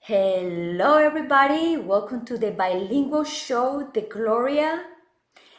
Hello, 0.00 0.98
everybody. 0.98 1.78
Welcome 1.78 2.26
to 2.26 2.36
the 2.36 2.50
bilingual 2.50 3.24
show, 3.24 3.88
The 3.94 4.02
Gloria. 4.02 4.84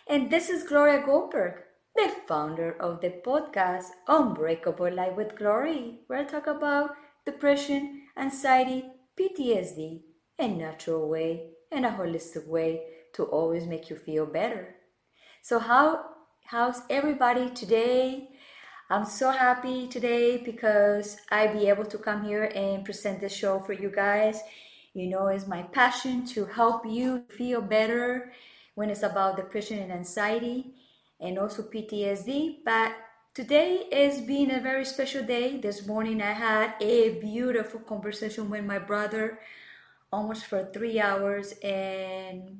And 0.08 0.30
this 0.30 0.52
is 0.52 0.62
Gloria 0.62 1.02
Goldberg, 1.04 1.64
the 1.96 2.14
founder 2.28 2.80
of 2.80 3.02
the 3.02 3.10
podcast 3.26 3.86
Unbreakable 4.08 4.94
Life 4.94 5.16
with 5.16 5.36
Glory, 5.36 6.02
where 6.05 6.20
I 6.20 6.26
talk 6.26 6.46
about 6.46 6.92
depression, 7.26 8.04
anxiety, 8.16 8.86
PTSD, 9.20 10.02
a 10.38 10.48
natural 10.48 11.10
way 11.10 11.54
and 11.71 11.84
a 11.88 11.89
holistic 11.89 12.45
way 12.45 12.84
to 13.14 13.23
always 13.23 13.66
make 13.66 13.89
you 13.89 13.95
feel 13.95 14.28
better. 14.28 14.76
So, 15.44 15.58
how 15.58 16.05
how's 16.45 16.84
everybody 16.88 17.50
today? 17.50 18.30
I'm 18.91 19.05
so 19.05 19.31
happy 19.31 19.88
today 19.88 20.38
because 20.38 21.17
I 21.31 21.48
be 21.48 21.67
able 21.67 21.86
to 21.86 21.98
come 21.98 22.23
here 22.23 22.44
and 22.54 22.86
present 22.86 23.20
this 23.20 23.34
show 23.34 23.59
for 23.59 23.73
you 23.73 23.90
guys. 23.90 24.40
You 24.94 25.08
know, 25.08 25.27
it's 25.27 25.48
my 25.48 25.64
passion 25.64 26.27
to 26.27 26.45
help 26.45 26.86
you 26.86 27.23
feel 27.30 27.59
better 27.59 28.31
when 28.76 28.91
it's 28.91 29.02
about 29.02 29.38
depression 29.38 29.80
and 29.80 29.91
anxiety 29.91 30.76
and 31.20 31.40
also 31.40 31.64
PTSD. 31.64 32.58
But 32.64 32.92
today 33.34 33.88
is 33.92 34.22
being 34.22 34.52
a 34.52 34.59
very 34.59 34.86
special 34.86 35.23
day. 35.23 35.58
This 35.58 35.88
morning 35.88 36.22
I 36.22 36.34
had 36.34 36.76
a 36.80 37.20
beautiful 37.20 37.80
conversation 37.80 38.48
with 38.48 38.64
my 38.64 38.78
brother 38.78 39.39
almost 40.14 40.45
for 40.45 40.66
three 40.66 41.00
hours 41.00 41.53
and 41.64 42.59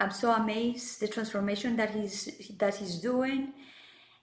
I'm 0.00 0.10
so 0.10 0.32
amazed 0.32 1.00
the 1.00 1.08
transformation 1.08 1.76
that 1.76 1.90
he's 1.90 2.48
that 2.58 2.76
he's 2.76 2.96
doing 2.96 3.52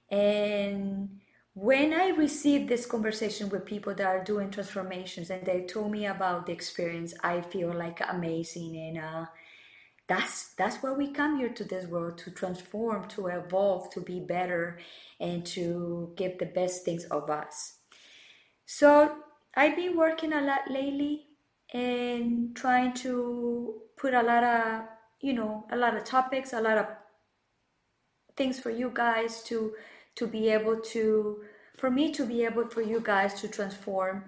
and 0.10 1.10
when 1.54 1.92
I 1.92 2.10
received 2.10 2.70
this 2.70 2.86
conversation 2.86 3.50
with 3.50 3.66
people 3.66 3.96
that 3.96 4.06
are 4.06 4.24
doing 4.24 4.52
transformations 4.52 5.32
and 5.32 5.44
they 5.44 5.62
told 5.62 5.92
me 5.92 6.06
about 6.06 6.46
the 6.46 6.52
experience, 6.52 7.16
I 7.24 7.42
feel 7.42 7.74
like 7.74 8.00
amazing 8.08 8.78
and 8.78 9.00
uh, 9.00 9.26
that's 10.08 10.54
that's 10.54 10.78
why 10.78 10.92
we 10.92 11.12
come 11.12 11.40
here 11.40 11.50
to 11.50 11.64
this 11.64 11.88
world 11.88 12.20
to 12.20 12.32
transform, 12.32 13.08
to 13.10 13.26
evolve, 13.28 13.90
to 13.94 14.02
be 14.02 14.20
better, 14.20 14.78
and 15.20 15.44
to 15.48 16.14
give 16.16 16.38
the 16.38 16.46
best 16.46 16.86
things 16.86 17.06
of 17.06 17.30
us. 17.32 17.80
So 18.68 19.16
I've 19.56 19.76
been 19.76 19.98
working 19.98 20.34
a 20.34 20.42
lot 20.42 20.70
lately 20.70 21.26
and 21.74 22.56
trying 22.56 22.94
to 23.02 23.82
put 23.98 24.14
a 24.14 24.22
lot 24.22 24.44
of 24.44 24.82
you 25.22 25.34
know 25.34 25.66
a 25.72 25.76
lot 25.76 25.96
of 25.96 26.04
topics, 26.04 26.54
a 26.54 26.62
lot 26.62 26.78
of 26.78 26.88
things 28.36 28.60
for 28.60 28.70
you 28.70 28.92
guys 28.94 29.44
to 29.44 29.74
to 30.16 30.28
be 30.28 30.50
able 30.50 30.80
to 30.80 31.42
for 31.78 31.90
me 31.90 32.12
to 32.12 32.26
be 32.26 32.44
able 32.44 32.68
for 32.70 32.82
you 32.82 33.00
guys 33.00 33.40
to 33.42 33.48
transform. 33.48 34.26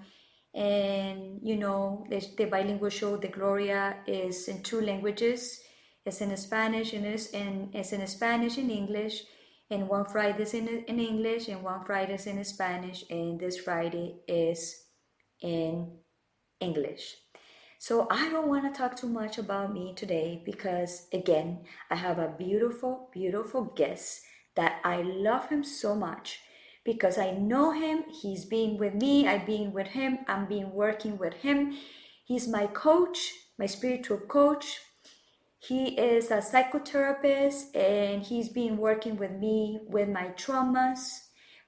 And 0.53 1.39
you 1.43 1.57
know 1.57 2.05
the, 2.09 2.25
the 2.37 2.45
bilingual 2.45 2.89
show 2.89 3.17
the 3.17 3.27
gloria 3.27 3.97
is 4.07 4.47
in 4.47 4.63
two 4.63 4.81
languages. 4.81 5.61
It's 6.05 6.21
in 6.21 6.35
spanish 6.37 6.93
and 6.93 7.05
it's 7.05 7.27
in 7.27 7.69
it's 7.73 7.93
in 7.93 8.05
spanish 8.07 8.57
and 8.57 8.71
english. 8.71 9.23
And 9.69 9.87
one 9.87 10.05
friday 10.05 10.41
is 10.41 10.55
in, 10.55 10.67
in 10.67 10.99
english 10.99 11.47
and 11.49 11.61
one 11.61 11.85
friday 11.85 12.15
is 12.15 12.25
in 12.25 12.43
spanish. 12.43 13.03
And 13.11 13.39
this 13.39 13.59
friday 13.59 14.15
is 14.27 14.85
in 15.41 15.99
english 16.59 17.15
so 17.80 18.05
i 18.11 18.30
don't 18.30 18.47
want 18.47 18.63
to 18.63 18.77
talk 18.77 18.95
too 18.95 19.09
much 19.09 19.39
about 19.39 19.73
me 19.73 19.94
today 19.95 20.44
because 20.45 21.08
again 21.11 21.59
i 21.89 21.95
have 21.95 22.19
a 22.19 22.36
beautiful 22.38 23.09
beautiful 23.11 23.63
guest 23.75 24.21
that 24.59 24.81
I 24.83 25.02
love 25.02 25.47
him 25.47 25.63
so 25.63 25.95
much 25.95 26.41
because 26.83 27.17
I 27.17 27.31
know 27.31 27.71
him. 27.71 28.03
He's 28.21 28.43
been 28.43 28.77
with 28.77 28.93
me. 28.93 29.26
I've 29.26 29.45
been 29.45 29.71
with 29.71 29.87
him. 29.87 30.20
I'm 30.27 30.48
been 30.48 30.71
working 30.71 31.17
with 31.17 31.33
him. 31.36 31.77
He's 32.26 32.45
my 32.45 32.67
coach, 32.67 33.31
my 33.58 33.67
spiritual 33.67 34.17
coach. 34.17 34.82
He 35.59 35.98
is 35.98 36.30
a 36.30 36.37
psychotherapist 36.37 37.73
and 37.73 38.21
he's 38.21 38.49
been 38.49 38.76
working 38.76 39.15
with 39.15 39.32
me 39.32 39.80
with 39.87 40.09
my 40.09 40.27
traumas, 40.36 41.20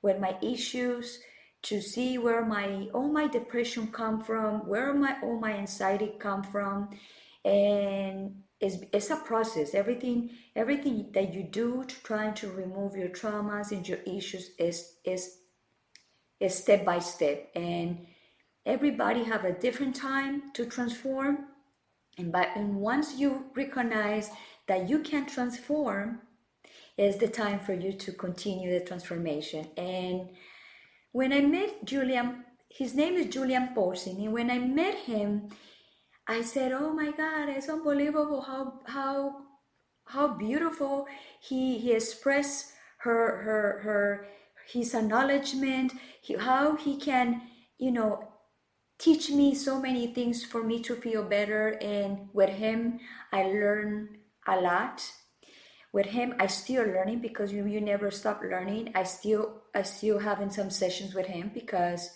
with 0.01 0.19
my 0.19 0.37
issues 0.41 1.19
to 1.63 1.81
see 1.81 2.17
where 2.17 2.43
my 2.43 2.87
all 2.93 3.09
my 3.09 3.27
depression 3.27 3.87
come 3.87 4.21
from, 4.21 4.67
where 4.67 4.93
my 4.93 5.15
all 5.23 5.39
my 5.39 5.53
anxiety 5.53 6.13
come 6.19 6.43
from. 6.43 6.89
And 7.45 8.43
it's, 8.59 8.77
it's 8.93 9.09
a 9.09 9.17
process. 9.17 9.73
Everything 9.73 10.31
everything 10.55 11.11
that 11.13 11.33
you 11.33 11.43
do 11.43 11.83
to 11.87 12.03
trying 12.03 12.33
to 12.35 12.51
remove 12.51 12.95
your 12.95 13.09
traumas 13.09 13.71
and 13.71 13.87
your 13.87 13.99
issues 14.05 14.51
is 14.57 14.95
is 15.03 15.37
is 16.39 16.55
step 16.55 16.85
by 16.85 16.99
step. 16.99 17.49
And 17.55 18.07
everybody 18.65 19.23
have 19.23 19.45
a 19.45 19.53
different 19.53 19.95
time 19.95 20.51
to 20.53 20.65
transform. 20.65 21.45
And 22.17 22.31
but 22.31 22.49
and 22.55 22.75
once 22.75 23.17
you 23.17 23.45
recognize 23.55 24.29
that 24.67 24.89
you 24.89 24.99
can 24.99 25.25
transform 25.25 26.21
is 26.97 27.17
the 27.17 27.27
time 27.27 27.59
for 27.59 27.73
you 27.73 27.93
to 27.93 28.11
continue 28.11 28.77
the 28.77 28.85
transformation. 28.85 29.67
And 29.77 30.29
when 31.11 31.33
i 31.33 31.41
met 31.41 31.83
julian 31.85 32.45
his 32.69 32.95
name 32.95 33.15
is 33.15 33.27
julian 33.27 33.69
Porcin, 33.75 34.17
and 34.17 34.33
when 34.33 34.49
i 34.49 34.57
met 34.59 34.95
him 34.95 35.49
I 36.27 36.41
said, 36.43 36.71
"Oh 36.71 36.93
my 36.93 37.11
God, 37.11 37.49
it's 37.49 37.67
unbelievable 37.67 38.41
how 38.41 38.79
how 38.85 39.41
how 40.05 40.27
beautiful 40.29 41.07
he 41.41 41.77
he 41.77 41.91
expressed 41.93 42.71
her 42.99 43.41
her 43.43 43.79
her 43.83 44.27
his 44.67 44.93
acknowledgement, 44.93 45.93
he, 46.21 46.35
how 46.35 46.75
he 46.75 46.97
can 46.97 47.41
you 47.77 47.91
know 47.91 48.29
teach 48.99 49.29
me 49.31 49.55
so 49.55 49.81
many 49.81 50.13
things 50.13 50.45
for 50.45 50.63
me 50.63 50.81
to 50.83 50.95
feel 50.95 51.23
better. 51.23 51.79
And 51.81 52.29
with 52.33 52.49
him, 52.51 52.99
I 53.33 53.43
learn 53.43 54.17
a 54.47 54.61
lot. 54.61 55.01
With 55.93 56.05
him, 56.05 56.35
I 56.39 56.47
still 56.47 56.85
learning 56.85 57.19
because 57.19 57.51
you 57.51 57.65
you 57.65 57.81
never 57.81 58.11
stop 58.11 58.41
learning. 58.41 58.91
I 58.95 59.03
still 59.03 59.61
I 59.75 59.81
still 59.83 60.19
having 60.19 60.49
some 60.49 60.69
sessions 60.69 61.13
with 61.13 61.27
him 61.27 61.51
because 61.53 62.09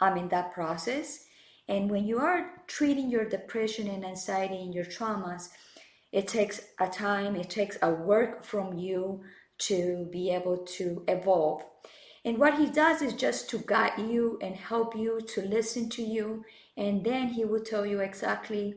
I'm 0.00 0.16
in 0.16 0.28
that 0.28 0.52
process 0.52 1.28
and 1.68 1.90
when 1.90 2.06
you 2.06 2.18
are 2.18 2.50
treating 2.66 3.10
your 3.10 3.28
depression 3.28 3.88
and 3.88 4.04
anxiety 4.04 4.56
and 4.56 4.74
your 4.74 4.86
traumas, 4.86 5.50
it 6.10 6.26
takes 6.26 6.62
a 6.80 6.88
time, 6.88 7.36
it 7.36 7.50
takes 7.50 7.76
a 7.82 7.90
work 7.90 8.42
from 8.42 8.78
you 8.78 9.22
to 9.58 10.08
be 10.10 10.30
able 10.30 10.58
to 10.78 11.04
evolve. 11.06 11.62
And 12.24 12.38
what 12.38 12.58
he 12.58 12.70
does 12.70 13.02
is 13.02 13.12
just 13.12 13.50
to 13.50 13.58
guide 13.58 13.98
you 13.98 14.38
and 14.40 14.56
help 14.56 14.96
you 14.96 15.20
to 15.20 15.42
listen 15.42 15.90
to 15.90 16.02
you. 16.02 16.44
And 16.76 17.04
then 17.04 17.28
he 17.28 17.44
will 17.44 17.60
tell 17.60 17.84
you 17.84 18.00
exactly 18.00 18.76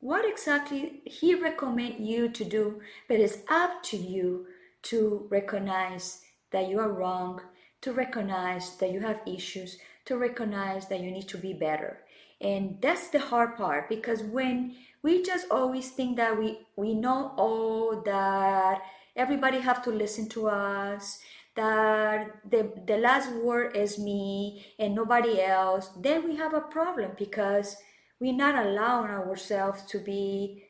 what 0.00 0.24
exactly 0.28 1.02
he 1.04 1.34
recommend 1.34 2.06
you 2.06 2.28
to 2.28 2.44
do. 2.44 2.80
But 3.08 3.20
it's 3.20 3.38
up 3.50 3.82
to 3.84 3.96
you 3.96 4.46
to 4.84 5.26
recognize 5.30 6.20
that 6.52 6.68
you 6.68 6.78
are 6.80 6.92
wrong, 6.92 7.40
to 7.82 7.92
recognize 7.92 8.76
that 8.76 8.92
you 8.92 9.00
have 9.00 9.20
issues, 9.26 9.78
to 10.06 10.16
recognize 10.16 10.88
that 10.88 11.00
you 11.00 11.10
need 11.10 11.28
to 11.28 11.38
be 11.38 11.52
better 11.52 11.98
and 12.40 12.78
that's 12.80 13.08
the 13.08 13.18
hard 13.18 13.56
part 13.56 13.88
because 13.88 14.22
when 14.22 14.74
we 15.02 15.22
just 15.22 15.46
always 15.50 15.90
think 15.90 16.16
that 16.16 16.38
we 16.38 16.58
we 16.76 16.94
know 16.94 17.32
all 17.36 18.00
that 18.02 18.82
everybody 19.16 19.58
have 19.58 19.82
to 19.82 19.90
listen 19.90 20.28
to 20.28 20.48
us 20.48 21.18
that 21.56 22.28
the, 22.48 22.70
the 22.86 22.96
last 22.98 23.32
word 23.32 23.76
is 23.76 23.98
me 23.98 24.64
and 24.78 24.94
nobody 24.94 25.40
else 25.42 25.90
then 26.00 26.28
we 26.28 26.36
have 26.36 26.54
a 26.54 26.60
problem 26.60 27.10
because 27.18 27.76
we're 28.20 28.32
not 28.32 28.66
allowing 28.66 29.10
ourselves 29.10 29.82
to 29.86 29.98
be 29.98 30.64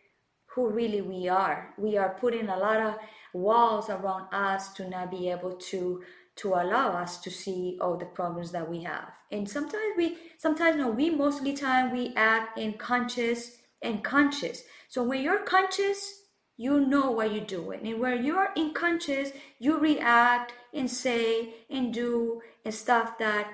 who 0.54 0.70
really 0.70 1.02
we 1.02 1.28
are 1.28 1.74
we 1.78 1.96
are 1.96 2.16
putting 2.20 2.48
a 2.48 2.56
lot 2.56 2.80
of 2.80 2.94
walls 3.32 3.90
around 3.90 4.26
us 4.32 4.72
to 4.72 4.88
not 4.88 5.10
be 5.10 5.30
able 5.30 5.52
to 5.52 6.02
to 6.38 6.54
allow 6.54 6.92
us 6.92 7.18
to 7.18 7.30
see 7.30 7.76
all 7.80 7.96
the 7.96 8.06
problems 8.06 8.52
that 8.52 8.70
we 8.70 8.82
have. 8.84 9.10
And 9.32 9.48
sometimes 9.48 9.94
we, 9.96 10.16
sometimes 10.38 10.76
no, 10.76 10.88
we 10.88 11.10
mostly 11.10 11.52
time 11.52 11.92
we 11.92 12.12
act 12.14 12.56
in 12.56 12.74
conscious 12.74 13.58
and 13.82 14.04
conscious. 14.04 14.62
So 14.88 15.02
when 15.02 15.20
you're 15.20 15.42
conscious, 15.42 16.22
you 16.56 16.80
know 16.80 17.10
what 17.10 17.32
you're 17.32 17.44
doing. 17.44 17.86
And 17.86 18.00
when 18.00 18.24
you're 18.24 18.50
unconscious, 18.56 19.30
you 19.58 19.78
react 19.78 20.52
and 20.72 20.88
say 20.88 21.54
and 21.68 21.92
do 21.92 22.40
and 22.64 22.72
stuff 22.72 23.18
that 23.18 23.48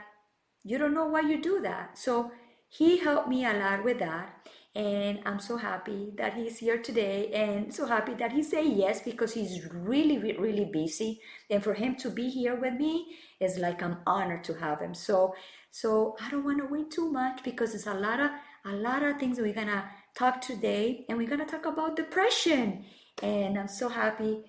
you 0.62 0.76
don't 0.76 0.94
know 0.94 1.06
why 1.06 1.20
you 1.20 1.40
do 1.40 1.60
that. 1.62 1.98
So 1.98 2.32
he 2.76 2.98
helped 2.98 3.28
me 3.28 3.44
a 3.44 3.52
lot 3.52 3.84
with 3.84 3.98
that 3.98 4.44
and 4.76 5.20
I'm 5.24 5.38
so 5.38 5.56
happy 5.56 6.12
that 6.16 6.34
he's 6.34 6.58
here 6.58 6.78
today 6.78 7.30
and 7.32 7.72
so 7.72 7.86
happy 7.86 8.14
that 8.14 8.32
he 8.32 8.42
said 8.42 8.66
yes 8.66 9.02
because 9.02 9.32
he's 9.32 9.64
really 9.72 10.18
really 10.18 10.64
busy. 10.64 11.20
And 11.48 11.62
for 11.62 11.74
him 11.74 11.94
to 11.96 12.10
be 12.10 12.28
here 12.28 12.56
with 12.56 12.74
me 12.74 13.14
is 13.38 13.56
like 13.58 13.82
I'm 13.82 13.98
honored 14.04 14.42
to 14.44 14.54
have 14.54 14.80
him. 14.80 14.92
So 14.94 15.34
so 15.70 16.16
I 16.20 16.28
don't 16.30 16.44
want 16.44 16.58
to 16.58 16.66
wait 16.66 16.90
too 16.90 17.10
much 17.10 17.44
because 17.44 17.74
it's 17.74 17.86
a 17.86 17.94
lot 17.94 18.18
of 18.18 18.30
a 18.64 18.72
lot 18.72 19.04
of 19.04 19.20
things 19.20 19.38
we're 19.38 19.54
gonna 19.54 19.88
talk 20.16 20.40
today 20.40 21.04
and 21.08 21.18
we're 21.18 21.28
gonna 21.28 21.46
talk 21.46 21.66
about 21.66 21.94
depression. 21.94 22.84
And 23.22 23.56
I'm 23.56 23.68
so 23.68 23.88
happy 23.88 24.42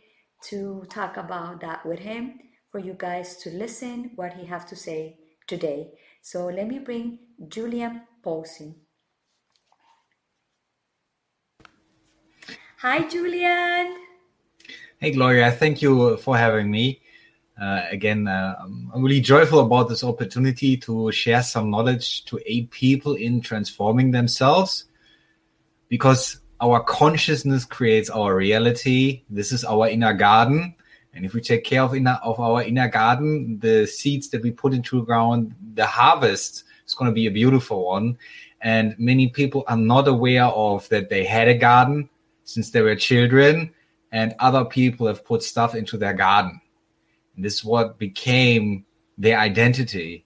to 0.49 0.85
talk 0.89 1.17
about 1.17 1.61
that 1.61 1.85
with 1.85 1.99
him 1.99 2.39
for 2.71 2.79
you 2.79 2.95
guys 2.97 3.37
to 3.37 3.51
listen 3.51 4.11
what 4.15 4.33
he 4.33 4.47
have 4.47 4.65
to 4.69 4.75
say 4.75 5.19
today. 5.45 5.91
So 6.23 6.47
let 6.47 6.67
me 6.67 6.79
bring 6.79 7.19
Julian 7.47 8.01
Paulson. 8.23 8.75
Hi, 12.79 13.07
Julian. 13.07 13.97
Hey, 14.99 15.11
Gloria. 15.11 15.51
Thank 15.51 15.81
you 15.81 16.17
for 16.17 16.37
having 16.37 16.69
me. 16.69 17.01
Uh, 17.59 17.83
again, 17.89 18.27
uh, 18.27 18.55
I'm 18.61 19.01
really 19.01 19.21
joyful 19.21 19.59
about 19.59 19.87
this 19.87 20.03
opportunity 20.03 20.75
to 20.77 21.11
share 21.11 21.41
some 21.41 21.69
knowledge 21.69 22.25
to 22.25 22.39
aid 22.45 22.69
people 22.69 23.15
in 23.15 23.41
transforming 23.41 24.11
themselves 24.11 24.85
because 25.87 26.39
our 26.59 26.81
consciousness 26.83 27.65
creates 27.65 28.09
our 28.09 28.35
reality. 28.35 29.23
This 29.29 29.51
is 29.51 29.63
our 29.63 29.87
inner 29.87 30.13
garden. 30.13 30.75
And 31.13 31.25
if 31.25 31.33
we 31.33 31.41
take 31.41 31.63
care 31.63 31.81
of, 31.81 31.95
inner, 31.95 32.19
of 32.23 32.39
our 32.39 32.61
inner 32.61 32.89
garden, 32.89 33.59
the 33.59 33.87
seeds 33.87 34.29
that 34.29 34.43
we 34.43 34.51
put 34.51 34.73
into 34.73 34.99
the 34.99 35.05
ground, 35.05 35.55
the 35.73 35.85
harvest 35.85 36.65
is 36.85 36.93
going 36.93 37.09
to 37.09 37.15
be 37.15 37.27
a 37.27 37.31
beautiful 37.31 37.85
one. 37.85 38.17
And 38.61 38.95
many 38.97 39.29
people 39.29 39.63
are 39.67 39.77
not 39.77 40.07
aware 40.07 40.45
of 40.45 40.87
that 40.89 41.09
they 41.09 41.23
had 41.23 41.47
a 41.47 41.57
garden 41.57 42.09
since 42.43 42.71
they 42.71 42.81
were 42.81 42.95
children, 42.95 43.73
and 44.11 44.35
other 44.39 44.65
people 44.65 45.07
have 45.07 45.25
put 45.25 45.43
stuff 45.43 45.75
into 45.75 45.97
their 45.97 46.13
garden 46.13 46.61
and 47.35 47.43
this 47.43 47.55
is 47.55 47.65
what 47.65 47.97
became 47.97 48.85
their 49.17 49.37
identity. 49.37 50.25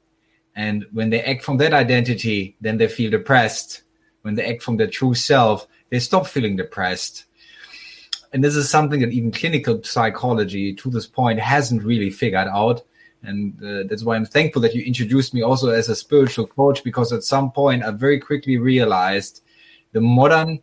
And 0.56 0.86
when 0.92 1.10
they 1.10 1.22
act 1.22 1.44
from 1.44 1.58
that 1.58 1.74
identity, 1.74 2.56
then 2.62 2.78
they 2.78 2.88
feel 2.88 3.12
depressed. 3.12 3.84
When 4.22 4.36
they 4.36 4.46
act 4.46 4.64
from 4.64 4.78
their 4.78 4.88
true 4.88 5.14
self, 5.14 5.68
they 5.90 6.00
stop 6.00 6.28
feeling 6.28 6.56
depressed. 6.56 7.26
And 8.32 8.44
this 8.44 8.56
is 8.56 8.70
something 8.70 9.00
that 9.00 9.12
even 9.12 9.32
clinical 9.32 9.82
psychology 9.84 10.74
to 10.76 10.90
this 10.90 11.08
point 11.08 11.40
hasn't 11.40 11.84
really 11.84 12.10
figured 12.10 12.48
out. 12.48 12.84
And 13.24 13.62
uh, 13.64 13.84
that's 13.90 14.04
why 14.04 14.16
I'm 14.16 14.26
thankful 14.26 14.62
that 14.62 14.74
you 14.74 14.82
introduced 14.84 15.34
me 15.34 15.42
also 15.42 15.70
as 15.70 15.90
a 15.90 15.96
spiritual 15.96 16.48
coach, 16.48 16.84
because 16.84 17.12
at 17.12 17.24
some 17.24 17.52
point 17.52 17.84
I 17.84 17.92
very 17.92 18.20
quickly 18.20 18.58
realized 18.58 19.44
the 19.92 20.02
modern 20.02 20.60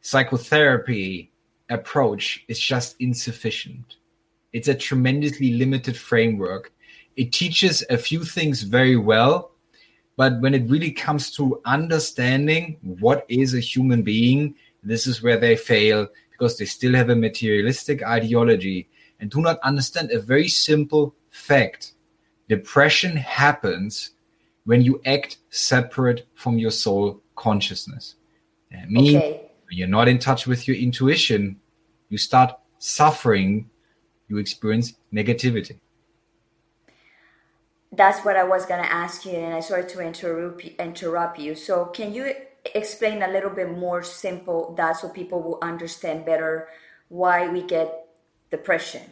psychotherapy 0.00 1.30
approach 1.70 2.44
is 2.48 2.58
just 2.58 2.96
insufficient 2.98 3.96
it's 4.52 4.68
a 4.68 4.74
tremendously 4.74 5.52
limited 5.54 5.96
framework. 5.96 6.72
It 7.16 7.32
teaches 7.32 7.84
a 7.88 7.98
few 7.98 8.24
things 8.24 8.62
very 8.62 8.96
well, 8.96 9.52
but 10.16 10.40
when 10.40 10.54
it 10.54 10.68
really 10.68 10.90
comes 10.90 11.30
to 11.32 11.60
understanding 11.64 12.76
what 12.82 13.24
is 13.28 13.54
a 13.54 13.60
human 13.60 14.02
being, 14.02 14.54
this 14.82 15.06
is 15.06 15.22
where 15.22 15.38
they 15.38 15.56
fail 15.56 16.08
because 16.30 16.58
they 16.58 16.64
still 16.64 16.94
have 16.94 17.08
a 17.08 17.16
materialistic 17.16 18.02
ideology 18.02 18.88
and 19.20 19.30
do 19.30 19.40
not 19.40 19.58
understand 19.60 20.10
a 20.10 20.20
very 20.20 20.48
simple 20.48 21.14
fact. 21.32 21.94
Depression 22.48 23.16
happens 23.16 24.10
when 24.64 24.82
you 24.82 25.00
act 25.04 25.38
separate 25.50 26.28
from 26.34 26.58
your 26.58 26.70
soul 26.70 27.20
consciousness. 27.34 28.14
That 28.70 28.88
means 28.90 29.16
okay. 29.16 29.50
when 29.68 29.78
you're 29.78 29.88
not 29.88 30.06
in 30.06 30.18
touch 30.18 30.46
with 30.46 30.68
your 30.68 30.76
intuition, 30.76 31.58
you 32.08 32.18
start 32.18 32.54
suffering 32.78 33.70
you 34.32 34.38
experience 34.38 34.94
negativity. 35.12 35.78
That's 37.92 38.24
what 38.24 38.36
I 38.36 38.44
was 38.44 38.64
going 38.64 38.82
to 38.82 38.90
ask 38.90 39.26
you, 39.26 39.32
and 39.32 39.54
I 39.54 39.60
started 39.60 39.90
to 39.90 40.00
interrupt, 40.00 40.64
interrupt 40.64 41.38
you. 41.38 41.54
So, 41.54 41.86
can 41.86 42.14
you 42.14 42.32
explain 42.74 43.22
a 43.22 43.28
little 43.28 43.50
bit 43.50 43.76
more 43.76 44.02
simple 44.02 44.74
that 44.78 44.96
so 44.96 45.10
people 45.10 45.42
will 45.42 45.58
understand 45.60 46.24
better 46.24 46.68
why 47.08 47.48
we 47.48 47.60
get 47.62 48.08
depression? 48.50 49.02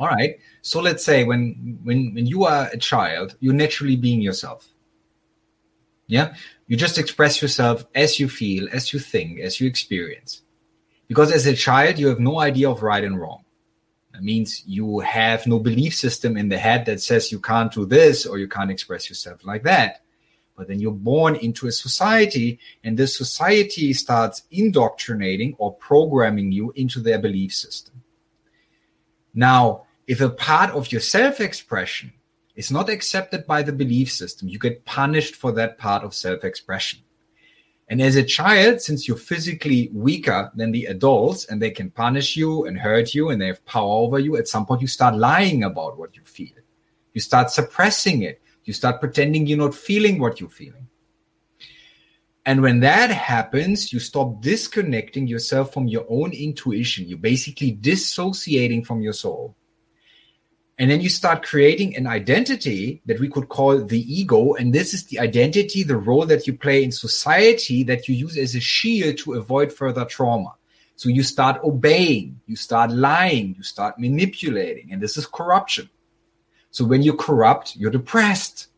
All 0.00 0.08
right. 0.08 0.38
So 0.62 0.80
let's 0.80 1.04
say 1.04 1.24
when 1.24 1.78
when 1.84 2.14
when 2.14 2.26
you 2.26 2.44
are 2.44 2.70
a 2.72 2.78
child, 2.78 3.36
you're 3.38 3.52
naturally 3.52 3.96
being 3.96 4.22
yourself. 4.22 4.66
Yeah, 6.06 6.34
you 6.66 6.76
just 6.76 6.98
express 6.98 7.40
yourself 7.42 7.84
as 7.94 8.18
you 8.18 8.28
feel, 8.28 8.66
as 8.72 8.92
you 8.92 8.98
think, 8.98 9.40
as 9.40 9.60
you 9.60 9.68
experience. 9.68 10.42
Because 11.06 11.30
as 11.30 11.46
a 11.46 11.54
child, 11.54 11.98
you 11.98 12.08
have 12.08 12.18
no 12.18 12.40
idea 12.40 12.70
of 12.70 12.82
right 12.82 13.04
and 13.04 13.20
wrong. 13.20 13.44
That 14.12 14.24
means 14.24 14.64
you 14.66 15.00
have 15.00 15.46
no 15.46 15.58
belief 15.58 15.94
system 15.94 16.36
in 16.36 16.48
the 16.48 16.58
head 16.58 16.86
that 16.86 17.02
says 17.02 17.30
you 17.30 17.38
can't 17.38 17.72
do 17.72 17.84
this 17.84 18.26
or 18.26 18.38
you 18.38 18.48
can't 18.48 18.70
express 18.70 19.08
yourself 19.08 19.44
like 19.44 19.64
that. 19.64 20.02
But 20.56 20.66
then 20.66 20.80
you're 20.80 20.92
born 20.92 21.36
into 21.36 21.68
a 21.68 21.72
society, 21.72 22.58
and 22.82 22.96
this 22.96 23.16
society 23.16 23.92
starts 23.92 24.44
indoctrinating 24.50 25.54
or 25.58 25.74
programming 25.74 26.52
you 26.52 26.72
into 26.74 27.00
their 27.00 27.18
belief 27.18 27.54
system. 27.54 28.02
Now, 29.34 29.86
if 30.10 30.20
a 30.20 30.28
part 30.28 30.72
of 30.72 30.90
your 30.90 31.00
self 31.00 31.40
expression 31.40 32.12
is 32.56 32.72
not 32.72 32.90
accepted 32.90 33.46
by 33.46 33.62
the 33.62 33.72
belief 33.72 34.10
system, 34.10 34.48
you 34.48 34.58
get 34.58 34.84
punished 34.84 35.36
for 35.36 35.52
that 35.52 35.78
part 35.78 36.02
of 36.02 36.12
self 36.14 36.42
expression. 36.42 36.98
And 37.86 38.02
as 38.02 38.16
a 38.16 38.24
child, 38.24 38.80
since 38.80 39.06
you're 39.06 39.16
physically 39.16 39.88
weaker 39.92 40.50
than 40.56 40.72
the 40.72 40.86
adults 40.86 41.44
and 41.44 41.62
they 41.62 41.70
can 41.70 41.92
punish 41.92 42.36
you 42.36 42.66
and 42.66 42.76
hurt 42.76 43.14
you 43.14 43.30
and 43.30 43.40
they 43.40 43.46
have 43.46 43.64
power 43.66 44.02
over 44.02 44.18
you, 44.18 44.36
at 44.36 44.48
some 44.48 44.66
point 44.66 44.80
you 44.80 44.88
start 44.88 45.14
lying 45.14 45.62
about 45.62 45.96
what 45.96 46.16
you 46.16 46.22
feel. 46.24 46.58
You 47.12 47.20
start 47.20 47.52
suppressing 47.52 48.22
it. 48.22 48.42
You 48.64 48.72
start 48.72 48.98
pretending 48.98 49.46
you're 49.46 49.58
not 49.58 49.76
feeling 49.76 50.18
what 50.18 50.40
you're 50.40 50.50
feeling. 50.50 50.88
And 52.44 52.62
when 52.62 52.80
that 52.80 53.12
happens, 53.12 53.92
you 53.92 54.00
stop 54.00 54.42
disconnecting 54.42 55.28
yourself 55.28 55.72
from 55.72 55.86
your 55.86 56.06
own 56.08 56.32
intuition. 56.32 57.06
You're 57.06 57.18
basically 57.18 57.70
dissociating 57.70 58.84
from 58.84 59.02
your 59.02 59.12
soul. 59.12 59.54
And 60.80 60.90
then 60.90 61.02
you 61.02 61.10
start 61.10 61.42
creating 61.42 61.94
an 61.94 62.06
identity 62.06 63.02
that 63.04 63.20
we 63.20 63.28
could 63.28 63.50
call 63.50 63.84
the 63.84 64.00
ego. 64.00 64.54
And 64.54 64.72
this 64.72 64.94
is 64.94 65.04
the 65.04 65.20
identity, 65.20 65.82
the 65.82 65.98
role 65.98 66.24
that 66.24 66.46
you 66.46 66.54
play 66.54 66.82
in 66.82 66.90
society 66.90 67.82
that 67.82 68.08
you 68.08 68.14
use 68.14 68.38
as 68.38 68.54
a 68.54 68.60
shield 68.60 69.18
to 69.18 69.34
avoid 69.34 69.74
further 69.74 70.06
trauma. 70.06 70.54
So 70.96 71.10
you 71.10 71.22
start 71.22 71.62
obeying, 71.62 72.40
you 72.46 72.56
start 72.56 72.90
lying, 72.92 73.56
you 73.58 73.62
start 73.62 73.98
manipulating, 73.98 74.90
and 74.90 75.02
this 75.02 75.18
is 75.18 75.26
corruption. 75.26 75.90
So 76.70 76.86
when 76.86 77.02
you're 77.02 77.14
corrupt, 77.14 77.76
you're 77.76 77.90
depressed. 77.90 78.68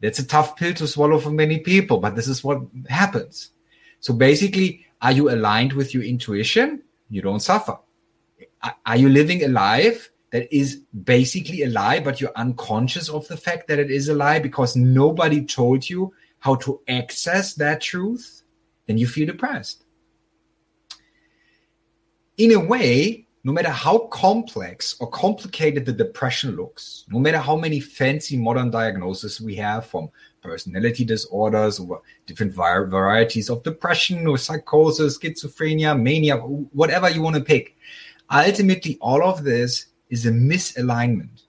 That's 0.00 0.18
a 0.18 0.26
tough 0.26 0.56
pill 0.56 0.74
to 0.74 0.88
swallow 0.88 1.20
for 1.20 1.30
many 1.30 1.60
people, 1.60 1.98
but 1.98 2.16
this 2.16 2.26
is 2.26 2.42
what 2.42 2.60
happens. 2.88 3.50
So 4.00 4.14
basically, 4.14 4.84
are 5.00 5.12
you 5.12 5.30
aligned 5.30 5.74
with 5.74 5.94
your 5.94 6.02
intuition? 6.02 6.82
You 7.08 7.22
don't 7.22 7.38
suffer. 7.38 7.78
Are 8.84 8.96
you 8.96 9.08
living 9.08 9.44
a 9.44 9.48
life 9.48 10.09
that 10.30 10.52
is 10.54 10.82
basically 11.04 11.62
a 11.62 11.68
lie, 11.68 12.00
but 12.00 12.20
you're 12.20 12.32
unconscious 12.36 13.08
of 13.08 13.26
the 13.28 13.36
fact 13.36 13.68
that 13.68 13.78
it 13.78 13.90
is 13.90 14.08
a 14.08 14.14
lie 14.14 14.38
because 14.38 14.76
nobody 14.76 15.44
told 15.44 15.88
you 15.88 16.12
how 16.38 16.54
to 16.56 16.80
access 16.88 17.54
that 17.54 17.80
truth, 17.80 18.42
then 18.86 18.96
you 18.96 19.06
feel 19.06 19.26
depressed. 19.26 19.84
In 22.38 22.52
a 22.52 22.60
way, 22.60 23.26
no 23.42 23.52
matter 23.52 23.70
how 23.70 23.98
complex 24.08 24.96
or 25.00 25.10
complicated 25.10 25.84
the 25.84 25.92
depression 25.92 26.56
looks, 26.56 27.04
no 27.08 27.18
matter 27.18 27.38
how 27.38 27.56
many 27.56 27.80
fancy 27.80 28.36
modern 28.36 28.70
diagnoses 28.70 29.40
we 29.40 29.54
have 29.56 29.86
from 29.86 30.10
personality 30.42 31.04
disorders 31.04 31.78
or 31.78 32.02
different 32.26 32.52
varieties 32.54 33.50
of 33.50 33.62
depression 33.62 34.26
or 34.26 34.38
psychosis, 34.38 35.18
schizophrenia, 35.18 36.00
mania, 36.00 36.36
whatever 36.36 37.10
you 37.10 37.22
want 37.22 37.36
to 37.36 37.42
pick, 37.42 37.76
ultimately 38.30 38.96
all 39.00 39.22
of 39.22 39.42
this 39.42 39.86
is 40.10 40.26
a 40.26 40.30
misalignment. 40.30 41.42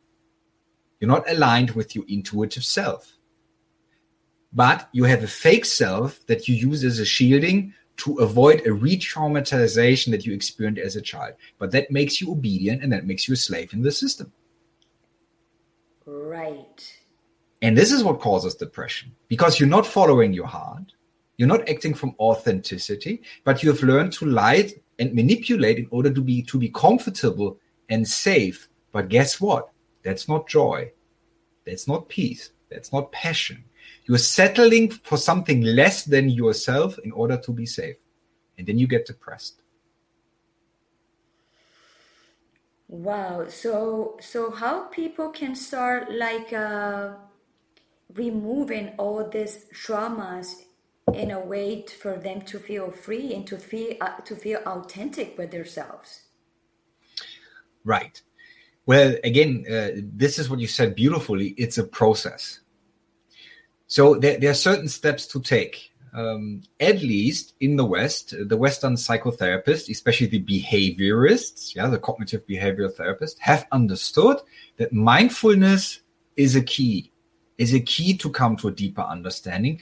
You're 1.00 1.10
not 1.10 1.30
aligned 1.30 1.72
with 1.72 1.96
your 1.96 2.06
intuitive 2.08 2.64
self. 2.64 3.18
But 4.54 4.90
you 4.92 5.06
have 5.06 5.24
a 5.24 5.28
fake 5.28 5.66
self 5.66 6.26
that 6.28 6.48
you 6.48 6.56
use 6.56 6.84
as 6.84 7.00
a 7.00 7.06
shielding 7.06 7.74
to 7.98 8.18
avoid 8.18 8.66
a 8.66 8.74
re 8.74 8.98
traumatization 8.98 10.12
that 10.12 10.26
you 10.26 10.34
experienced 10.34 10.82
as 10.82 10.96
a 10.96 11.02
child. 11.02 11.36
But 11.58 11.72
that 11.72 11.92
makes 11.92 12.20
you 12.20 12.32
obedient 12.32 12.84
and 12.84 12.92
that 12.92 13.06
makes 13.06 13.28
you 13.28 13.34
a 13.34 13.38
slave 13.38 13.74
in 13.74 13.82
the 13.82 13.92
system. 13.92 14.32
Right. 16.06 16.94
And 17.62 17.78
this 17.78 17.92
is 17.92 18.04
what 18.04 18.20
causes 18.20 18.56
depression 18.56 19.12
because 19.28 19.60
you're 19.60 19.70
not 19.70 19.86
following 19.86 20.34
your 20.34 20.48
heart. 20.48 20.94
You're 21.38 21.48
not 21.48 21.68
acting 21.70 21.94
from 21.94 22.16
authenticity, 22.20 23.22
but 23.44 23.64
you 23.64 23.72
have 23.72 23.82
learned 23.82 24.14
to 24.14 24.26
lie 24.26 24.70
and 25.00 25.14
manipulate 25.14 25.80
in 25.80 25.88
order 25.90 26.12
to 26.12 26.22
be 26.22 26.44
to 26.44 26.58
be 26.58 26.70
comfortable 26.70 27.58
and 27.90 28.08
safe. 28.08 28.70
But 28.92 29.10
guess 29.10 29.40
what? 29.40 29.70
That's 30.04 30.28
not 30.28 30.48
joy. 30.48 30.92
That's 31.66 31.88
not 31.88 32.10
peace. 32.10 32.52
That's 32.70 32.92
not 32.92 33.12
passion. 33.12 33.64
You're 34.06 34.18
settling 34.18 34.92
for 34.92 35.18
something 35.18 35.62
less 35.62 36.06
than 36.06 36.30
yourself 36.30 36.98
in 37.04 37.12
order 37.12 37.38
to 37.38 37.52
be 37.52 37.66
safe. 37.66 37.98
And 38.58 38.68
then 38.68 38.78
you 38.78 38.88
get 38.88 39.06
depressed. 39.06 39.62
Wow. 42.88 43.48
So 43.48 44.18
so 44.20 44.52
how 44.52 44.86
people 44.88 45.30
can 45.30 45.56
start 45.56 46.12
like 46.12 46.52
uh, 46.52 47.14
removing 48.14 48.94
all 48.98 49.28
these 49.30 49.66
traumas 49.74 50.64
in 51.14 51.32
a 51.32 51.40
way 51.40 51.86
for 52.02 52.18
them 52.18 52.42
to 52.42 52.60
feel 52.60 52.92
free 52.92 53.34
and 53.34 53.48
to 53.48 53.58
feel 53.58 53.96
uh, 54.02 54.18
to 54.26 54.36
feel 54.36 54.60
authentic 54.66 55.38
with 55.38 55.52
themselves. 55.52 56.24
Right. 57.84 58.22
Well, 58.86 59.16
again, 59.24 59.66
uh, 59.70 60.02
this 60.14 60.40
is 60.40 60.50
what 60.50 60.60
you 60.60 60.68
said 60.68 60.96
beautifully. 60.96 61.50
It's 61.58 61.78
a 61.78 61.84
process. 61.84 62.60
So 63.88 64.16
there, 64.16 64.38
there 64.40 64.52
are 64.52 64.56
certain 64.56 64.88
steps 64.88 65.28
to 65.28 65.42
take. 65.42 65.92
Um, 66.14 66.64
at 66.82 67.02
least 67.02 67.54
in 67.62 67.78
the 67.78 67.86
West, 67.86 68.34
the 68.38 68.58
Western 68.58 68.96
psychotherapists, 68.96 69.90
especially 69.90 70.28
the 70.28 70.44
behaviorists, 70.44 71.74
yeah, 71.74 71.88
the 71.88 72.00
cognitive 72.00 72.46
behavioral 72.48 72.94
therapists, 72.94 73.40
have 73.40 73.66
understood 73.72 74.38
that 74.76 74.92
mindfulness 74.92 76.02
is 76.36 76.58
a 76.58 76.62
key, 76.62 77.14
is 77.58 77.74
a 77.74 77.80
key 77.80 78.18
to 78.18 78.30
come 78.30 78.58
to 78.58 78.68
a 78.68 78.72
deeper 78.72 79.04
understanding, 79.04 79.80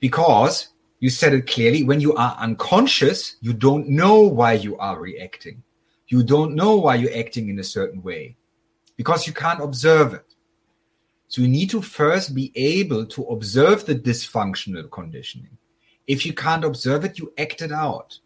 because 0.00 0.68
you 0.98 1.08
said 1.08 1.32
it 1.32 1.46
clearly. 1.46 1.82
When 1.82 2.00
you 2.00 2.14
are 2.14 2.36
unconscious, 2.38 3.36
you 3.40 3.54
don't 3.54 3.88
know 3.88 4.20
why 4.20 4.52
you 4.54 4.76
are 4.76 5.00
reacting. 5.00 5.62
You 6.10 6.24
don't 6.24 6.56
know 6.56 6.76
why 6.76 6.96
you're 6.96 7.16
acting 7.16 7.48
in 7.48 7.58
a 7.60 7.64
certain 7.64 8.02
way 8.02 8.36
because 8.96 9.28
you 9.28 9.32
can't 9.32 9.62
observe 9.62 10.12
it. 10.12 10.26
So 11.28 11.40
you 11.40 11.46
need 11.48 11.70
to 11.70 11.80
first 11.80 12.34
be 12.34 12.50
able 12.56 13.06
to 13.06 13.22
observe 13.26 13.86
the 13.86 13.94
dysfunctional 13.94 14.90
conditioning. 14.90 15.56
If 16.08 16.26
you 16.26 16.32
can't 16.32 16.64
observe 16.64 17.04
it, 17.04 17.20
you 17.20 17.32
act 17.38 17.62
it 17.62 17.70
out. 17.70 18.18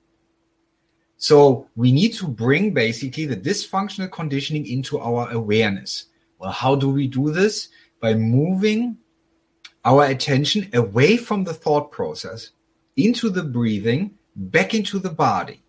So 1.19 1.69
we 1.77 1.93
need 1.93 2.15
to 2.15 2.27
bring 2.27 2.73
basically 2.73 3.27
the 3.27 3.37
dysfunctional 3.37 4.11
conditioning 4.11 4.67
into 4.67 4.99
our 4.99 5.31
awareness. 5.31 6.07
Well, 6.39 6.53
how 6.53 6.77
do 6.77 6.89
we 6.89 7.07
do 7.07 7.31
this? 7.31 7.69
By 8.01 8.15
moving 8.15 8.97
our 9.85 10.07
attention 10.07 10.71
away 10.73 11.19
from 11.19 11.45
the 11.45 11.53
thought 11.53 11.93
process 11.93 12.53
into 12.97 13.29
the 13.29 13.43
breathing, 13.43 14.15
back 14.35 14.73
into 14.73 14.99
the 14.99 15.11
body. 15.11 15.63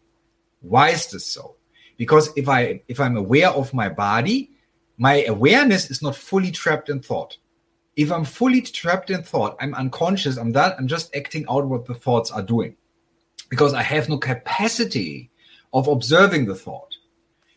Why 0.62 0.92
is 0.92 1.08
this 1.08 1.26
so? 1.26 1.55
Because 1.98 2.30
if 2.36 2.50
I 2.50 2.82
if 2.88 3.00
I'm 3.00 3.18
aware 3.18 3.50
of 3.50 3.74
my 3.74 3.90
body, 3.90 4.52
my 4.98 5.24
awareness 5.25 5.92
is 5.92 6.02
not 6.02 6.16
fully 6.16 6.52
trapped 6.52 6.90
in 6.90 7.02
thought. 7.02 7.38
If 7.96 8.12
I'm 8.12 8.25
fully 8.25 8.62
trapped 8.62 9.10
in 9.10 9.24
thought, 9.24 9.56
I'm 9.60 9.74
unconscious, 9.74 10.38
I'm 10.38 10.52
that, 10.52 10.75
I'm 10.78 10.88
just 10.88 11.16
acting 11.16 11.46
out 11.50 11.68
what 11.68 11.86
the 11.86 11.94
thoughts 11.94 12.32
are 12.32 12.42
doing. 12.42 12.75
Because 13.50 13.74
I 13.74 13.84
have 13.84 14.10
no 14.10 14.18
capacity 14.18 15.30
of 15.74 15.88
observing 15.88 16.46
the 16.46 16.56
thought. 16.56 16.96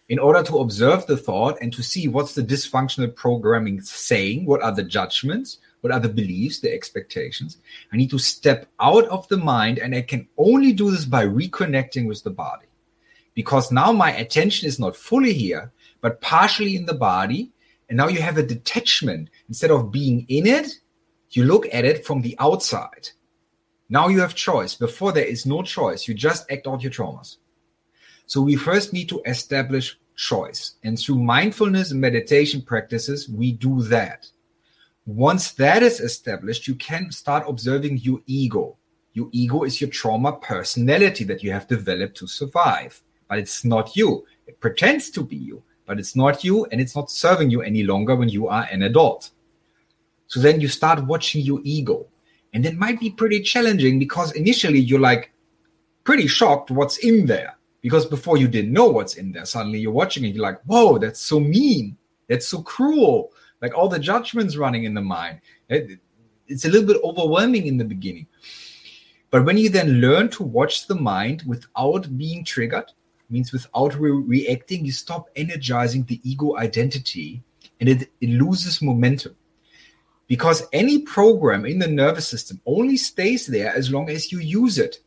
In 0.08 0.18
order 0.18 0.42
to 0.44 0.58
observe 0.58 1.06
the 1.06 1.16
thought 1.16 1.58
and 1.60 1.72
to 1.72 1.82
see 1.82 2.08
what's 2.08 2.34
the 2.34 2.42
dysfunctional 2.42 3.14
programming 3.14 3.80
saying, 3.82 4.46
what 4.46 4.62
are 4.62 4.74
the 4.74 4.82
judgments, 4.82 5.58
what 5.80 5.92
are 5.92 6.00
the 6.00 6.08
beliefs, 6.08 6.60
the 6.60 6.72
expectations, 6.72 7.58
I 7.92 7.96
need 7.96 8.10
to 8.10 8.18
step 8.18 8.68
out 8.80 9.04
of 9.08 9.28
the 9.28 9.36
mind 9.36 9.78
and 9.78 9.94
I 9.94 10.02
can 10.02 10.28
only 10.38 10.72
do 10.72 10.90
this 10.90 11.04
by 11.04 11.26
reconnecting 11.26 12.06
with 12.06 12.22
the 12.22 12.30
body. 12.30 12.67
Because 13.38 13.70
now 13.70 13.92
my 13.92 14.10
attention 14.10 14.66
is 14.66 14.80
not 14.80 14.96
fully 14.96 15.32
here, 15.32 15.70
but 16.00 16.20
partially 16.20 16.74
in 16.74 16.86
the 16.86 16.92
body. 16.92 17.52
And 17.88 17.96
now 17.96 18.08
you 18.08 18.20
have 18.20 18.36
a 18.36 18.42
detachment. 18.42 19.30
Instead 19.46 19.70
of 19.70 19.92
being 19.92 20.26
in 20.28 20.44
it, 20.44 20.66
you 21.30 21.44
look 21.44 21.72
at 21.72 21.84
it 21.84 22.04
from 22.04 22.22
the 22.22 22.34
outside. 22.40 23.10
Now 23.88 24.08
you 24.08 24.18
have 24.18 24.34
choice. 24.34 24.74
Before 24.74 25.12
there 25.12 25.24
is 25.24 25.46
no 25.46 25.62
choice. 25.62 26.08
You 26.08 26.14
just 26.14 26.50
act 26.50 26.66
out 26.66 26.82
your 26.82 26.90
traumas. 26.90 27.36
So 28.26 28.40
we 28.40 28.56
first 28.56 28.92
need 28.92 29.08
to 29.10 29.22
establish 29.24 29.96
choice. 30.16 30.72
And 30.82 30.98
through 30.98 31.20
mindfulness 31.20 31.92
and 31.92 32.00
meditation 32.00 32.60
practices, 32.60 33.28
we 33.28 33.52
do 33.52 33.82
that. 33.82 34.26
Once 35.06 35.52
that 35.52 35.84
is 35.84 36.00
established, 36.00 36.66
you 36.66 36.74
can 36.74 37.12
start 37.12 37.44
observing 37.46 37.98
your 37.98 38.18
ego. 38.26 38.78
Your 39.12 39.28
ego 39.30 39.62
is 39.62 39.80
your 39.80 39.90
trauma 39.90 40.32
personality 40.32 41.22
that 41.22 41.44
you 41.44 41.52
have 41.52 41.68
developed 41.68 42.16
to 42.16 42.26
survive, 42.26 43.00
but 43.28 43.38
it's 43.38 43.64
not 43.64 43.96
you. 43.96 44.26
It 44.46 44.60
pretends 44.60 45.10
to 45.10 45.22
be 45.22 45.36
you 45.36 45.62
but 45.88 45.98
it's 45.98 46.14
not 46.14 46.44
you 46.44 46.66
and 46.66 46.80
it's 46.82 46.94
not 46.94 47.10
serving 47.10 47.50
you 47.50 47.62
any 47.62 47.82
longer 47.82 48.14
when 48.14 48.28
you 48.28 48.46
are 48.46 48.68
an 48.70 48.82
adult. 48.82 49.30
So 50.26 50.38
then 50.38 50.60
you 50.60 50.68
start 50.68 51.04
watching 51.06 51.40
your 51.40 51.60
ego. 51.64 52.06
And 52.52 52.66
it 52.66 52.76
might 52.76 53.00
be 53.00 53.10
pretty 53.10 53.40
challenging 53.40 53.98
because 53.98 54.32
initially 54.32 54.80
you're 54.80 55.00
like 55.00 55.32
pretty 56.04 56.26
shocked 56.26 56.70
what's 56.70 56.98
in 56.98 57.24
there. 57.24 57.56
Because 57.80 58.04
before 58.04 58.36
you 58.36 58.48
didn't 58.48 58.72
know 58.72 58.88
what's 58.88 59.14
in 59.14 59.32
there. 59.32 59.46
Suddenly 59.46 59.78
you're 59.78 59.92
watching 59.92 60.24
it, 60.24 60.34
you're 60.34 60.42
like, 60.42 60.60
whoa, 60.66 60.98
that's 60.98 61.20
so 61.20 61.40
mean. 61.40 61.96
That's 62.28 62.46
so 62.46 62.60
cruel. 62.60 63.32
Like 63.62 63.74
all 63.74 63.88
the 63.88 63.98
judgments 63.98 64.58
running 64.58 64.84
in 64.84 64.92
the 64.92 65.00
mind. 65.00 65.40
It, 65.70 65.98
it's 66.48 66.66
a 66.66 66.68
little 66.68 66.86
bit 66.86 67.02
overwhelming 67.02 67.66
in 67.66 67.78
the 67.78 67.84
beginning. 67.84 68.26
But 69.30 69.46
when 69.46 69.56
you 69.56 69.70
then 69.70 70.02
learn 70.02 70.28
to 70.30 70.42
watch 70.42 70.86
the 70.86 70.94
mind 70.94 71.44
without 71.46 72.18
being 72.18 72.44
triggered, 72.44 72.92
means 73.30 73.52
without 73.52 73.98
re- 73.98 74.10
reacting, 74.10 74.84
you 74.84 74.92
stop 74.92 75.28
energizing 75.36 76.04
the 76.04 76.20
ego 76.28 76.56
identity 76.56 77.42
and 77.80 77.88
it, 77.88 78.10
it 78.20 78.30
loses 78.30 78.82
momentum. 78.82 79.36
Because 80.26 80.66
any 80.72 81.00
program 81.02 81.64
in 81.64 81.78
the 81.78 81.88
nervous 81.88 82.28
system 82.28 82.60
only 82.66 82.96
stays 82.96 83.46
there 83.46 83.74
as 83.74 83.90
long 83.90 84.10
as 84.10 84.30
you 84.30 84.40
use 84.40 84.78
it. 84.78 84.98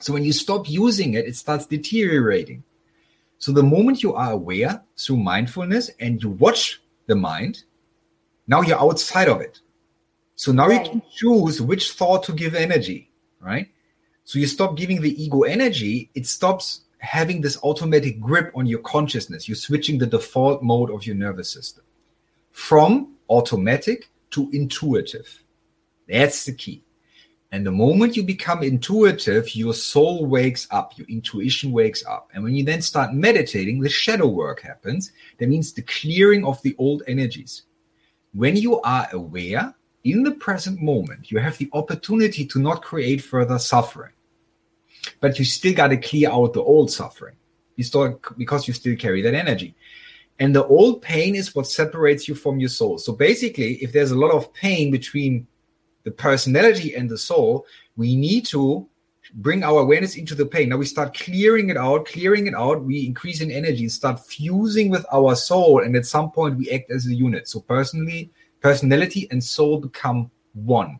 So 0.00 0.12
when 0.12 0.24
you 0.24 0.32
stop 0.32 0.68
using 0.68 1.14
it, 1.14 1.26
it 1.26 1.36
starts 1.36 1.66
deteriorating. 1.66 2.62
So 3.38 3.52
the 3.52 3.62
moment 3.62 4.02
you 4.02 4.14
are 4.14 4.32
aware 4.32 4.82
through 4.98 5.16
mindfulness 5.18 5.90
and 5.98 6.22
you 6.22 6.30
watch 6.30 6.82
the 7.06 7.16
mind, 7.16 7.64
now 8.46 8.60
you're 8.60 8.80
outside 8.80 9.28
of 9.28 9.40
it. 9.40 9.60
So 10.36 10.52
now 10.52 10.68
right. 10.68 10.84
you 10.84 10.90
can 10.90 11.02
choose 11.10 11.60
which 11.60 11.92
thought 11.92 12.24
to 12.24 12.32
give 12.32 12.54
energy, 12.54 13.10
right? 13.40 13.68
So 14.24 14.38
you 14.38 14.46
stop 14.46 14.76
giving 14.76 15.00
the 15.00 15.22
ego 15.22 15.42
energy, 15.42 16.10
it 16.14 16.26
stops 16.26 16.83
having 17.04 17.40
this 17.40 17.58
automatic 17.62 18.20
grip 18.20 18.50
on 18.54 18.66
your 18.66 18.80
consciousness. 18.80 19.48
You're 19.48 19.56
switching 19.56 19.98
the 19.98 20.06
default 20.06 20.62
mode 20.62 20.90
of 20.90 21.06
your 21.06 21.14
nervous 21.14 21.50
system 21.50 21.84
from 22.50 23.14
automatic 23.28 24.08
to 24.30 24.50
intuitive. 24.52 25.42
That's 26.08 26.44
the 26.44 26.52
key. 26.52 26.82
And 27.52 27.64
the 27.64 27.70
moment 27.70 28.16
you 28.16 28.24
become 28.24 28.64
intuitive, 28.64 29.54
your 29.54 29.74
soul 29.74 30.26
wakes 30.26 30.66
up, 30.72 30.98
your 30.98 31.06
intuition 31.06 31.70
wakes 31.70 32.04
up. 32.04 32.30
And 32.34 32.42
when 32.42 32.54
you 32.54 32.64
then 32.64 32.82
start 32.82 33.14
meditating, 33.14 33.78
the 33.78 33.88
shadow 33.88 34.26
work 34.26 34.60
happens. 34.60 35.12
That 35.38 35.48
means 35.48 35.72
the 35.72 35.82
clearing 35.82 36.44
of 36.44 36.60
the 36.62 36.74
old 36.78 37.04
energies. 37.06 37.62
When 38.32 38.56
you 38.56 38.80
are 38.80 39.06
aware 39.12 39.72
in 40.02 40.24
the 40.24 40.32
present 40.32 40.82
moment, 40.82 41.30
you 41.30 41.38
have 41.38 41.56
the 41.58 41.70
opportunity 41.72 42.44
to 42.46 42.58
not 42.58 42.82
create 42.82 43.22
further 43.22 43.60
suffering 43.60 44.12
but 45.20 45.38
you 45.38 45.44
still 45.44 45.74
got 45.74 45.88
to 45.88 45.96
clear 45.96 46.30
out 46.30 46.52
the 46.52 46.62
old 46.62 46.90
suffering. 46.90 47.36
You 47.76 47.84
still 47.84 48.20
because 48.36 48.68
you 48.68 48.74
still 48.74 48.96
carry 48.96 49.22
that 49.22 49.34
energy. 49.34 49.74
And 50.38 50.54
the 50.54 50.66
old 50.66 51.00
pain 51.02 51.34
is 51.34 51.54
what 51.54 51.66
separates 51.66 52.26
you 52.26 52.34
from 52.34 52.58
your 52.58 52.68
soul. 52.68 52.98
So 52.98 53.12
basically, 53.12 53.74
if 53.74 53.92
there's 53.92 54.10
a 54.10 54.18
lot 54.18 54.32
of 54.32 54.52
pain 54.52 54.90
between 54.90 55.46
the 56.02 56.10
personality 56.10 56.94
and 56.94 57.08
the 57.08 57.18
soul, 57.18 57.66
we 57.96 58.16
need 58.16 58.46
to 58.46 58.88
bring 59.34 59.62
our 59.62 59.80
awareness 59.80 60.16
into 60.16 60.34
the 60.34 60.46
pain. 60.46 60.68
Now 60.68 60.76
we 60.76 60.86
start 60.86 61.14
clearing 61.14 61.70
it 61.70 61.76
out, 61.76 62.06
clearing 62.06 62.46
it 62.46 62.54
out. 62.54 62.82
We 62.84 63.06
increase 63.06 63.40
in 63.40 63.50
energy, 63.50 63.84
and 63.84 63.92
start 63.92 64.24
fusing 64.26 64.90
with 64.90 65.06
our 65.12 65.34
soul, 65.34 65.82
and 65.82 65.96
at 65.96 66.06
some 66.06 66.30
point 66.30 66.56
we 66.56 66.70
act 66.70 66.90
as 66.90 67.06
a 67.06 67.14
unit. 67.14 67.48
So 67.48 67.60
personally, 67.60 68.30
personality 68.60 69.28
and 69.30 69.42
soul 69.42 69.80
become 69.80 70.30
one. 70.52 70.98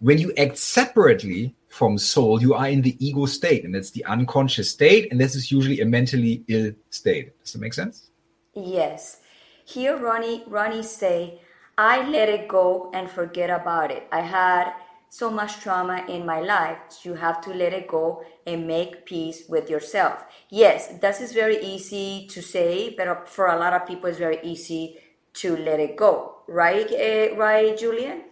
When 0.00 0.18
you 0.18 0.32
act 0.36 0.58
separately, 0.58 1.54
from 1.74 1.98
soul, 1.98 2.40
you 2.40 2.54
are 2.54 2.68
in 2.68 2.82
the 2.82 2.96
ego 3.04 3.26
state, 3.26 3.64
and 3.64 3.74
that's 3.74 3.90
the 3.90 4.04
unconscious 4.04 4.70
state, 4.70 5.10
and 5.10 5.20
this 5.20 5.34
is 5.34 5.50
usually 5.50 5.80
a 5.80 5.84
mentally 5.84 6.44
ill 6.46 6.70
state. 6.90 7.36
Does 7.40 7.52
that 7.52 7.58
make 7.58 7.74
sense? 7.74 8.10
Yes. 8.54 9.18
Here, 9.64 9.96
Ronnie, 9.96 10.44
Ronnie 10.46 10.84
say, 10.84 11.40
I 11.76 12.08
let 12.08 12.28
it 12.28 12.46
go 12.46 12.92
and 12.94 13.10
forget 13.10 13.50
about 13.50 13.90
it. 13.90 14.06
I 14.12 14.20
had 14.20 14.72
so 15.10 15.28
much 15.30 15.58
trauma 15.58 16.04
in 16.08 16.24
my 16.24 16.40
life. 16.40 16.78
You 17.02 17.14
have 17.14 17.40
to 17.40 17.50
let 17.50 17.72
it 17.72 17.88
go 17.88 18.22
and 18.46 18.68
make 18.68 19.04
peace 19.04 19.48
with 19.48 19.68
yourself. 19.68 20.24
Yes, 20.50 20.98
this 21.00 21.20
is 21.20 21.32
very 21.32 21.58
easy 21.60 22.28
to 22.28 22.40
say, 22.40 22.94
but 22.96 23.28
for 23.28 23.48
a 23.48 23.58
lot 23.58 23.72
of 23.72 23.84
people, 23.84 24.08
it's 24.08 24.18
very 24.18 24.38
easy 24.44 24.98
to 25.42 25.56
let 25.56 25.80
it 25.80 25.96
go. 25.96 26.36
Right, 26.46 26.86
uh, 26.86 27.34
right, 27.34 27.76
Julian? 27.76 28.22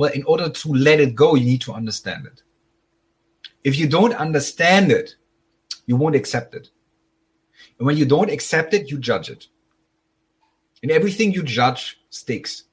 Well, 0.00 0.12
in 0.14 0.22
order 0.22 0.48
to 0.48 0.68
let 0.72 0.98
it 0.98 1.14
go, 1.14 1.34
you 1.34 1.44
need 1.44 1.60
to 1.60 1.74
understand 1.74 2.24
it. 2.24 2.42
If 3.64 3.78
you 3.78 3.86
don't 3.86 4.14
understand 4.14 4.90
it, 4.90 5.16
you 5.84 5.94
won't 5.94 6.16
accept 6.16 6.54
it. 6.54 6.70
And 7.78 7.84
when 7.84 7.98
you 7.98 8.06
don't 8.06 8.30
accept 8.30 8.72
it, 8.72 8.90
you 8.90 8.96
judge 8.96 9.28
it. 9.28 9.48
And 10.82 10.90
everything 10.90 11.32
you 11.32 11.42
judge 11.42 12.00
sticks. 12.08 12.64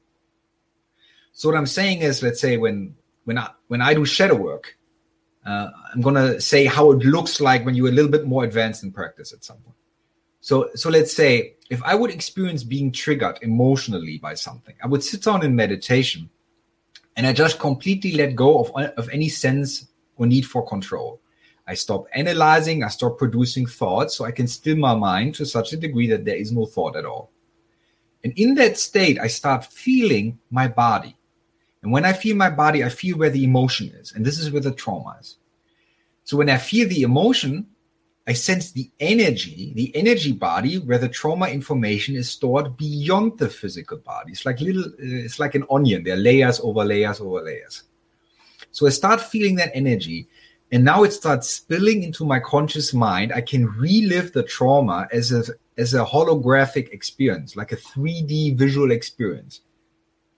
So 1.33 1.49
what 1.49 1.57
I'm 1.57 1.65
saying 1.65 1.99
is, 1.99 2.23
let's 2.23 2.39
say 2.39 2.55
when 2.55 2.95
when 3.25 3.37
I 3.37 3.49
when 3.67 3.81
I 3.81 3.93
do 3.93 4.05
shadow 4.05 4.35
work, 4.35 4.77
uh, 5.45 5.67
I'm 5.93 5.99
gonna 5.99 6.39
say 6.39 6.63
how 6.63 6.93
it 6.93 6.99
looks 6.99 7.41
like 7.41 7.65
when 7.65 7.75
you're 7.75 7.89
a 7.89 7.97
little 7.99 8.09
bit 8.09 8.25
more 8.25 8.45
advanced 8.45 8.83
in 8.83 8.93
practice 8.93 9.33
at 9.33 9.43
some 9.43 9.57
point. 9.57 9.75
So 10.39 10.69
so 10.75 10.89
let's 10.89 11.11
say 11.11 11.57
if 11.69 11.83
I 11.83 11.93
would 11.93 12.09
experience 12.09 12.63
being 12.63 12.89
triggered 12.89 13.39
emotionally 13.41 14.17
by 14.17 14.33
something, 14.33 14.75
I 14.81 14.87
would 14.87 15.03
sit 15.03 15.23
down 15.23 15.43
in 15.43 15.53
meditation 15.53 16.29
and 17.17 17.25
I 17.25 17.33
just 17.33 17.59
completely 17.59 18.13
let 18.13 18.35
go 18.35 18.59
of, 18.59 18.71
of 18.95 19.09
any 19.09 19.27
sense 19.27 19.87
or 20.15 20.27
need 20.27 20.45
for 20.45 20.65
control. 20.65 21.19
I 21.67 21.73
stop 21.73 22.05
analyzing, 22.13 22.83
I 22.83 22.87
stop 22.87 23.17
producing 23.17 23.65
thoughts, 23.65 24.15
so 24.15 24.23
I 24.23 24.31
can 24.31 24.47
still 24.47 24.77
my 24.77 24.95
mind 24.95 25.35
to 25.35 25.45
such 25.45 25.73
a 25.73 25.77
degree 25.77 26.07
that 26.07 26.23
there 26.23 26.37
is 26.37 26.53
no 26.53 26.65
thought 26.65 26.95
at 26.95 27.05
all. 27.05 27.31
And 28.23 28.31
in 28.37 28.55
that 28.55 28.77
state, 28.77 29.19
I 29.19 29.27
start 29.27 29.65
feeling 29.65 30.39
my 30.49 30.67
body. 30.67 31.17
And 31.81 31.91
when 31.91 32.05
I 32.05 32.13
feel 32.13 32.35
my 32.35 32.49
body, 32.49 32.83
I 32.83 32.89
feel 32.89 33.17
where 33.17 33.29
the 33.29 33.43
emotion 33.43 33.89
is. 33.89 34.11
And 34.13 34.25
this 34.25 34.39
is 34.39 34.51
where 34.51 34.61
the 34.61 34.71
trauma 34.71 35.17
is. 35.19 35.37
So 36.23 36.37
when 36.37 36.49
I 36.49 36.57
feel 36.57 36.87
the 36.87 37.01
emotion, 37.01 37.67
I 38.27 38.33
sense 38.33 38.71
the 38.71 38.91
energy, 38.99 39.71
the 39.73 39.95
energy 39.95 40.33
body 40.33 40.79
where 40.79 40.97
the 40.97 41.07
trauma 41.07 41.47
information 41.47 42.17
is 42.17 42.29
stored 42.29 42.75
beyond 42.75 43.37
the 43.37 43.49
physical 43.49 43.99
body. 43.99 44.33
It's 44.33 44.45
like 44.45 44.59
little, 44.59 44.83
uh, 44.83 44.89
it's 44.99 45.39
like 45.39 45.55
an 45.55 45.63
onion. 45.71 46.03
There 46.03 46.13
are 46.13 46.17
layers 46.17 46.59
over 46.59 46.83
layers 46.83 47.21
over 47.21 47.41
layers. 47.41 47.83
So 48.71 48.85
I 48.85 48.89
start 48.89 49.21
feeling 49.21 49.55
that 49.55 49.71
energy. 49.73 50.27
And 50.73 50.83
now 50.83 51.03
it 51.03 51.13
starts 51.13 51.49
spilling 51.49 52.03
into 52.03 52.25
my 52.25 52.41
conscious 52.41 52.93
mind. 52.93 53.31
I 53.31 53.39
can 53.39 53.65
relive 53.77 54.33
the 54.33 54.43
trauma 54.43 55.07
as 55.13 55.31
a, 55.31 55.45
as 55.77 55.93
a 55.93 56.03
holographic 56.03 56.89
experience, 56.89 57.55
like 57.55 57.71
a 57.71 57.77
3D 57.77 58.57
visual 58.57 58.91
experience. 58.91 59.61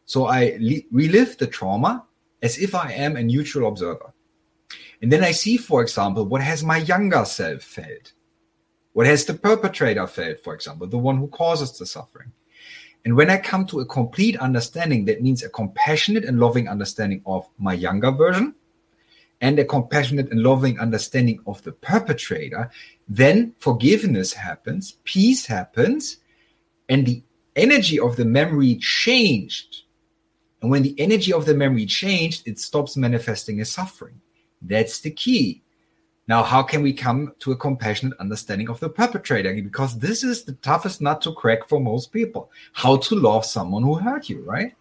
So 0.06 0.28
I 0.28 0.58
li- 0.60 0.86
relive 0.92 1.40
the 1.40 1.48
trauma 1.48 2.06
as 2.44 2.60
if 2.60 2.76
I 2.76 2.92
am 2.92 3.16
a 3.16 3.24
neutral 3.24 3.68
observer. 3.68 4.14
And 5.02 5.12
then 5.12 5.24
I 5.24 5.32
see, 5.32 5.58
for 5.58 5.82
example, 5.82 6.26
what 6.26 6.42
has 6.42 6.64
my 6.64 6.78
younger 6.78 7.24
self 7.26 7.64
felt? 7.64 8.14
What 8.94 9.06
has 9.06 9.26
the 9.26 9.34
perpetrator 9.34 10.06
felt, 10.08 10.44
for 10.44 10.54
example, 10.54 10.88
the 10.88 10.98
one 10.98 11.18
who 11.18 11.28
causes 11.28 11.78
the 11.78 11.86
suffering? 11.86 12.32
And 13.06 13.16
when 13.16 13.30
I 13.30 13.38
come 13.38 13.66
to 13.68 13.80
a 13.80 13.86
complete 13.86 14.38
understanding, 14.38 15.06
that 15.06 15.22
means 15.22 15.42
a 15.44 15.50
compassionate 15.50 16.26
and 16.26 16.40
loving 16.40 16.68
understanding 16.68 17.22
of 17.26 17.48
my 17.58 17.74
younger 17.74 18.12
version 18.12 18.56
and 19.42 19.58
a 19.58 19.66
compassionate 19.66 20.32
and 20.32 20.44
loving 20.44 20.80
understanding 20.80 21.40
of 21.48 21.64
the 21.64 21.72
perpetrator, 21.72 22.70
then 23.08 23.54
forgiveness 23.60 24.34
happens, 24.34 24.98
peace 25.06 25.46
happens, 25.46 26.18
and 26.90 27.06
the 27.06 27.24
energy 27.56 28.00
of 28.00 28.18
the 28.18 28.26
memory 28.26 28.76
changed. 28.76 29.84
And 30.62 30.70
when 30.70 30.84
the 30.84 31.00
energy 31.00 31.32
of 31.32 31.46
the 31.46 31.56
memory 31.56 31.86
changed, 31.86 32.48
it 32.48 32.60
stops 32.60 32.98
manifesting 32.98 33.62
as 33.62 33.72
suffering. 33.72 34.20
That's 34.62 35.00
the 35.00 35.12
key. 35.12 35.64
Now, 36.28 36.44
how 36.44 36.62
can 36.62 36.84
we 36.84 36.94
come 36.94 37.34
to 37.40 37.52
a 37.52 37.58
compassionate 37.58 38.20
understanding 38.20 38.70
of 38.70 38.80
the 38.80 38.90
perpetrator? 38.90 39.52
Because 39.54 39.98
this 39.98 40.24
is 40.24 40.44
the 40.44 40.54
toughest 40.54 41.02
nut 41.02 41.22
to 41.24 41.34
crack 41.34 41.68
for 41.68 41.80
most 41.80 42.12
people. 42.12 42.52
How 42.74 42.98
to 42.98 43.16
love 43.16 43.46
someone 43.46 43.82
who 43.82 43.96
hurt 43.96 44.30
you, 44.30 44.44
right? 44.44 44.76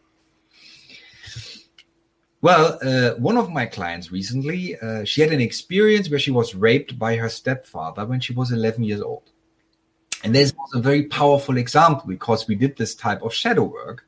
Well, 2.41 2.79
uh, 2.83 3.19
one 3.19 3.39
of 3.39 3.51
my 3.51 3.65
clients 3.65 4.13
recently, 4.13 4.79
uh, 4.79 5.05
she 5.05 5.23
had 5.23 5.33
an 5.33 5.41
experience 5.41 6.11
where 6.11 6.21
she 6.21 6.31
was 6.31 6.55
raped 6.55 6.99
by 6.99 7.17
her 7.17 7.31
stepfather 7.31 8.05
when 8.05 8.21
she 8.21 8.35
was 8.35 8.53
11 8.53 8.85
years 8.85 9.01
old. 9.01 9.31
And 10.23 10.35
this 10.35 10.53
was 10.53 10.75
a 10.75 10.83
very 10.83 11.05
powerful 11.05 11.57
example 11.57 12.05
because 12.07 12.47
we 12.47 12.57
did 12.57 12.77
this 12.77 12.95
type 12.95 13.23
of 13.23 13.33
shadow 13.33 13.65
work. 13.65 14.05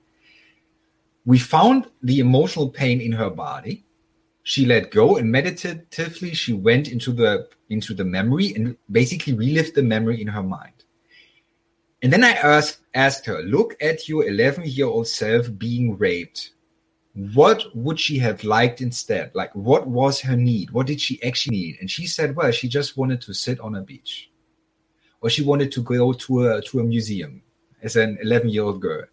We 1.25 1.39
found 1.39 1.87
the 2.03 2.19
emotional 2.19 2.69
pain 2.69 3.01
in 3.01 3.13
her 3.13 3.31
body 3.31 3.85
she 4.43 4.65
let 4.65 4.91
go 4.91 5.17
and 5.17 5.31
meditatively 5.31 6.35
she 6.35 6.53
went 6.53 6.89
into 6.89 7.13
the 7.13 7.49
into 7.69 7.95
the 7.95 8.05
memory 8.05 8.55
and 8.55 8.77
basically 8.91 9.35
relived 9.35 9.75
the 9.75 9.83
memory 9.83 10.21
in 10.21 10.29
her 10.29 10.43
mind. 10.43 10.73
And 12.03 12.13
then 12.13 12.25
i 12.25 12.33
asked 12.33 12.79
asked 12.95 13.27
her 13.27 13.43
look 13.43 13.77
at 13.81 14.09
your 14.09 14.27
11 14.27 14.65
year 14.67 14.87
old 14.87 15.09
self 15.09 15.47
being 15.59 15.99
raped. 15.99 16.53
What 17.35 17.65
would 17.75 17.99
she 17.99 18.19
have 18.19 18.45
liked 18.45 18.81
instead? 18.81 19.33
Like 19.35 19.55
what 19.55 19.87
was 19.87 20.21
her 20.21 20.37
need? 20.37 20.71
What 20.71 20.87
did 20.87 21.01
she 21.01 21.23
actually 21.23 21.57
need? 21.57 21.77
And 21.81 21.91
she 21.91 22.07
said 22.07 22.35
well 22.35 22.51
she 22.51 22.69
just 22.69 22.97
wanted 22.97 23.21
to 23.23 23.35
sit 23.35 23.61
on 23.61 23.75
a 23.75 23.83
beach. 23.83 24.31
Or 25.21 25.29
she 25.29 25.43
wanted 25.43 25.71
to 25.73 25.83
go 25.83 26.13
to 26.15 26.49
a 26.49 26.63
to 26.63 26.81
a 26.81 26.85
museum 26.85 27.43
as 27.83 27.97
an 27.97 28.19
11 28.23 28.49
year 28.49 28.63
old 28.63 28.81
girl 28.81 29.05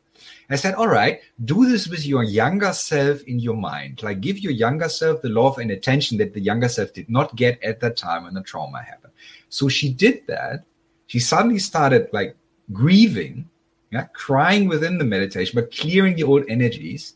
I 0.50 0.56
said, 0.56 0.76
all 0.76 0.88
right, 0.88 1.20
do 1.44 1.68
this 1.68 1.88
with 1.88 2.06
your 2.06 2.24
younger 2.24 2.72
self 2.72 3.22
in 3.24 3.40
your 3.40 3.56
mind. 3.56 4.02
Like 4.02 4.22
give 4.22 4.40
your 4.40 4.54
younger 4.54 4.88
self 4.88 5.22
the 5.22 5.30
love 5.30 5.58
and 5.58 5.72
attention 5.72 6.18
that 6.20 6.34
the 6.34 6.40
younger 6.40 6.70
self 6.70 6.94
did 6.94 7.10
not 7.10 7.36
get 7.36 7.62
at 7.62 7.82
that 7.82 7.98
time 7.98 8.24
when 8.24 8.34
the 8.34 8.42
trauma 8.42 8.82
happened. 8.82 9.14
So 9.50 9.68
she 9.68 9.92
did 9.92 10.26
that. 10.28 10.64
She 11.08 11.20
suddenly 11.20 11.60
started 11.60 12.08
like 12.14 12.38
grieving, 12.72 13.50
yeah, 13.92 14.06
crying 14.14 14.68
within 14.68 14.98
the 14.98 15.06
meditation, 15.06 15.54
but 15.56 15.76
clearing 15.76 16.16
the 16.16 16.24
old 16.24 16.46
energies. 16.48 17.16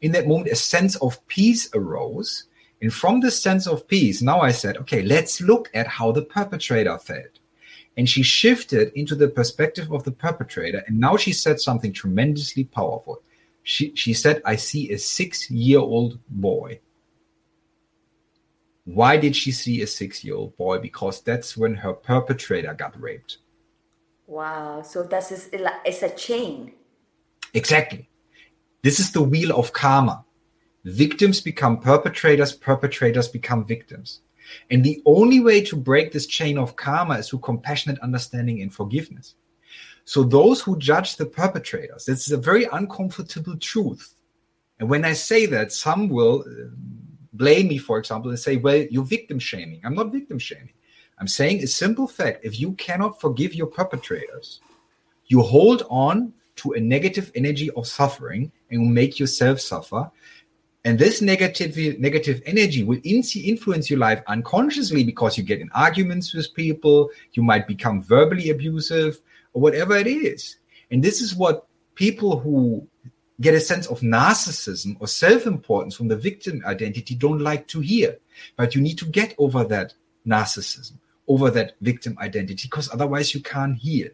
In 0.00 0.12
that 0.12 0.26
moment, 0.26 0.50
a 0.50 0.56
sense 0.56 0.96
of 0.96 1.26
peace 1.26 1.68
arose. 1.74 2.44
And 2.80 2.92
from 2.92 3.20
this 3.20 3.40
sense 3.40 3.66
of 3.66 3.88
peace, 3.88 4.22
now 4.22 4.40
I 4.40 4.52
said, 4.52 4.76
okay, 4.78 5.02
let's 5.02 5.40
look 5.40 5.70
at 5.74 5.86
how 5.86 6.12
the 6.12 6.22
perpetrator 6.22 6.96
felt 6.98 7.35
and 7.96 8.08
she 8.08 8.22
shifted 8.22 8.92
into 8.94 9.14
the 9.14 9.28
perspective 9.28 9.90
of 9.90 10.04
the 10.04 10.12
perpetrator 10.12 10.82
and 10.86 10.98
now 11.00 11.16
she 11.16 11.32
said 11.32 11.60
something 11.60 11.92
tremendously 11.92 12.64
powerful. 12.64 13.22
She, 13.62 13.94
she 13.96 14.12
said 14.12 14.42
i 14.44 14.56
see 14.56 14.92
a 14.92 14.98
six 14.98 15.50
year 15.50 15.80
old 15.80 16.18
boy. 16.28 16.80
Why 18.84 19.16
did 19.16 19.34
she 19.34 19.50
see 19.50 19.82
a 19.82 19.86
six 19.86 20.22
year 20.24 20.36
old 20.36 20.56
boy? 20.56 20.78
Because 20.78 21.20
that's 21.20 21.56
when 21.56 21.74
her 21.74 21.92
perpetrator 21.92 22.74
got 22.74 23.00
raped. 23.00 23.38
Wow. 24.26 24.82
So 24.82 25.02
that's 25.02 25.32
it's 25.32 26.02
a 26.02 26.10
chain. 26.10 26.72
Exactly. 27.54 28.08
This 28.82 29.00
is 29.00 29.10
the 29.12 29.22
wheel 29.22 29.56
of 29.58 29.72
karma. 29.72 30.24
Victims 30.84 31.40
become 31.40 31.80
perpetrators 31.80 32.52
perpetrators 32.52 33.26
become 33.26 33.64
victims 33.64 34.20
and 34.70 34.84
the 34.84 35.02
only 35.06 35.40
way 35.40 35.60
to 35.62 35.76
break 35.76 36.12
this 36.12 36.26
chain 36.26 36.58
of 36.58 36.76
karma 36.76 37.14
is 37.18 37.28
through 37.28 37.40
compassionate 37.40 37.98
understanding 38.00 38.62
and 38.62 38.72
forgiveness. 38.72 39.34
So 40.04 40.22
those 40.22 40.60
who 40.60 40.78
judge 40.78 41.16
the 41.16 41.26
perpetrators, 41.26 42.04
this 42.04 42.26
is 42.26 42.32
a 42.32 42.36
very 42.36 42.64
uncomfortable 42.72 43.56
truth. 43.56 44.14
And 44.78 44.88
when 44.88 45.04
I 45.04 45.14
say 45.14 45.46
that, 45.46 45.72
some 45.72 46.08
will 46.08 46.44
uh, 46.46 46.68
blame 47.32 47.68
me, 47.68 47.78
for 47.78 47.98
example, 47.98 48.30
and 48.30 48.38
say, 48.38 48.56
well, 48.56 48.76
you're 48.90 49.04
victim 49.04 49.38
shaming. 49.38 49.80
I'm 49.84 49.94
not 49.94 50.12
victim 50.12 50.38
shaming. 50.38 50.72
I'm 51.18 51.26
saying 51.26 51.62
a 51.62 51.66
simple 51.66 52.06
fact. 52.06 52.44
If 52.44 52.60
you 52.60 52.72
cannot 52.72 53.20
forgive 53.20 53.54
your 53.54 53.66
perpetrators, 53.66 54.60
you 55.26 55.40
hold 55.42 55.84
on 55.88 56.32
to 56.56 56.72
a 56.72 56.80
negative 56.80 57.32
energy 57.34 57.70
of 57.70 57.86
suffering 57.86 58.52
and 58.70 58.80
will 58.80 58.88
make 58.88 59.18
yourself 59.18 59.60
suffer 59.60 60.10
and 60.86 61.00
this 61.00 61.20
negative 61.20 61.98
negative 61.98 62.40
energy 62.46 62.84
will 62.84 63.00
influence 63.02 63.90
your 63.90 63.98
life 63.98 64.22
unconsciously 64.28 65.02
because 65.02 65.36
you 65.36 65.42
get 65.42 65.60
in 65.60 65.68
arguments 65.74 66.32
with 66.32 66.54
people, 66.54 67.10
you 67.32 67.42
might 67.42 67.66
become 67.66 68.00
verbally 68.00 68.50
abusive, 68.50 69.20
or 69.52 69.60
whatever 69.62 69.96
it 69.96 70.06
is. 70.06 70.58
And 70.92 71.02
this 71.02 71.20
is 71.20 71.34
what 71.34 71.66
people 71.96 72.38
who 72.38 72.86
get 73.40 73.54
a 73.54 73.60
sense 73.60 73.88
of 73.88 73.98
narcissism 74.00 74.96
or 75.00 75.08
self-importance 75.08 75.96
from 75.96 76.06
the 76.06 76.16
victim 76.16 76.62
identity 76.64 77.16
don't 77.16 77.40
like 77.40 77.66
to 77.68 77.80
hear. 77.80 78.18
But 78.56 78.76
you 78.76 78.80
need 78.80 78.98
to 78.98 79.06
get 79.06 79.34
over 79.38 79.64
that 79.64 79.92
narcissism, 80.24 80.98
over 81.26 81.50
that 81.50 81.72
victim 81.80 82.16
identity, 82.20 82.68
because 82.70 82.92
otherwise 82.92 83.34
you 83.34 83.40
can't 83.42 83.76
heal. 83.76 84.10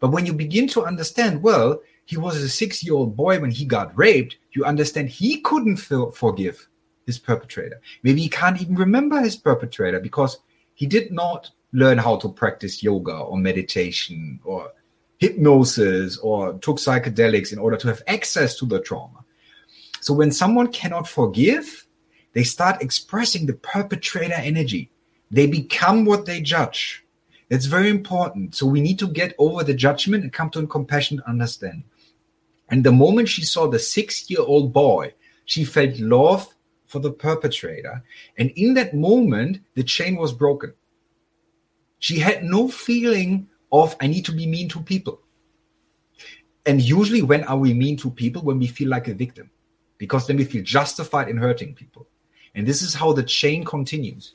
But 0.00 0.10
when 0.10 0.26
you 0.26 0.32
begin 0.32 0.66
to 0.68 0.84
understand, 0.84 1.40
well, 1.40 1.80
he 2.04 2.16
was 2.16 2.36
a 2.36 2.48
six 2.48 2.84
year 2.84 2.94
old 2.94 3.16
boy 3.16 3.40
when 3.40 3.50
he 3.50 3.64
got 3.64 3.96
raped, 3.96 4.36
you 4.52 4.64
understand 4.64 5.08
he 5.08 5.40
couldn't 5.40 5.76
feel, 5.76 6.10
forgive 6.10 6.68
his 7.06 7.18
perpetrator. 7.18 7.80
Maybe 8.02 8.22
he 8.22 8.28
can't 8.28 8.60
even 8.60 8.76
remember 8.76 9.20
his 9.20 9.36
perpetrator 9.36 10.00
because 10.00 10.38
he 10.74 10.86
did 10.86 11.12
not 11.12 11.50
learn 11.72 11.98
how 11.98 12.16
to 12.16 12.28
practice 12.28 12.82
yoga 12.82 13.16
or 13.16 13.38
meditation 13.38 14.40
or 14.44 14.72
hypnosis 15.18 16.18
or 16.18 16.54
took 16.54 16.76
psychedelics 16.76 17.52
in 17.52 17.58
order 17.58 17.76
to 17.76 17.88
have 17.88 18.02
access 18.06 18.56
to 18.58 18.66
the 18.66 18.80
trauma. 18.80 19.24
So 20.00 20.12
when 20.12 20.32
someone 20.32 20.72
cannot 20.72 21.08
forgive, 21.08 21.86
they 22.32 22.42
start 22.42 22.82
expressing 22.82 23.46
the 23.46 23.54
perpetrator 23.54 24.34
energy. 24.34 24.90
They 25.30 25.46
become 25.46 26.04
what 26.04 26.26
they 26.26 26.40
judge. 26.40 27.04
That's 27.48 27.66
very 27.66 27.88
important. 27.88 28.54
So 28.54 28.66
we 28.66 28.80
need 28.80 28.98
to 28.98 29.06
get 29.06 29.34
over 29.38 29.62
the 29.62 29.74
judgment 29.74 30.24
and 30.24 30.32
come 30.32 30.50
to 30.50 30.60
a 30.60 30.66
compassionate 30.66 31.24
understanding. 31.26 31.84
And 32.72 32.82
the 32.82 32.90
moment 32.90 33.28
she 33.28 33.44
saw 33.44 33.68
the 33.68 33.78
six 33.78 34.30
year 34.30 34.40
old 34.40 34.72
boy, 34.72 35.12
she 35.44 35.62
felt 35.62 35.98
love 35.98 36.48
for 36.86 37.00
the 37.00 37.12
perpetrator. 37.12 38.02
And 38.38 38.50
in 38.56 38.72
that 38.74 38.94
moment, 38.94 39.60
the 39.74 39.84
chain 39.84 40.16
was 40.16 40.32
broken. 40.32 40.72
She 41.98 42.18
had 42.18 42.42
no 42.42 42.68
feeling 42.68 43.48
of, 43.70 43.94
I 44.00 44.06
need 44.06 44.24
to 44.24 44.32
be 44.32 44.46
mean 44.46 44.70
to 44.70 44.80
people. 44.80 45.20
And 46.64 46.80
usually, 46.80 47.20
when 47.20 47.44
are 47.44 47.58
we 47.58 47.74
mean 47.74 47.98
to 47.98 48.10
people? 48.10 48.40
When 48.40 48.58
we 48.58 48.68
feel 48.68 48.88
like 48.88 49.06
a 49.06 49.14
victim, 49.14 49.50
because 49.98 50.26
then 50.26 50.38
we 50.38 50.44
feel 50.44 50.64
justified 50.64 51.28
in 51.28 51.36
hurting 51.36 51.74
people. 51.74 52.08
And 52.54 52.66
this 52.66 52.80
is 52.80 52.94
how 52.94 53.12
the 53.12 53.22
chain 53.22 53.64
continues. 53.64 54.34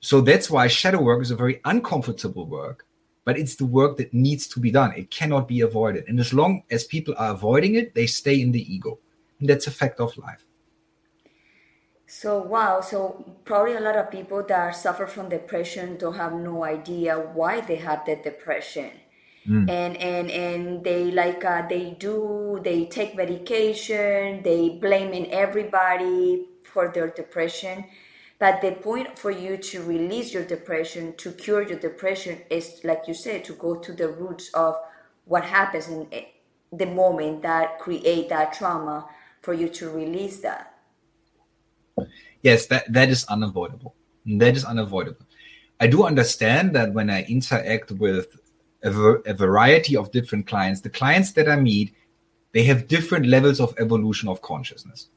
So 0.00 0.20
that's 0.20 0.50
why 0.50 0.66
shadow 0.66 1.00
work 1.00 1.22
is 1.22 1.30
a 1.30 1.36
very 1.36 1.60
uncomfortable 1.64 2.46
work 2.46 2.86
but 3.24 3.38
it's 3.38 3.56
the 3.56 3.64
work 3.64 3.96
that 3.98 4.12
needs 4.12 4.46
to 4.48 4.60
be 4.60 4.70
done. 4.70 4.92
It 4.96 5.10
cannot 5.10 5.48
be 5.48 5.60
avoided. 5.60 6.04
And 6.08 6.18
as 6.18 6.32
long 6.32 6.64
as 6.70 6.84
people 6.84 7.14
are 7.18 7.32
avoiding 7.32 7.74
it, 7.76 7.94
they 7.94 8.06
stay 8.06 8.40
in 8.40 8.52
the 8.52 8.74
ego. 8.74 8.98
And 9.38 9.48
that's 9.48 9.66
a 9.66 9.70
fact 9.70 10.00
of 10.00 10.16
life. 10.18 10.44
So 12.06 12.42
wow, 12.42 12.82
so 12.82 13.24
probably 13.44 13.74
a 13.74 13.80
lot 13.80 13.96
of 13.96 14.10
people 14.10 14.44
that 14.46 14.76
suffer 14.76 15.06
from 15.06 15.30
depression 15.30 15.96
don't 15.96 16.14
have 16.16 16.34
no 16.34 16.62
idea 16.62 17.18
why 17.18 17.62
they 17.62 17.76
have 17.76 18.04
the 18.04 18.16
depression. 18.16 18.90
Mm. 19.48 19.70
And 19.70 19.96
and 19.96 20.30
and 20.30 20.84
they 20.84 21.10
like 21.10 21.42
uh, 21.42 21.66
they 21.66 21.96
do 21.98 22.60
they 22.62 22.84
take 22.84 23.16
medication, 23.16 24.42
they 24.42 24.68
blaming 24.68 25.32
everybody 25.32 26.46
for 26.64 26.92
their 26.92 27.08
depression. 27.08 27.86
But 28.42 28.60
the 28.60 28.72
point 28.72 29.16
for 29.16 29.30
you 29.30 29.56
to 29.56 29.84
release 29.84 30.34
your 30.34 30.42
depression, 30.44 31.14
to 31.18 31.30
cure 31.30 31.62
your 31.62 31.78
depression, 31.78 32.40
is 32.50 32.80
like 32.82 33.02
you 33.06 33.14
said, 33.14 33.44
to 33.44 33.52
go 33.52 33.76
to 33.76 33.92
the 33.92 34.08
roots 34.08 34.50
of 34.52 34.74
what 35.26 35.44
happens 35.44 35.86
in 35.86 36.08
eh, 36.10 36.24
the 36.72 36.86
moment 36.86 37.42
that 37.42 37.78
create 37.78 38.28
that 38.30 38.52
trauma 38.52 39.06
for 39.42 39.54
you 39.54 39.68
to 39.68 39.90
release 39.90 40.40
that. 40.40 40.74
Yes, 42.42 42.66
that, 42.66 42.92
that 42.92 43.10
is 43.10 43.24
unavoidable. 43.26 43.94
That 44.26 44.56
is 44.56 44.64
unavoidable. 44.64 45.24
I 45.78 45.86
do 45.86 46.02
understand 46.02 46.74
that 46.74 46.92
when 46.92 47.10
I 47.10 47.22
interact 47.22 47.92
with 47.92 48.26
a, 48.82 48.90
a 48.90 49.34
variety 49.34 49.96
of 49.96 50.10
different 50.10 50.48
clients, 50.48 50.80
the 50.80 50.90
clients 50.90 51.30
that 51.34 51.48
I 51.48 51.54
meet, 51.54 51.94
they 52.50 52.64
have 52.64 52.88
different 52.88 53.26
levels 53.26 53.60
of 53.60 53.72
evolution 53.78 54.28
of 54.28 54.42
consciousness. 54.42 55.10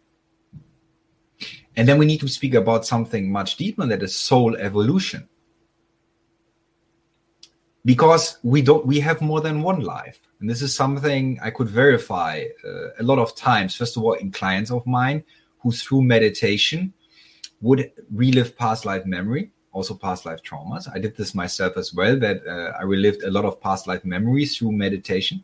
And 1.78 1.88
then 1.88 1.98
we 1.98 2.06
need 2.06 2.22
to 2.22 2.28
speak 2.28 2.54
about 2.54 2.86
something 2.86 3.32
much 3.32 3.58
deeper 3.58 3.86
that 3.86 4.02
is 4.02 4.16
soul 4.16 4.56
evolution. 4.56 5.28
Because 7.84 8.40
we 8.42 8.62
don't 8.62 8.86
we 8.86 9.00
have 9.02 9.22
more 9.22 9.42
than 9.42 9.62
one 9.62 9.82
life. 9.82 10.20
And 10.40 10.50
this 10.50 10.62
is 10.62 10.76
something 10.76 11.40
I 11.42 11.52
could 11.52 11.70
verify 11.70 12.46
uh, 12.68 12.88
a 13.00 13.04
lot 13.04 13.20
of 13.20 13.36
times, 13.36 13.76
first 13.76 13.96
of 13.96 14.04
all, 14.04 14.14
in 14.14 14.32
clients 14.32 14.72
of 14.72 14.86
mine 14.88 15.24
who 15.60 15.72
through 15.72 16.04
meditation 16.04 16.94
would 17.62 17.92
relive 18.12 18.58
past 18.58 18.86
life 18.86 19.06
memory, 19.06 19.52
also 19.72 19.94
past 19.96 20.26
life 20.26 20.42
traumas. 20.42 20.88
I 20.94 21.00
did 21.00 21.16
this 21.16 21.36
myself 21.36 21.78
as 21.78 21.94
well, 21.94 22.18
that 22.20 22.46
uh, 22.48 22.78
I 22.80 22.84
relived 22.84 23.24
a 23.24 23.32
lot 23.32 23.46
of 23.46 23.62
past 23.62 23.88
life 23.88 24.04
memories 24.04 24.58
through 24.58 24.72
meditation 24.72 25.44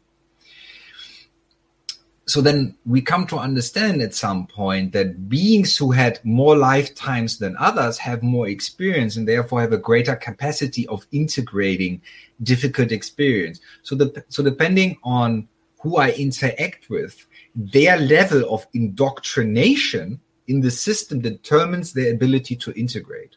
so 2.32 2.40
then 2.40 2.78
we 2.86 3.02
come 3.02 3.28
to 3.28 3.38
understand 3.38 4.02
at 4.02 4.16
some 4.16 4.48
point 4.48 4.94
that 4.94 5.28
beings 5.28 5.76
who 5.76 5.92
had 5.92 6.18
more 6.24 6.56
lifetimes 6.56 7.40
than 7.40 7.58
others 7.60 7.98
have 7.98 8.24
more 8.24 8.48
experience 8.48 9.18
and 9.18 9.28
therefore 9.28 9.60
have 9.60 9.74
a 9.74 9.78
greater 9.78 10.16
capacity 10.16 10.88
of 10.88 11.06
integrating 11.12 12.02
difficult 12.42 12.94
experience. 12.94 13.60
So 13.84 13.96
the 13.96 14.24
so 14.30 14.44
depending 14.44 14.98
on 15.04 15.50
who 15.82 15.98
I 15.98 16.12
interact 16.12 16.90
with, 16.90 17.26
their 17.54 17.98
level 17.98 18.50
of 18.50 18.66
indoctrination 18.74 20.22
in 20.48 20.62
the 20.62 20.72
system 20.72 21.20
determines 21.20 21.92
their 21.92 22.14
ability 22.14 22.56
to 22.56 22.72
integrate. 22.80 23.36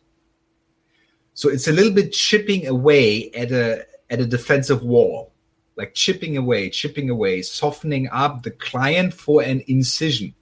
So 1.32 1.48
it's 1.48 1.66
a 1.66 1.72
little 1.72 1.92
bit 1.92 2.12
chipping 2.12 2.68
away 2.68 3.32
at 3.32 3.50
a 3.50 3.86
at 4.08 4.20
a 4.20 4.26
defensive 4.26 4.84
wall 4.84 5.33
like 5.76 5.94
chipping 5.94 6.36
away, 6.36 6.70
chipping 6.70 7.10
away, 7.10 7.42
softening 7.42 8.08
up 8.10 8.42
the 8.42 8.50
client 8.50 9.12
for 9.12 9.42
an 9.42 9.62
incision. 9.66 10.34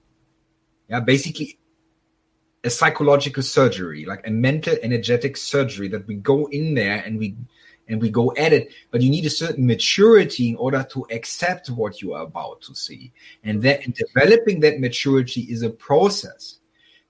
Yeah, 0.89 0.99
basically 0.99 1.57
a 2.63 2.69
psychological 2.69 3.43
surgery, 3.43 4.05
like 4.05 4.25
a 4.27 4.31
mental 4.31 4.75
energetic 4.83 5.35
surgery 5.35 5.87
that 5.89 6.07
we 6.07 6.15
go 6.15 6.47
in 6.47 6.73
there 6.73 7.03
and 7.05 7.17
we 7.17 7.35
and 7.89 8.01
we 8.01 8.09
go 8.09 8.33
at 8.37 8.53
it, 8.53 8.71
but 8.91 9.01
you 9.01 9.09
need 9.09 9.25
a 9.25 9.29
certain 9.29 9.67
maturity 9.67 10.49
in 10.49 10.55
order 10.55 10.85
to 10.91 11.05
accept 11.11 11.69
what 11.69 12.01
you 12.01 12.13
are 12.13 12.23
about 12.23 12.61
to 12.61 12.73
see. 12.73 13.11
And 13.43 13.61
that 13.63 13.83
and 13.85 13.93
developing 13.93 14.61
that 14.61 14.79
maturity 14.79 15.41
is 15.41 15.63
a 15.63 15.69
process. 15.69 16.59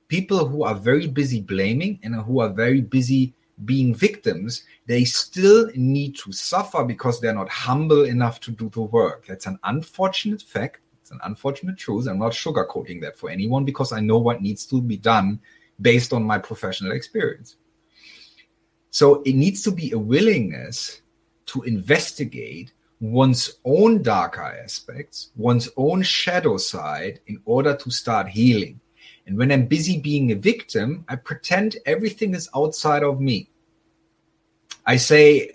People 0.08 0.48
who 0.48 0.64
are 0.64 0.74
very 0.74 1.08
busy 1.08 1.42
blaming 1.42 2.00
and 2.04 2.16
who 2.16 2.40
are 2.40 2.50
very 2.50 2.82
busy 2.82 3.34
being 3.66 3.94
victims, 3.94 4.64
they 4.88 5.06
still 5.06 5.70
need 5.76 6.16
to 6.18 6.32
suffer 6.32 6.84
because 6.84 7.20
they're 7.20 7.34
not 7.34 7.50
humble 7.50 8.04
enough 8.04 8.40
to 8.42 8.52
do 8.52 8.70
the 8.70 8.82
work. 8.82 9.26
That's 9.28 9.46
an 9.46 9.60
unfortunate 9.64 10.42
fact. 10.42 10.80
It's 11.02 11.12
an 11.12 11.20
unfortunate 11.24 11.78
truth. 11.78 12.08
I'm 12.08 12.20
not 12.20 12.32
sugarcoating 12.32 13.02
that 13.02 13.18
for 13.18 13.30
anyone 13.30 13.66
because 13.66 13.92
I 13.92 14.00
know 14.00 14.18
what 14.18 14.42
needs 14.42 14.66
to 14.68 14.82
be 14.82 14.98
done 14.98 15.40
based 15.82 16.14
on 16.14 16.24
my 16.24 16.38
professional 16.38 16.94
experience. 16.94 17.58
So 18.90 19.22
it 19.24 19.36
needs 19.36 19.64
to 19.64 19.72
be 19.72 19.92
a 19.92 19.98
willingness 19.98 21.02
to 21.48 21.64
investigate 21.64 22.74
one's 23.00 23.56
own 23.66 24.02
darker 24.02 24.42
aspects, 24.64 25.32
one's 25.36 25.70
own 25.76 26.04
shadow 26.04 26.58
side 26.58 27.20
in 27.28 27.42
order 27.46 27.76
to 27.76 27.92
start 27.92 28.28
healing. 28.30 28.80
And 29.26 29.38
when 29.38 29.52
I'm 29.52 29.66
busy 29.66 30.00
being 30.00 30.32
a 30.32 30.36
victim, 30.36 31.06
I 31.08 31.16
pretend 31.16 31.78
everything 31.86 32.34
is 32.34 32.50
outside 32.56 33.04
of 33.04 33.22
me. 33.22 33.50
I 34.86 34.98
say 34.98 35.48
uh, 35.48 35.54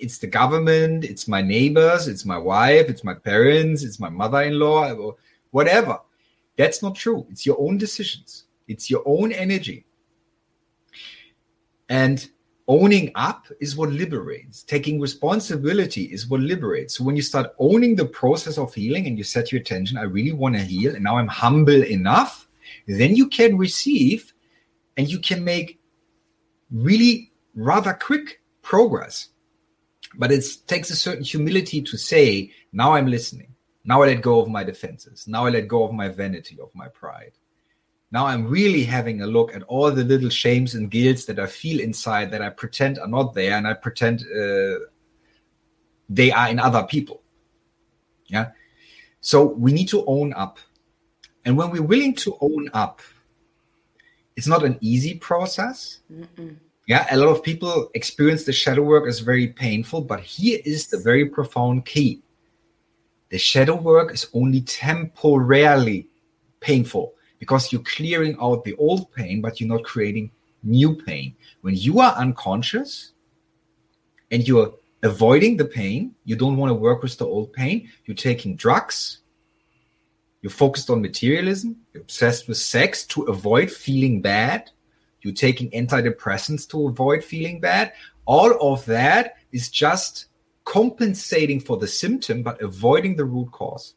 it's 0.00 0.18
the 0.18 0.26
government, 0.26 1.04
it's 1.04 1.26
my 1.26 1.40
neighbors, 1.40 2.08
it's 2.08 2.26
my 2.26 2.36
wife, 2.36 2.90
it's 2.90 3.04
my 3.04 3.14
parents, 3.14 3.82
it's 3.82 3.98
my 3.98 4.10
mother 4.10 4.42
in 4.42 4.58
law, 4.58 5.14
whatever. 5.50 5.98
That's 6.58 6.82
not 6.82 6.94
true. 6.94 7.26
It's 7.30 7.46
your 7.46 7.58
own 7.58 7.78
decisions, 7.78 8.44
it's 8.68 8.90
your 8.90 9.02
own 9.06 9.32
energy. 9.32 9.86
And 11.88 12.28
owning 12.68 13.12
up 13.14 13.46
is 13.60 13.76
what 13.76 13.90
liberates. 13.90 14.62
Taking 14.64 15.00
responsibility 15.00 16.04
is 16.04 16.28
what 16.28 16.40
liberates. 16.40 16.96
So 16.96 17.04
when 17.04 17.16
you 17.16 17.22
start 17.22 17.54
owning 17.58 17.94
the 17.94 18.06
process 18.06 18.58
of 18.58 18.74
healing 18.74 19.06
and 19.06 19.16
you 19.16 19.24
set 19.24 19.52
your 19.52 19.60
attention, 19.60 19.96
I 19.96 20.02
really 20.02 20.32
want 20.32 20.56
to 20.56 20.62
heal, 20.62 20.94
and 20.94 21.04
now 21.04 21.16
I'm 21.16 21.28
humble 21.28 21.84
enough 21.84 22.45
then 22.86 23.16
you 23.16 23.28
can 23.28 23.56
receive 23.56 24.32
and 24.96 25.08
you 25.08 25.18
can 25.18 25.44
make 25.44 25.80
really 26.70 27.32
rather 27.54 27.92
quick 27.94 28.40
progress. 28.62 29.28
But 30.14 30.32
it 30.32 30.44
takes 30.66 30.90
a 30.90 30.96
certain 30.96 31.24
humility 31.24 31.82
to 31.82 31.96
say, 31.96 32.52
now 32.72 32.94
I'm 32.94 33.06
listening. 33.06 33.54
Now 33.84 34.02
I 34.02 34.06
let 34.06 34.22
go 34.22 34.40
of 34.40 34.48
my 34.48 34.64
defenses. 34.64 35.28
Now 35.28 35.46
I 35.46 35.50
let 35.50 35.68
go 35.68 35.84
of 35.84 35.92
my 35.92 36.08
vanity, 36.08 36.58
of 36.60 36.74
my 36.74 36.88
pride. 36.88 37.32
Now 38.10 38.26
I'm 38.26 38.46
really 38.46 38.84
having 38.84 39.22
a 39.22 39.26
look 39.26 39.54
at 39.54 39.62
all 39.64 39.90
the 39.90 40.04
little 40.04 40.30
shames 40.30 40.74
and 40.74 40.90
guilts 40.90 41.24
that 41.26 41.38
I 41.38 41.46
feel 41.46 41.80
inside 41.80 42.30
that 42.30 42.42
I 42.42 42.50
pretend 42.50 42.98
are 42.98 43.08
not 43.08 43.34
there 43.34 43.56
and 43.56 43.66
I 43.66 43.74
pretend 43.74 44.22
uh, 44.22 44.86
they 46.08 46.30
are 46.30 46.48
in 46.48 46.58
other 46.58 46.84
people. 46.84 47.22
Yeah. 48.26 48.50
So 49.20 49.44
we 49.44 49.72
need 49.72 49.88
to 49.88 50.04
own 50.06 50.32
up 50.34 50.58
and 51.46 51.56
when 51.56 51.70
we're 51.70 51.82
willing 51.82 52.14
to 52.16 52.36
own 52.40 52.68
up, 52.74 53.00
it's 54.36 54.48
not 54.48 54.64
an 54.64 54.76
easy 54.80 55.14
process. 55.14 56.00
Mm-mm. 56.12 56.56
Yeah, 56.88 57.06
a 57.10 57.16
lot 57.16 57.28
of 57.28 57.42
people 57.42 57.88
experience 57.94 58.44
the 58.44 58.52
shadow 58.52 58.82
work 58.82 59.08
as 59.08 59.20
very 59.20 59.48
painful, 59.48 60.02
but 60.02 60.20
here 60.20 60.60
is 60.64 60.88
the 60.88 60.98
very 60.98 61.24
profound 61.26 61.86
key. 61.86 62.20
The 63.30 63.38
shadow 63.38 63.76
work 63.76 64.12
is 64.12 64.28
only 64.34 64.60
temporarily 64.60 66.08
painful 66.60 67.14
because 67.38 67.72
you're 67.72 67.82
clearing 67.82 68.36
out 68.40 68.64
the 68.64 68.74
old 68.76 69.12
pain, 69.12 69.40
but 69.40 69.60
you're 69.60 69.68
not 69.68 69.84
creating 69.84 70.30
new 70.64 70.96
pain. 70.96 71.34
When 71.60 71.76
you 71.76 72.00
are 72.00 72.12
unconscious 72.14 73.12
and 74.32 74.46
you're 74.46 74.74
avoiding 75.02 75.56
the 75.56 75.64
pain, 75.64 76.14
you 76.24 76.34
don't 76.34 76.56
want 76.56 76.70
to 76.70 76.74
work 76.74 77.02
with 77.02 77.16
the 77.18 77.26
old 77.26 77.52
pain, 77.52 77.88
you're 78.04 78.16
taking 78.16 78.56
drugs, 78.56 79.18
you're 80.46 80.50
focused 80.52 80.90
on 80.90 81.02
materialism. 81.02 81.76
You're 81.92 82.04
obsessed 82.04 82.46
with 82.46 82.56
sex 82.56 83.04
to 83.06 83.22
avoid 83.22 83.68
feeling 83.68 84.22
bad. 84.22 84.70
You're 85.22 85.34
taking 85.34 85.72
antidepressants 85.72 86.68
to 86.68 86.86
avoid 86.86 87.24
feeling 87.24 87.58
bad. 87.58 87.92
All 88.26 88.56
of 88.72 88.86
that 88.86 89.38
is 89.50 89.68
just 89.68 90.26
compensating 90.64 91.58
for 91.58 91.78
the 91.78 91.88
symptom, 91.88 92.44
but 92.44 92.62
avoiding 92.62 93.16
the 93.16 93.24
root 93.24 93.50
cause. 93.50 93.96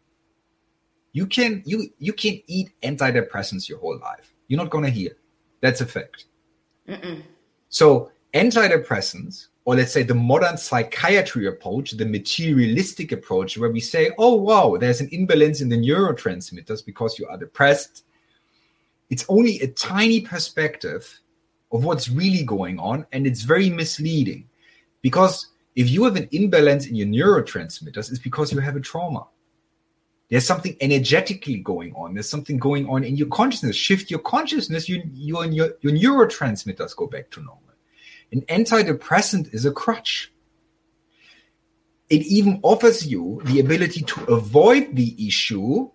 You 1.11 1.27
can 1.27 1.61
you 1.67 1.93
you 1.99 2.13
can 2.13 2.41
eat 2.47 2.71
antidepressants 2.81 3.69
your 3.69 3.77
whole 3.77 3.99
life. 3.99 4.33
You're 4.47 4.59
not 4.59 4.71
going 4.71 4.85
to 4.85 4.89
heal. 4.89 5.11
That's 5.61 5.81
a 5.81 5.85
fact. 5.85 6.25
Mm-mm. 6.87 7.21
So 7.67 8.11
antidepressants 8.33 9.49
or 9.69 9.75
let's 9.75 9.93
say 9.93 10.01
the 10.01 10.15
modern 10.15 10.57
psychiatry 10.57 11.45
approach, 11.45 11.91
the 11.91 12.03
materialistic 12.03 13.11
approach, 13.11 13.55
where 13.55 13.69
we 13.69 13.79
say, 13.79 14.09
oh, 14.17 14.33
wow, 14.33 14.75
there's 14.79 14.99
an 14.99 15.07
imbalance 15.11 15.61
in 15.61 15.69
the 15.69 15.77
neurotransmitters 15.77 16.83
because 16.83 17.19
you 17.19 17.27
are 17.27 17.37
depressed. 17.37 18.03
It's 19.11 19.23
only 19.29 19.59
a 19.59 19.67
tiny 19.67 20.21
perspective 20.21 21.19
of 21.71 21.85
what's 21.85 22.09
really 22.09 22.43
going 22.43 22.79
on, 22.79 23.05
and 23.11 23.27
it's 23.27 23.43
very 23.43 23.69
misleading 23.69 24.49
because 25.03 25.49
if 25.75 25.87
you 25.87 26.03
have 26.05 26.15
an 26.15 26.27
imbalance 26.31 26.87
in 26.87 26.95
your 26.95 27.05
neurotransmitters, 27.05 28.09
it's 28.09 28.17
because 28.17 28.51
you 28.51 28.57
have 28.57 28.75
a 28.75 28.79
trauma. 28.79 29.27
There's 30.29 30.47
something 30.47 30.77
energetically 30.81 31.57
going 31.57 31.93
on. 31.93 32.15
There's 32.15 32.27
something 32.27 32.57
going 32.57 32.89
on 32.89 33.03
in 33.03 33.15
your 33.15 33.27
consciousness. 33.27 33.75
Shift 33.75 34.09
your 34.09 34.21
consciousness, 34.21 34.89
you, 34.89 35.03
you, 35.13 35.43
your, 35.43 35.75
your 35.81 35.93
neurotransmitters 35.93 36.95
go 36.95 37.05
back 37.05 37.29
to 37.29 37.41
normal. 37.41 37.68
An 38.31 38.41
antidepressant 38.41 39.53
is 39.53 39.65
a 39.65 39.71
crutch. 39.71 40.31
It 42.09 42.23
even 42.23 42.59
offers 42.63 43.05
you 43.05 43.41
the 43.45 43.59
ability 43.59 44.01
to 44.01 44.23
avoid 44.25 44.95
the 44.95 45.27
issue 45.27 45.89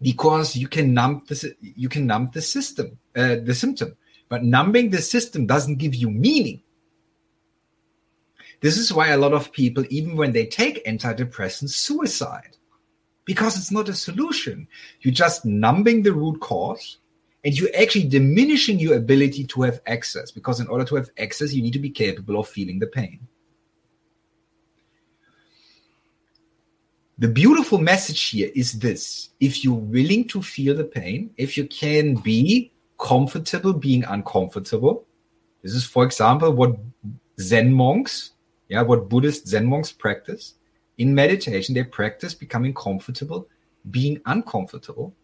because 0.00 0.56
you 0.56 0.66
can 0.68 0.94
numb 0.94 1.22
the 1.28 1.54
you 1.60 1.88
can 1.88 2.06
numb 2.06 2.30
the 2.32 2.42
system 2.42 2.98
uh, 3.16 3.36
the 3.42 3.54
symptom. 3.54 3.96
But 4.28 4.44
numbing 4.44 4.90
the 4.90 5.02
system 5.02 5.46
doesn't 5.46 5.78
give 5.78 5.94
you 5.94 6.10
meaning. 6.10 6.62
This 8.60 8.76
is 8.78 8.92
why 8.92 9.08
a 9.08 9.18
lot 9.18 9.32
of 9.32 9.52
people 9.52 9.84
even 9.90 10.16
when 10.16 10.32
they 10.32 10.46
take 10.46 10.84
antidepressants 10.86 11.70
suicide. 11.70 12.56
Because 13.24 13.56
it's 13.56 13.70
not 13.70 13.88
a 13.88 13.94
solution. 13.94 14.66
You're 15.00 15.14
just 15.14 15.44
numbing 15.44 16.02
the 16.02 16.12
root 16.12 16.40
cause 16.40 16.98
and 17.44 17.58
you're 17.58 17.74
actually 17.76 18.04
diminishing 18.04 18.78
your 18.78 18.96
ability 18.96 19.44
to 19.44 19.62
have 19.62 19.80
access 19.86 20.30
because 20.30 20.60
in 20.60 20.68
order 20.68 20.84
to 20.84 20.94
have 20.94 21.10
access 21.18 21.52
you 21.52 21.62
need 21.62 21.72
to 21.72 21.78
be 21.78 21.90
capable 21.90 22.38
of 22.38 22.48
feeling 22.48 22.78
the 22.78 22.86
pain. 22.86 23.20
The 27.18 27.28
beautiful 27.28 27.78
message 27.78 28.20
here 28.30 28.50
is 28.54 28.78
this. 28.80 29.30
If 29.38 29.62
you're 29.62 29.74
willing 29.74 30.26
to 30.28 30.42
feel 30.42 30.74
the 30.76 30.84
pain 30.84 31.30
if 31.36 31.56
you 31.56 31.66
can 31.66 32.14
be 32.14 32.72
comfortable 32.98 33.72
being 33.72 34.04
uncomfortable 34.04 35.04
this 35.62 35.74
is 35.74 35.84
for 35.84 36.04
example 36.04 36.52
what 36.52 36.76
zen 37.40 37.72
monks 37.72 38.32
yeah 38.68 38.82
what 38.82 39.08
buddhist 39.08 39.48
zen 39.48 39.66
monks 39.66 39.90
practice. 39.90 40.54
In 40.98 41.14
meditation 41.14 41.74
they 41.74 41.82
practice 41.82 42.34
becoming 42.34 42.74
comfortable 42.74 43.48
being 43.90 44.20
uncomfortable 44.26 45.14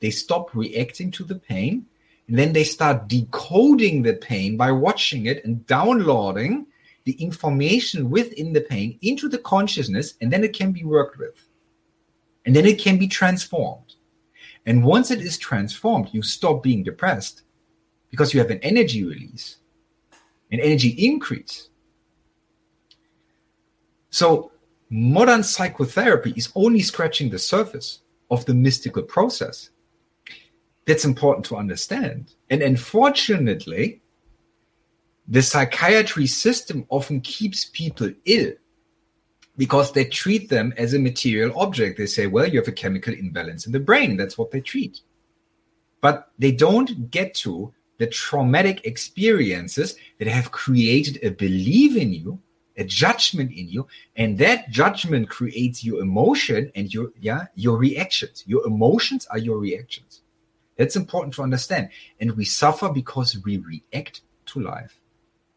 they 0.00 0.10
stop 0.10 0.54
reacting 0.54 1.10
to 1.12 1.24
the 1.24 1.36
pain 1.36 1.86
and 2.28 2.38
then 2.38 2.52
they 2.52 2.64
start 2.64 3.08
decoding 3.08 4.02
the 4.02 4.14
pain 4.14 4.56
by 4.56 4.72
watching 4.72 5.26
it 5.26 5.44
and 5.44 5.66
downloading 5.66 6.66
the 7.04 7.12
information 7.12 8.10
within 8.10 8.52
the 8.52 8.60
pain 8.60 8.98
into 9.00 9.28
the 9.28 9.38
consciousness, 9.38 10.14
and 10.20 10.32
then 10.32 10.42
it 10.42 10.52
can 10.52 10.72
be 10.72 10.82
worked 10.82 11.18
with. 11.18 11.46
And 12.44 12.54
then 12.54 12.66
it 12.66 12.80
can 12.80 12.98
be 12.98 13.06
transformed. 13.06 13.94
And 14.66 14.84
once 14.84 15.12
it 15.12 15.20
is 15.20 15.38
transformed, 15.38 16.08
you 16.12 16.22
stop 16.22 16.64
being 16.64 16.82
depressed 16.82 17.42
because 18.10 18.34
you 18.34 18.40
have 18.40 18.50
an 18.50 18.58
energy 18.58 19.04
release, 19.04 19.58
an 20.50 20.58
energy 20.58 20.88
increase. 20.88 21.68
So, 24.10 24.50
modern 24.90 25.44
psychotherapy 25.44 26.32
is 26.36 26.50
only 26.56 26.80
scratching 26.80 27.30
the 27.30 27.38
surface 27.38 28.00
of 28.30 28.44
the 28.46 28.54
mystical 28.54 29.02
process. 29.02 29.70
That's 30.86 31.04
important 31.04 31.44
to 31.46 31.56
understand. 31.56 32.34
And 32.48 32.62
unfortunately, 32.62 34.02
the 35.28 35.42
psychiatry 35.42 36.26
system 36.26 36.86
often 36.88 37.20
keeps 37.20 37.64
people 37.64 38.12
ill 38.24 38.52
because 39.56 39.92
they 39.92 40.04
treat 40.04 40.48
them 40.48 40.72
as 40.76 40.94
a 40.94 40.98
material 40.98 41.58
object. 41.58 41.98
They 41.98 42.06
say, 42.06 42.26
well, 42.28 42.48
you 42.48 42.60
have 42.60 42.68
a 42.68 42.72
chemical 42.72 43.14
imbalance 43.14 43.66
in 43.66 43.72
the 43.72 43.80
brain. 43.80 44.16
That's 44.16 44.38
what 44.38 44.52
they 44.52 44.60
treat. 44.60 45.00
But 46.00 46.30
they 46.38 46.52
don't 46.52 47.10
get 47.10 47.34
to 47.36 47.72
the 47.98 48.06
traumatic 48.06 48.86
experiences 48.86 49.96
that 50.18 50.28
have 50.28 50.52
created 50.52 51.18
a 51.22 51.30
belief 51.30 51.96
in 51.96 52.12
you, 52.12 52.38
a 52.76 52.84
judgment 52.84 53.50
in 53.50 53.68
you, 53.68 53.88
and 54.16 54.38
that 54.38 54.70
judgment 54.70 55.30
creates 55.30 55.82
your 55.82 56.00
emotion 56.00 56.70
and 56.74 56.92
your 56.92 57.10
yeah, 57.18 57.46
your 57.54 57.78
reactions. 57.78 58.44
Your 58.46 58.64
emotions 58.66 59.26
are 59.30 59.38
your 59.38 59.58
reactions. 59.58 60.20
That's 60.76 60.96
important 60.96 61.34
to 61.34 61.42
understand. 61.42 61.90
And 62.20 62.36
we 62.36 62.44
suffer 62.44 62.88
because 62.88 63.38
we 63.44 63.58
react 63.58 64.22
to 64.46 64.60
life. 64.60 65.00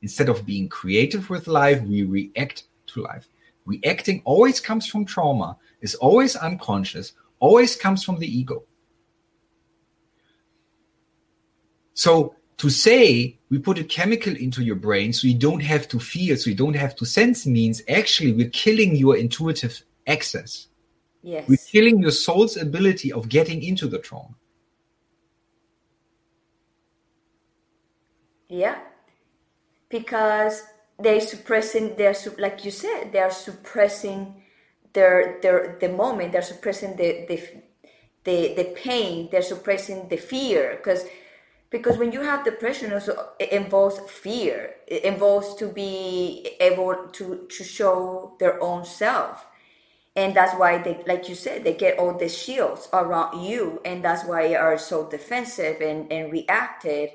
Instead 0.01 0.29
of 0.29 0.45
being 0.45 0.69
creative 0.69 1.29
with 1.29 1.47
life, 1.47 1.81
we 1.81 2.03
react 2.03 2.63
to 2.87 3.01
life. 3.01 3.27
Reacting 3.65 4.21
always 4.25 4.59
comes 4.59 4.87
from 4.87 5.05
trauma, 5.05 5.57
is 5.81 5.95
always 5.95 6.35
unconscious, 6.35 7.13
always 7.39 7.75
comes 7.75 8.03
from 8.03 8.17
the 8.19 8.27
ego. 8.27 8.63
So 11.93 12.35
to 12.57 12.69
say 12.69 13.37
we 13.49 13.59
put 13.59 13.77
a 13.77 13.83
chemical 13.83 14.35
into 14.35 14.63
your 14.63 14.75
brain 14.75 15.11
so 15.11 15.27
you 15.27 15.37
don't 15.37 15.61
have 15.61 15.87
to 15.89 15.99
feel, 15.99 16.37
so 16.37 16.49
you 16.49 16.55
don't 16.55 16.75
have 16.75 16.95
to 16.97 17.05
sense 17.05 17.45
means 17.45 17.81
actually 17.89 18.31
we're 18.31 18.49
killing 18.49 18.95
your 18.95 19.17
intuitive 19.17 19.83
access. 20.07 20.67
Yes. 21.21 21.47
We're 21.47 21.57
killing 21.57 21.99
your 21.99 22.11
soul's 22.11 22.55
ability 22.55 23.11
of 23.11 23.27
getting 23.27 23.61
into 23.61 23.87
the 23.87 23.99
trauma. 23.99 24.35
Yeah, 28.49 28.79
because 29.89 30.63
they're 30.99 31.21
suppressing 31.21 31.95
their 31.95 32.15
like 32.37 32.65
you 32.65 32.71
said 32.71 33.11
they 33.13 33.19
are 33.19 33.31
suppressing 33.31 34.41
their 34.93 35.39
their 35.41 35.77
the 35.79 35.87
moment 35.89 36.33
they're 36.33 36.41
suppressing 36.41 36.95
the 36.97 37.25
the 37.29 37.41
the, 38.25 38.53
the 38.55 38.65
pain 38.75 39.29
they're 39.31 39.41
suppressing 39.41 40.09
the 40.09 40.17
fear 40.17 40.75
because 40.77 41.05
because 41.69 41.97
when 41.97 42.11
you 42.11 42.21
have 42.21 42.43
depression 42.45 42.93
also 42.93 43.29
it 43.39 43.51
involves 43.51 43.99
fear. 44.11 44.75
It 44.87 45.03
involves 45.05 45.55
to 45.55 45.67
be 45.67 46.55
able 46.59 47.09
to 47.13 47.47
to 47.49 47.63
show 47.63 48.35
their 48.39 48.61
own 48.61 48.85
self. 48.85 49.45
And 50.15 50.35
that's 50.35 50.55
why 50.57 50.79
they 50.79 51.03
like 51.07 51.29
you 51.29 51.35
said 51.35 51.63
they 51.63 51.73
get 51.75 51.99
all 51.99 52.13
the 52.17 52.29
shields 52.29 52.89
around 52.93 53.43
you 53.43 53.81
and 53.85 54.03
that's 54.03 54.25
why 54.25 54.47
they 54.49 54.55
are 54.55 54.77
so 54.77 55.09
defensive 55.09 55.81
and 55.81 56.11
and 56.11 56.31
reacted 56.31 57.11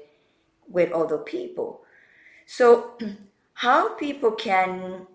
with 0.69 0.93
other 0.93 1.19
people. 1.19 1.83
So 2.47 2.99
how 3.55 3.95
people 3.95 4.33
can 4.33 5.07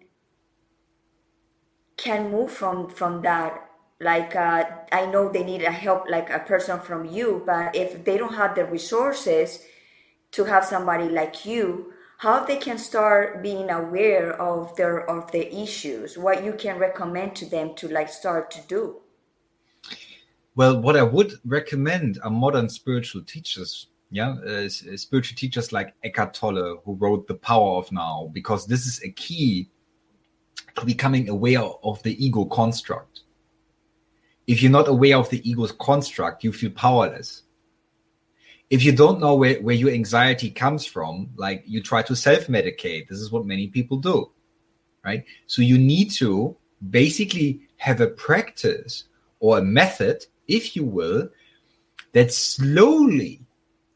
can 1.98 2.32
move 2.32 2.50
from 2.50 2.90
from 2.90 3.22
that 3.22 3.70
like 4.00 4.36
uh, 4.36 4.64
i 4.94 5.06
know 5.06 5.30
they 5.30 5.44
need 5.44 5.62
a 5.62 5.72
help 5.72 6.10
like 6.10 6.30
a 6.30 6.40
person 6.40 6.80
from 6.80 7.04
you 7.06 7.44
but 7.46 7.76
if 7.76 8.06
they 8.06 8.18
don't 8.18 8.34
have 8.34 8.56
the 8.56 8.64
resources 8.64 9.66
to 10.32 10.46
have 10.46 10.64
somebody 10.64 11.10
like 11.10 11.46
you 11.46 11.92
how 12.20 12.44
they 12.44 12.58
can 12.58 12.78
start 12.78 13.42
being 13.44 13.70
aware 13.70 14.34
of 14.42 14.76
their 14.78 15.10
of 15.10 15.30
their 15.32 15.48
issues 15.52 16.18
what 16.18 16.44
you 16.44 16.54
can 16.54 16.78
recommend 16.78 17.36
to 17.36 17.46
them 17.46 17.74
to 17.76 17.88
like 17.88 18.10
start 18.10 18.52
to 18.52 18.62
do? 18.68 19.02
Well 20.56 20.82
what 20.82 20.96
i 20.96 21.04
would 21.04 21.34
recommend 21.46 22.20
are 22.24 22.32
modern 22.32 22.70
spiritual 22.70 23.24
teachers 23.24 23.88
yeah 24.12 24.32
uh, 24.48 24.68
spiritual 24.70 25.36
teachers 25.36 25.72
like 25.72 25.94
Eckhart 26.04 26.34
Tolle 26.34 26.82
who 26.84 26.96
wrote 26.96 27.28
The 27.28 27.36
Power 27.36 27.78
of 27.78 27.92
Now 27.92 28.30
because 28.34 28.66
this 28.66 28.86
is 28.86 29.02
a 29.04 29.10
key 29.10 29.70
to 30.76 30.86
becoming 30.86 31.30
aware 31.30 31.62
of 31.62 32.02
the 32.04 32.24
ego 32.24 32.46
construct. 32.46 33.22
If 34.48 34.64
you're 34.64 34.72
not 34.72 34.88
aware 34.88 35.18
of 35.18 35.30
the 35.30 35.48
ego's 35.50 35.72
construct 35.74 36.44
you 36.44 36.52
feel 36.52 36.72
powerless. 36.72 37.44
If 38.70 38.84
you 38.84 38.92
don't 38.92 39.20
know 39.20 39.34
where, 39.34 39.60
where 39.62 39.76
your 39.76 39.90
anxiety 39.90 40.52
comes 40.52 40.86
from 40.86 41.30
like 41.38 41.64
you 41.66 41.82
try 41.82 42.04
to 42.04 42.16
self-medicate. 42.16 43.08
This 43.08 43.20
is 43.20 43.32
what 43.32 43.46
many 43.46 43.68
people 43.68 43.98
do 43.98 44.32
right? 45.04 45.26
So 45.48 45.62
you 45.62 45.78
need 45.78 46.12
to 46.12 46.56
basically 46.90 47.62
have 47.78 48.02
a 48.02 48.08
practice 48.08 49.06
or 49.40 49.58
a 49.58 49.62
method 49.62 50.26
if 50.48 50.76
you 50.76 50.84
will 50.84 51.30
that 52.14 52.34
slowly 52.34 53.42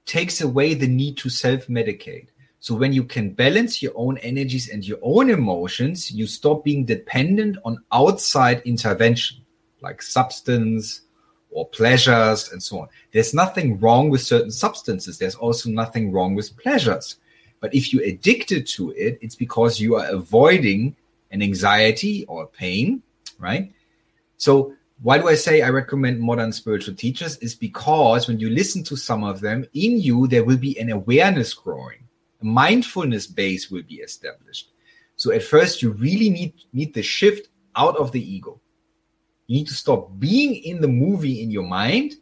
takes 0.06 0.42
away 0.42 0.74
the 0.74 0.88
need 0.88 1.18
to 1.18 1.30
self 1.30 1.68
medicate. 1.68 2.28
So 2.60 2.76
when 2.76 2.94
you 2.94 3.04
can 3.04 3.32
balance 3.32 3.82
your 3.82 3.92
own 3.96 4.18
energies 4.20 4.70
and 4.70 4.88
your 4.88 5.00
own 5.02 5.30
emotions, 5.30 6.12
you 6.12 6.28
stop 6.28 6.64
being 6.64 6.86
dependent 6.86 7.58
on 7.66 7.84
outside 7.92 8.62
intervention 8.64 9.44
like 9.84 10.02
substance 10.02 11.02
or 11.52 11.68
pleasures 11.68 12.52
and 12.52 12.64
so 12.64 12.80
on. 12.80 12.88
There's 13.12 13.34
nothing 13.34 13.80
wrong 13.80 14.10
with 14.10 14.22
certain 14.22 14.50
substances. 14.50 15.20
There's 15.20 15.36
also 15.36 15.70
nothing 15.70 16.12
wrong 16.12 16.34
with 16.34 16.58
pleasures. 16.58 17.18
But 17.60 17.76
if 17.76 17.94
you're 17.94 18.04
addicted 18.04 18.66
to 18.68 18.92
it, 18.92 19.20
it's 19.22 19.36
because 19.36 19.80
you 19.80 19.96
are 19.96 20.08
avoiding 20.08 20.96
an 21.32 21.42
anxiety 21.42 22.26
or 22.28 22.48
pain, 22.48 23.04
right? 23.38 23.72
So 24.38 24.74
why 25.04 25.18
do 25.18 25.28
I 25.28 25.36
say 25.36 25.62
I 25.62 25.70
recommend 25.70 26.22
modern 26.22 26.54
spiritual 26.54 26.96
teachers? 26.96 27.36
Is 27.40 27.56
because 27.56 28.30
when 28.30 28.40
you 28.40 28.50
listen 28.50 28.86
to 28.86 28.96
some 28.96 29.26
of 29.26 29.42
them, 29.42 29.66
in 29.74 30.00
you, 30.00 30.28
there 30.28 30.46
will 30.46 30.58
be 30.58 30.80
an 30.80 30.90
awareness 30.90 31.54
growing, 31.54 32.08
a 32.42 32.46
mindfulness 32.46 33.28
base 33.28 33.70
will 33.70 33.84
be 33.84 33.96
established. 33.96 34.72
So 35.18 35.34
at 35.34 35.44
first, 35.44 35.82
you 35.82 35.92
really 35.92 36.30
need, 36.30 36.54
need 36.72 36.94
the 36.94 37.04
shift 37.04 37.50
out 37.76 37.98
of 37.98 38.14
the 38.14 38.22
ego. 38.22 38.62
You 39.48 39.58
need 39.58 39.68
to 39.68 39.74
stop 39.74 40.10
being 40.20 40.56
in 40.56 40.80
the 40.80 40.88
movie 40.88 41.44
in 41.44 41.52
your 41.52 41.68
mind 41.68 42.14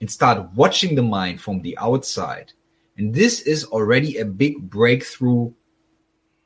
and 0.00 0.08
start 0.08 0.52
watching 0.54 0.94
the 0.94 1.02
mind 1.02 1.40
from 1.40 1.62
the 1.62 1.76
outside. 1.78 2.52
And 2.96 3.12
this 3.12 3.40
is 3.40 3.64
already 3.64 4.18
a 4.18 4.24
big 4.24 4.70
breakthrough 4.70 5.52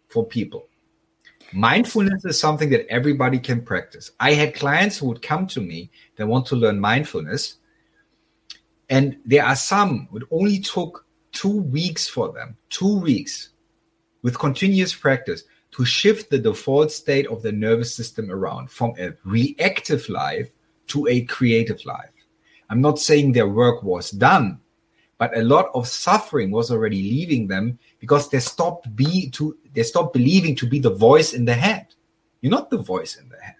for 0.08 0.24
people. 0.24 0.67
Mindfulness 1.52 2.24
is 2.24 2.38
something 2.38 2.68
that 2.70 2.86
everybody 2.88 3.38
can 3.38 3.62
practice. 3.62 4.10
I 4.20 4.34
had 4.34 4.54
clients 4.54 4.98
who 4.98 5.06
would 5.06 5.22
come 5.22 5.46
to 5.48 5.60
me 5.60 5.90
that 6.16 6.26
want 6.26 6.46
to 6.46 6.56
learn 6.56 6.78
mindfulness. 6.78 7.56
And 8.90 9.16
there 9.24 9.44
are 9.44 9.56
some 9.56 10.08
it 10.12 10.22
only 10.30 10.58
took 10.58 11.06
two 11.32 11.62
weeks 11.62 12.08
for 12.08 12.32
them, 12.32 12.56
two 12.70 12.98
weeks 13.00 13.50
with 14.22 14.38
continuous 14.38 14.94
practice 14.94 15.44
to 15.72 15.84
shift 15.84 16.30
the 16.30 16.38
default 16.38 16.90
state 16.90 17.26
of 17.28 17.42
the 17.42 17.52
nervous 17.52 17.94
system 17.94 18.30
around 18.30 18.70
from 18.70 18.92
a 18.98 19.12
reactive 19.24 20.08
life 20.08 20.50
to 20.88 21.06
a 21.06 21.22
creative 21.22 21.84
life. 21.84 22.10
I'm 22.70 22.80
not 22.80 22.98
saying 22.98 23.32
their 23.32 23.48
work 23.48 23.82
was 23.82 24.10
done, 24.10 24.60
but 25.18 25.36
a 25.36 25.42
lot 25.42 25.70
of 25.74 25.86
suffering 25.86 26.50
was 26.50 26.70
already 26.70 27.02
leaving 27.02 27.48
them 27.48 27.78
because 27.98 28.30
they 28.30 28.38
stopped 28.38 28.94
be 28.94 29.28
to 29.30 29.56
they 29.74 29.82
stopped 29.82 30.12
believing 30.12 30.54
to 30.56 30.66
be 30.66 30.78
the 30.78 30.94
voice 30.94 31.34
in 31.34 31.44
the 31.44 31.54
head. 31.54 31.86
You're 32.40 32.52
not 32.52 32.70
the 32.70 32.78
voice 32.78 33.16
in 33.16 33.28
the 33.28 33.36
head. 33.36 33.54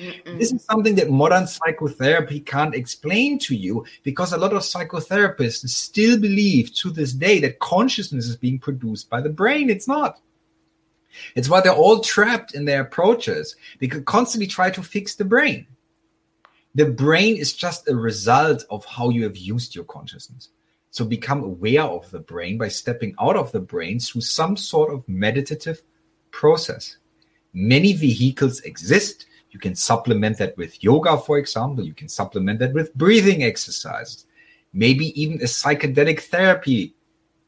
Mm-mm. 0.00 0.38
This 0.38 0.52
is 0.52 0.64
something 0.64 0.94
that 0.96 1.10
modern 1.10 1.46
psychotherapy 1.46 2.40
can't 2.40 2.74
explain 2.74 3.38
to 3.40 3.54
you 3.54 3.84
because 4.02 4.32
a 4.32 4.38
lot 4.38 4.52
of 4.52 4.62
psychotherapists 4.62 5.68
still 5.68 6.18
believe 6.18 6.74
to 6.76 6.90
this 6.90 7.12
day 7.12 7.38
that 7.40 7.60
consciousness 7.60 8.26
is 8.26 8.36
being 8.36 8.58
produced 8.58 9.08
by 9.10 9.20
the 9.20 9.28
brain. 9.28 9.70
It's 9.70 9.86
not. 9.86 10.20
It's 11.36 11.48
why 11.48 11.60
they're 11.60 11.72
all 11.72 12.00
trapped 12.00 12.54
in 12.54 12.64
their 12.64 12.80
approaches. 12.80 13.54
They 13.80 13.86
could 13.86 14.06
constantly 14.06 14.46
try 14.46 14.70
to 14.70 14.82
fix 14.82 15.14
the 15.14 15.26
brain. 15.26 15.66
The 16.74 16.86
brain 16.86 17.36
is 17.36 17.52
just 17.52 17.88
a 17.88 17.94
result 17.94 18.64
of 18.70 18.84
how 18.86 19.10
you 19.10 19.24
have 19.24 19.36
used 19.36 19.74
your 19.74 19.84
consciousness. 19.84 20.48
So 20.92 21.04
become 21.04 21.42
aware 21.42 21.82
of 21.82 22.08
the 22.10 22.20
brain 22.20 22.56
by 22.58 22.68
stepping 22.68 23.16
out 23.20 23.36
of 23.36 23.50
the 23.50 23.60
brain 23.60 23.98
through 23.98 24.20
some 24.20 24.56
sort 24.56 24.94
of 24.94 25.08
meditative 25.08 25.82
process. 26.30 26.98
Many 27.52 27.92
vehicles 27.92 28.60
exist 28.60 29.26
you 29.52 29.60
can 29.60 29.74
supplement 29.74 30.38
that 30.38 30.56
with 30.56 30.82
yoga, 30.82 31.18
for 31.18 31.38
example. 31.38 31.84
You 31.84 31.92
can 31.92 32.08
supplement 32.08 32.58
that 32.60 32.72
with 32.72 32.94
breathing 32.94 33.44
exercises. 33.44 34.26
Maybe 34.72 35.08
even 35.20 35.40
a 35.42 35.44
psychedelic 35.44 36.20
therapy 36.20 36.94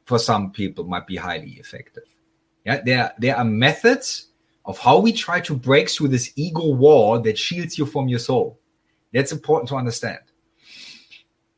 for 0.04 0.18
some 0.18 0.52
people 0.52 0.84
might 0.84 1.06
be 1.06 1.16
highly 1.16 1.52
effective. 1.52 2.04
Yeah, 2.66 2.82
there, 2.84 3.14
there 3.18 3.36
are 3.36 3.44
methods 3.44 4.28
of 4.66 4.78
how 4.78 4.98
we 4.98 5.12
try 5.12 5.40
to 5.40 5.54
break 5.54 5.88
through 5.88 6.08
this 6.08 6.30
ego 6.36 6.66
wall 6.74 7.20
that 7.20 7.38
shields 7.38 7.78
you 7.78 7.86
from 7.86 8.08
your 8.08 8.18
soul. 8.18 8.58
That's 9.14 9.32
important 9.32 9.70
to 9.70 9.76
understand. 9.76 10.20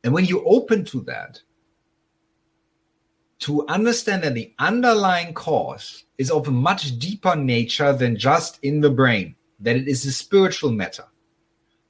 And 0.05 0.13
when 0.13 0.25
you 0.25 0.45
open 0.45 0.85
to 0.85 1.01
that, 1.01 1.41
to 3.39 3.67
understand 3.67 4.23
that 4.23 4.33
the 4.33 4.53
underlying 4.59 5.33
cause 5.33 6.03
is 6.17 6.31
of 6.31 6.47
a 6.47 6.51
much 6.51 6.97
deeper 6.97 7.35
nature 7.35 7.93
than 7.93 8.17
just 8.17 8.59
in 8.63 8.81
the 8.81 8.89
brain 8.89 9.35
that 9.59 9.75
it 9.75 9.87
is 9.87 10.05
a 10.05 10.11
spiritual 10.11 10.71
matter. 10.71 11.05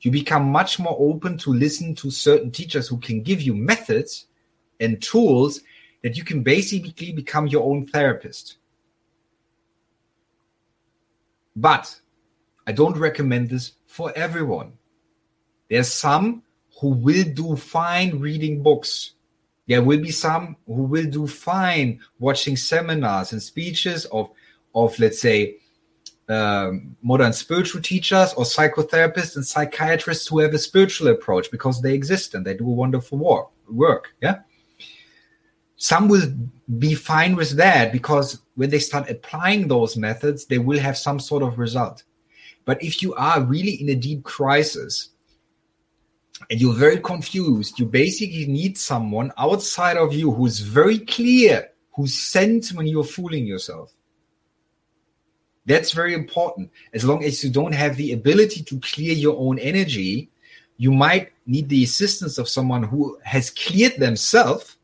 You 0.02 0.12
become 0.12 0.52
much 0.52 0.80
more 0.80 0.96
open 1.00 1.38
to 1.40 1.54
listen 1.54 1.96
to 1.96 2.12
certain 2.12 2.52
teachers 2.52 2.88
who 2.88 2.98
can 2.98 3.24
give 3.24 3.42
you 3.42 3.54
methods 3.54 4.28
and 4.80 5.02
tools 5.02 5.62
that 6.04 6.16
you 6.16 6.24
can 6.24 6.44
basically 6.44 7.12
become 7.12 7.48
your 7.48 7.64
own 7.64 7.88
therapist. 7.88 8.58
But 11.56 12.00
I 12.68 12.72
don't 12.72 12.98
recommend 12.98 13.50
this 13.50 13.74
for 13.88 14.14
everyone. 14.16 14.74
There's 15.70 15.92
some 15.92 16.44
who 16.80 16.90
will 16.90 17.26
do 17.34 17.56
fine 17.56 18.20
reading 18.20 18.62
books. 18.62 19.14
There 19.68 19.84
will 19.84 20.00
be 20.00 20.12
some 20.12 20.56
who 20.66 20.84
will 20.84 21.06
do 21.06 21.28
fine 21.28 22.00
watching 22.20 22.56
seminars 22.56 23.34
and 23.34 23.42
speeches 23.42 24.06
of, 24.06 24.30
of 24.74 24.98
let's 25.00 25.20
say, 25.20 25.58
um, 26.30 26.96
modern 27.02 27.32
spiritual 27.32 27.82
teachers 27.82 28.34
or 28.34 28.44
psychotherapists 28.44 29.36
and 29.36 29.46
psychiatrists 29.46 30.28
who 30.28 30.40
have 30.40 30.54
a 30.54 30.60
spiritual 30.60 31.08
approach 31.08 31.50
because 31.52 31.82
they 31.82 31.94
exist 31.94 32.34
and 32.34 32.46
they 32.46 32.54
do 32.54 32.68
a 32.68 32.72
wonderful 32.72 33.18
work. 33.18 33.48
Work, 33.70 34.14
yeah. 34.22 34.40
Some 35.76 36.08
will 36.08 36.34
be 36.80 36.96
fine 36.96 37.36
with 37.36 37.52
that 37.52 37.92
because 37.92 38.42
when 38.56 38.70
they 38.70 38.80
start 38.80 39.10
applying 39.10 39.68
those 39.68 39.96
methods, 39.96 40.46
they 40.46 40.58
will 40.58 40.80
have 40.80 40.98
some 40.98 41.20
sort 41.20 41.44
of 41.44 41.60
result. 41.60 42.04
But 42.66 42.84
if 42.84 43.02
you 43.02 43.14
are 43.14 43.42
really 43.42 43.82
in 43.82 43.90
a 43.90 43.96
deep 43.96 44.24
crisis 44.24 45.10
and 46.50 46.62
you're 46.62 46.74
very 46.74 47.00
confused, 47.00 47.80
you 47.80 47.86
basically 47.86 48.46
need 48.46 48.78
someone 48.78 49.32
outside 49.38 49.98
of 49.98 50.14
you 50.14 50.32
who's 50.32 50.60
very 50.60 51.00
clear, 51.00 51.70
who 51.96 52.08
sense 52.08 52.74
when 52.74 52.88
you're 52.88 53.04
fooling 53.04 53.46
yourself 53.46 53.94
that's 55.68 55.92
very 55.92 56.14
important. 56.14 56.72
As 56.94 57.04
long 57.04 57.24
as 57.24 57.44
you 57.44 57.52
don't 57.52 57.74
have 57.74 57.98
the 57.98 58.14
ability 58.14 58.64
to 58.64 58.80
clear 58.80 59.14
your 59.14 59.38
own 59.38 59.60
energy, 59.60 60.32
you 60.78 60.92
might 60.92 61.34
need 61.46 61.68
the 61.70 61.84
assistance 61.84 62.38
of 62.38 62.48
someone 62.48 62.84
who 62.84 63.20
has 63.24 63.50
cleared 63.50 63.98
themselves. 63.98 64.78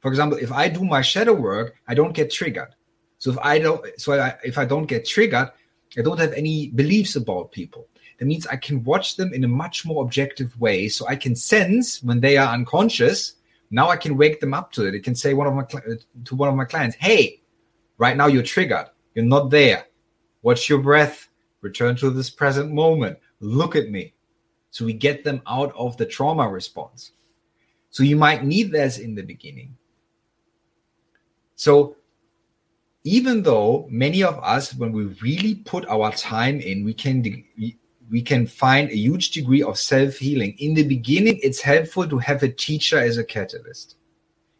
For 0.00 0.08
example, 0.08 0.38
if 0.38 0.52
I 0.52 0.68
do 0.68 0.84
my 0.84 1.00
shadow 1.00 1.32
work, 1.32 1.76
I 1.88 1.94
don't 1.94 2.12
get 2.12 2.30
triggered. 2.30 2.74
So 3.18 3.32
if 3.32 3.38
I 3.38 3.58
don't, 3.58 3.82
so 3.98 4.12
I, 4.12 4.34
if 4.44 4.58
I 4.58 4.66
don't 4.66 4.84
get 4.84 5.06
triggered, 5.06 5.50
I 5.98 6.02
don't 6.02 6.20
have 6.20 6.34
any 6.34 6.68
beliefs 6.68 7.16
about 7.16 7.50
people. 7.50 7.88
That 8.18 8.26
means 8.26 8.46
I 8.46 8.56
can 8.56 8.82
watch 8.84 9.16
them 9.16 9.32
in 9.34 9.44
a 9.44 9.48
much 9.48 9.84
more 9.84 10.02
objective 10.02 10.58
way. 10.60 10.88
So 10.88 11.06
I 11.06 11.16
can 11.16 11.36
sense 11.36 12.02
when 12.02 12.20
they 12.20 12.36
are 12.36 12.52
unconscious. 12.52 13.34
Now 13.70 13.90
I 13.90 13.96
can 13.96 14.16
wake 14.16 14.40
them 14.40 14.54
up 14.54 14.72
to 14.72 14.86
it. 14.86 14.94
I 14.94 15.00
can 15.00 15.14
say 15.14 15.34
one 15.34 15.46
of 15.46 15.54
my 15.54 15.62
uh, 15.62 15.96
to 16.24 16.34
one 16.34 16.48
of 16.48 16.54
my 16.54 16.64
clients, 16.64 16.96
"Hey, 16.96 17.40
right 17.98 18.16
now 18.16 18.26
you're 18.26 18.42
triggered. 18.42 18.86
You're 19.14 19.24
not 19.24 19.50
there. 19.50 19.86
Watch 20.42 20.68
your 20.68 20.80
breath. 20.80 21.28
Return 21.60 21.96
to 21.96 22.10
this 22.10 22.30
present 22.30 22.72
moment. 22.72 23.18
Look 23.40 23.76
at 23.76 23.90
me. 23.90 24.14
So 24.70 24.84
we 24.84 24.92
get 24.92 25.24
them 25.24 25.42
out 25.46 25.74
of 25.74 25.96
the 25.96 26.06
trauma 26.06 26.48
response. 26.48 27.12
So 27.90 28.02
you 28.02 28.16
might 28.16 28.44
need 28.44 28.70
this 28.70 28.98
in 28.98 29.14
the 29.14 29.22
beginning. 29.22 29.76
So 31.54 31.96
even 33.04 33.42
though 33.42 33.86
many 33.88 34.22
of 34.22 34.38
us, 34.42 34.74
when 34.74 34.92
we 34.92 35.04
really 35.22 35.54
put 35.54 35.86
our 35.88 36.12
time 36.12 36.60
in, 36.60 36.84
we 36.84 36.92
can 36.92 37.22
we 38.10 38.22
can 38.22 38.46
find 38.46 38.90
a 38.90 38.96
huge 38.96 39.30
degree 39.30 39.62
of 39.62 39.78
self 39.78 40.16
healing. 40.16 40.54
In 40.58 40.74
the 40.74 40.84
beginning, 40.84 41.38
it's 41.42 41.60
helpful 41.60 42.08
to 42.08 42.18
have 42.18 42.42
a 42.42 42.48
teacher 42.48 42.98
as 42.98 43.18
a 43.18 43.24
catalyst. 43.24 43.96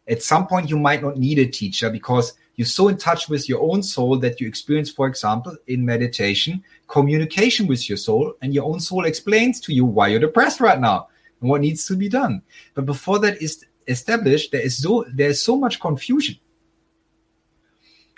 At 0.07 0.23
some 0.23 0.47
point, 0.47 0.69
you 0.69 0.77
might 0.77 1.01
not 1.01 1.17
need 1.17 1.39
a 1.39 1.45
teacher 1.45 1.89
because 1.89 2.33
you're 2.55 2.65
so 2.65 2.87
in 2.87 2.97
touch 2.97 3.29
with 3.29 3.47
your 3.47 3.61
own 3.61 3.83
soul 3.83 4.17
that 4.19 4.41
you 4.41 4.47
experience, 4.47 4.89
for 4.89 5.07
example, 5.07 5.55
in 5.67 5.85
meditation, 5.85 6.63
communication 6.87 7.67
with 7.67 7.87
your 7.87 7.97
soul, 7.97 8.33
and 8.41 8.53
your 8.53 8.65
own 8.65 8.79
soul 8.79 9.05
explains 9.05 9.59
to 9.61 9.73
you 9.73 9.85
why 9.85 10.07
you're 10.07 10.19
depressed 10.19 10.59
right 10.59 10.79
now 10.79 11.07
and 11.41 11.49
what 11.49 11.61
needs 11.61 11.85
to 11.85 11.95
be 11.95 12.09
done. 12.09 12.41
But 12.73 12.85
before 12.85 13.19
that 13.19 13.41
is 13.41 13.65
established, 13.87 14.51
there 14.51 14.61
is 14.61 14.81
so 14.81 15.05
there 15.13 15.29
is 15.29 15.41
so 15.41 15.57
much 15.57 15.79
confusion. 15.79 16.37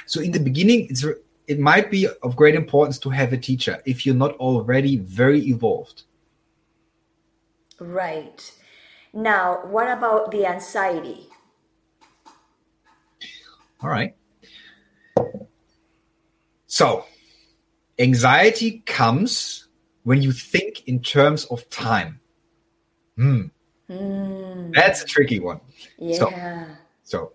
So 0.05 0.21
in 0.21 0.31
the 0.31 0.39
beginning, 0.39 0.87
it's 0.89 1.05
it 1.49 1.59
might 1.59 1.89
be 1.89 2.07
of 2.21 2.35
great 2.35 2.53
importance 2.53 2.99
to 2.99 3.09
have 3.09 3.33
a 3.33 3.37
teacher 3.37 3.81
if 3.83 4.05
you're 4.05 4.13
not 4.13 4.35
already 4.35 4.97
very 4.97 5.41
evolved. 5.47 6.03
Right. 7.79 8.39
Now, 9.13 9.61
what 9.65 9.89
about 9.89 10.29
the 10.29 10.45
anxiety? 10.45 11.27
All 13.81 13.89
right. 13.89 14.15
So, 16.67 17.05
anxiety 17.97 18.83
comes 18.85 19.69
when 20.03 20.21
you 20.21 20.31
think 20.31 20.87
in 20.87 21.01
terms 21.01 21.45
of 21.45 21.67
time. 21.71 22.19
Hmm. 23.15 23.45
Mm. 23.89 24.71
That's 24.75 25.01
a 25.01 25.05
tricky 25.05 25.39
one. 25.39 25.61
Yeah. 25.97 26.15
So, 26.15 26.31
so, 27.03 27.33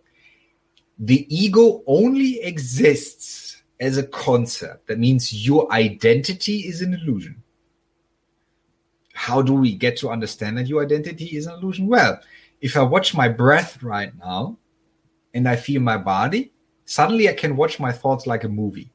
the 1.01 1.27
ego 1.35 1.83
only 1.89 2.41
exists 2.43 3.54
as 3.81 3.99
a 3.99 4.07
concept. 4.07 4.87
That 4.87 4.99
means 4.99 5.47
your 5.47 5.71
identity 5.73 6.61
is 6.61 6.83
an 6.83 6.95
illusion. 6.95 7.43
How 9.13 9.43
do 9.43 9.55
we 9.55 9.75
get 9.75 9.97
to 9.99 10.11
understand 10.11 10.59
that 10.59 10.67
your 10.67 10.83
identity 10.83 11.37
is 11.37 11.47
an 11.47 11.55
illusion? 11.55 11.87
Well, 11.87 12.21
if 12.61 12.77
I 12.77 12.83
watch 12.83 13.15
my 13.15 13.29
breath 13.29 13.83
right 13.83 14.13
now 14.19 14.57
and 15.35 15.49
I 15.49 15.57
feel 15.57 15.81
my 15.81 15.97
body, 15.97 16.53
suddenly 16.85 17.29
I 17.29 17.35
can 17.35 17.57
watch 17.57 17.79
my 17.79 17.93
thoughts 17.93 18.27
like 18.27 18.45
a 18.45 18.49
movie. 18.49 18.91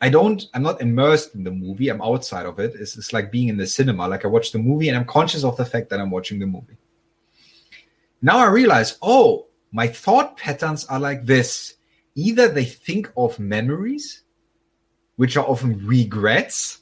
I 0.00 0.08
don't, 0.08 0.44
I'm 0.52 0.64
not 0.64 0.80
immersed 0.80 1.36
in 1.36 1.44
the 1.44 1.52
movie. 1.52 1.88
I'm 1.88 2.02
outside 2.02 2.44
of 2.44 2.58
it. 2.58 2.74
It's, 2.74 2.96
it's 2.96 3.12
like 3.12 3.30
being 3.30 3.48
in 3.48 3.56
the 3.56 3.66
cinema. 3.66 4.08
Like 4.08 4.24
I 4.24 4.28
watch 4.28 4.50
the 4.50 4.58
movie 4.58 4.88
and 4.88 4.96
I'm 4.96 5.04
conscious 5.04 5.44
of 5.44 5.56
the 5.56 5.64
fact 5.64 5.90
that 5.90 6.00
I'm 6.00 6.10
watching 6.10 6.40
the 6.40 6.46
movie. 6.46 6.76
Now 8.20 8.38
I 8.38 8.46
realize, 8.46 8.98
oh, 9.00 9.46
my 9.70 9.86
thought 9.86 10.36
patterns 10.36 10.84
are 10.86 10.98
like 10.98 11.24
this. 11.24 11.74
Either 12.14 12.48
they 12.48 12.64
think 12.64 13.10
of 13.16 13.38
memories, 13.38 14.22
which 15.16 15.36
are 15.36 15.46
often 15.46 15.86
regrets, 15.86 16.80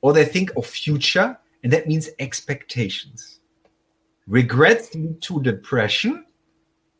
or 0.00 0.12
they 0.12 0.24
think 0.24 0.50
of 0.56 0.66
future, 0.66 1.38
and 1.62 1.72
that 1.72 1.86
means 1.86 2.10
expectations. 2.18 3.40
Regrets 4.26 4.94
lead 4.94 5.20
to 5.22 5.42
depression, 5.42 6.26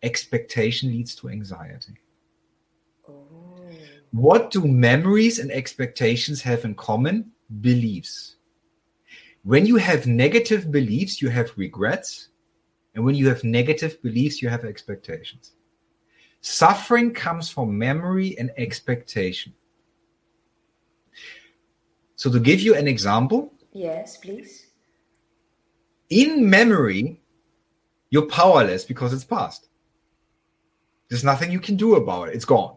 expectation 0.03 0.91
leads 0.91 1.14
to 1.16 1.28
anxiety. 1.28 1.95
Oh. 3.09 3.59
What 4.12 4.51
do 4.51 4.64
memories 4.64 5.41
and 5.41 5.51
expectations 5.51 6.41
have 6.43 6.64
in 6.64 6.74
common? 6.76 7.32
Beliefs. 7.61 8.37
When 9.43 9.66
you 9.66 9.76
have 9.76 10.07
negative 10.07 10.70
beliefs, 10.70 11.20
you 11.20 11.28
have 11.30 11.53
regrets. 11.57 12.28
And 12.95 13.05
when 13.05 13.14
you 13.14 13.28
have 13.28 13.45
negative 13.45 14.01
beliefs, 14.03 14.41
you 14.41 14.49
have 14.49 14.64
expectations. 14.64 15.55
Suffering 16.49 17.12
comes 17.12 17.51
from 17.51 17.76
memory 17.76 18.38
and 18.38 18.53
expectation. 18.57 19.53
So, 22.14 22.30
to 22.30 22.38
give 22.38 22.61
you 22.61 22.76
an 22.76 22.86
example. 22.86 23.53
Yes, 23.72 24.16
please. 24.16 24.66
In 26.09 26.49
memory, 26.49 27.20
you're 28.11 28.28
powerless 28.28 28.84
because 28.84 29.12
it's 29.12 29.24
past. 29.24 29.66
There's 31.09 31.24
nothing 31.24 31.51
you 31.51 31.59
can 31.59 31.74
do 31.74 31.97
about 31.97 32.28
it. 32.28 32.36
It's 32.36 32.44
gone. 32.44 32.76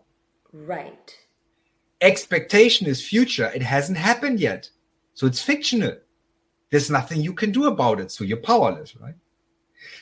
Right. 0.51 1.15
Expectation 2.01 2.87
is 2.87 3.07
future. 3.07 3.51
It 3.53 3.61
hasn't 3.61 3.99
happened 3.99 4.39
yet. 4.39 4.67
So 5.13 5.27
it's 5.27 5.43
fictional. 5.43 5.95
There's 6.71 6.89
nothing 6.89 7.21
you 7.21 7.33
can 7.33 7.51
do 7.51 7.67
about 7.67 7.99
it. 7.99 8.11
So 8.11 8.23
you're 8.23 8.37
powerless, 8.37 8.95
right? 8.95 9.13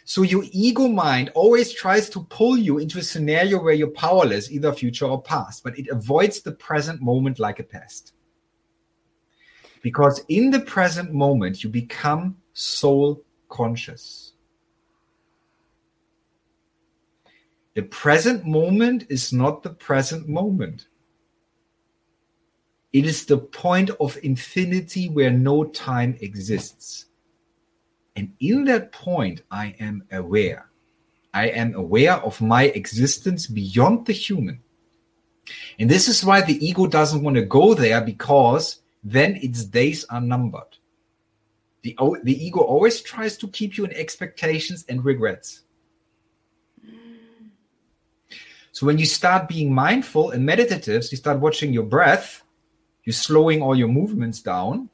So 0.06 0.22
your 0.22 0.44
ego 0.52 0.88
mind 0.88 1.32
always 1.36 1.74
tries 1.74 2.10
to 2.12 2.24
pull 2.24 2.58
you 2.58 2.78
into 2.78 3.00
a 3.00 3.04
scenario 3.04 3.62
where 3.62 3.74
you're 3.74 3.90
powerless, 3.90 4.52
either 4.52 4.74
future 4.74 5.06
or 5.06 5.22
past, 5.22 5.64
but 5.64 5.78
it 5.78 5.88
avoids 5.90 6.42
the 6.42 6.54
present 6.54 7.02
moment 7.02 7.40
like 7.40 7.60
a 7.60 7.64
pest. 7.64 8.14
Because 9.82 10.24
in 10.28 10.52
the 10.52 10.62
present 10.62 11.14
moment, 11.14 11.64
you 11.64 11.70
become 11.70 12.38
soul 12.54 13.24
conscious. 13.50 14.34
The 17.76 17.84
present 17.84 18.46
moment 18.46 19.06
is 19.10 19.32
not 19.32 19.62
the 19.62 19.70
present 19.70 20.28
moment. 20.28 20.88
It 22.94 23.06
is 23.06 23.26
the 23.26 23.38
point 23.38 23.92
of 24.00 24.18
infinity 24.24 25.10
where 25.10 25.30
no 25.30 25.66
time 25.66 26.18
exists. 26.22 27.07
And 28.18 28.34
in 28.40 28.66
that 28.66 28.92
point, 28.92 29.44
I 29.52 29.76
am 29.80 30.04
aware. 30.12 30.70
I 31.36 31.50
am 31.50 31.76
aware 31.76 32.16
of 32.16 32.42
my 32.42 32.64
existence 32.64 33.46
beyond 33.46 34.08
the 34.08 34.14
human. 34.14 34.64
And 35.78 35.88
this 35.88 36.08
is 36.08 36.26
why 36.26 36.42
the 36.42 36.58
ego 36.66 36.88
doesn't 36.88 37.22
want 37.22 37.36
to 37.36 37.44
go 37.44 37.76
there 37.76 38.02
because 38.02 38.82
then 39.04 39.36
its 39.36 39.64
days 39.64 40.04
are 40.06 40.20
numbered. 40.20 40.78
The, 41.84 41.96
the 42.24 42.44
ego 42.46 42.62
always 42.62 43.02
tries 43.02 43.38
to 43.38 43.48
keep 43.48 43.78
you 43.78 43.86
in 43.86 43.94
expectations 43.94 44.84
and 44.90 45.06
regrets. 45.06 45.62
So 48.72 48.88
when 48.88 48.98
you 48.98 49.06
start 49.06 49.48
being 49.48 49.74
mindful 49.74 50.32
and 50.32 50.44
meditative, 50.44 51.06
so 51.06 51.12
you 51.12 51.18
start 51.18 51.40
watching 51.40 51.72
your 51.72 51.84
breath, 51.84 52.44
you're 53.04 53.14
slowing 53.14 53.62
all 53.62 53.76
your 53.76 53.88
movements 53.88 54.42
down. 54.42 54.90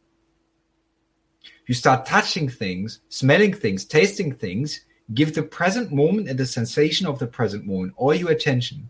You 1.66 1.74
start 1.74 2.06
touching 2.06 2.50
things, 2.50 3.00
smelling 3.10 3.54
things, 3.54 3.86
tasting 3.86 4.34
things, 4.34 4.82
give 5.14 5.34
the 5.34 5.44
present 5.44 5.92
moment 5.92 6.28
and 6.30 6.38
the 6.38 6.46
sensation 6.46 7.08
of 7.08 7.20
the 7.20 7.28
present 7.28 7.66
moment 7.66 7.94
all 7.96 8.14
your 8.14 8.32
attention. 8.32 8.90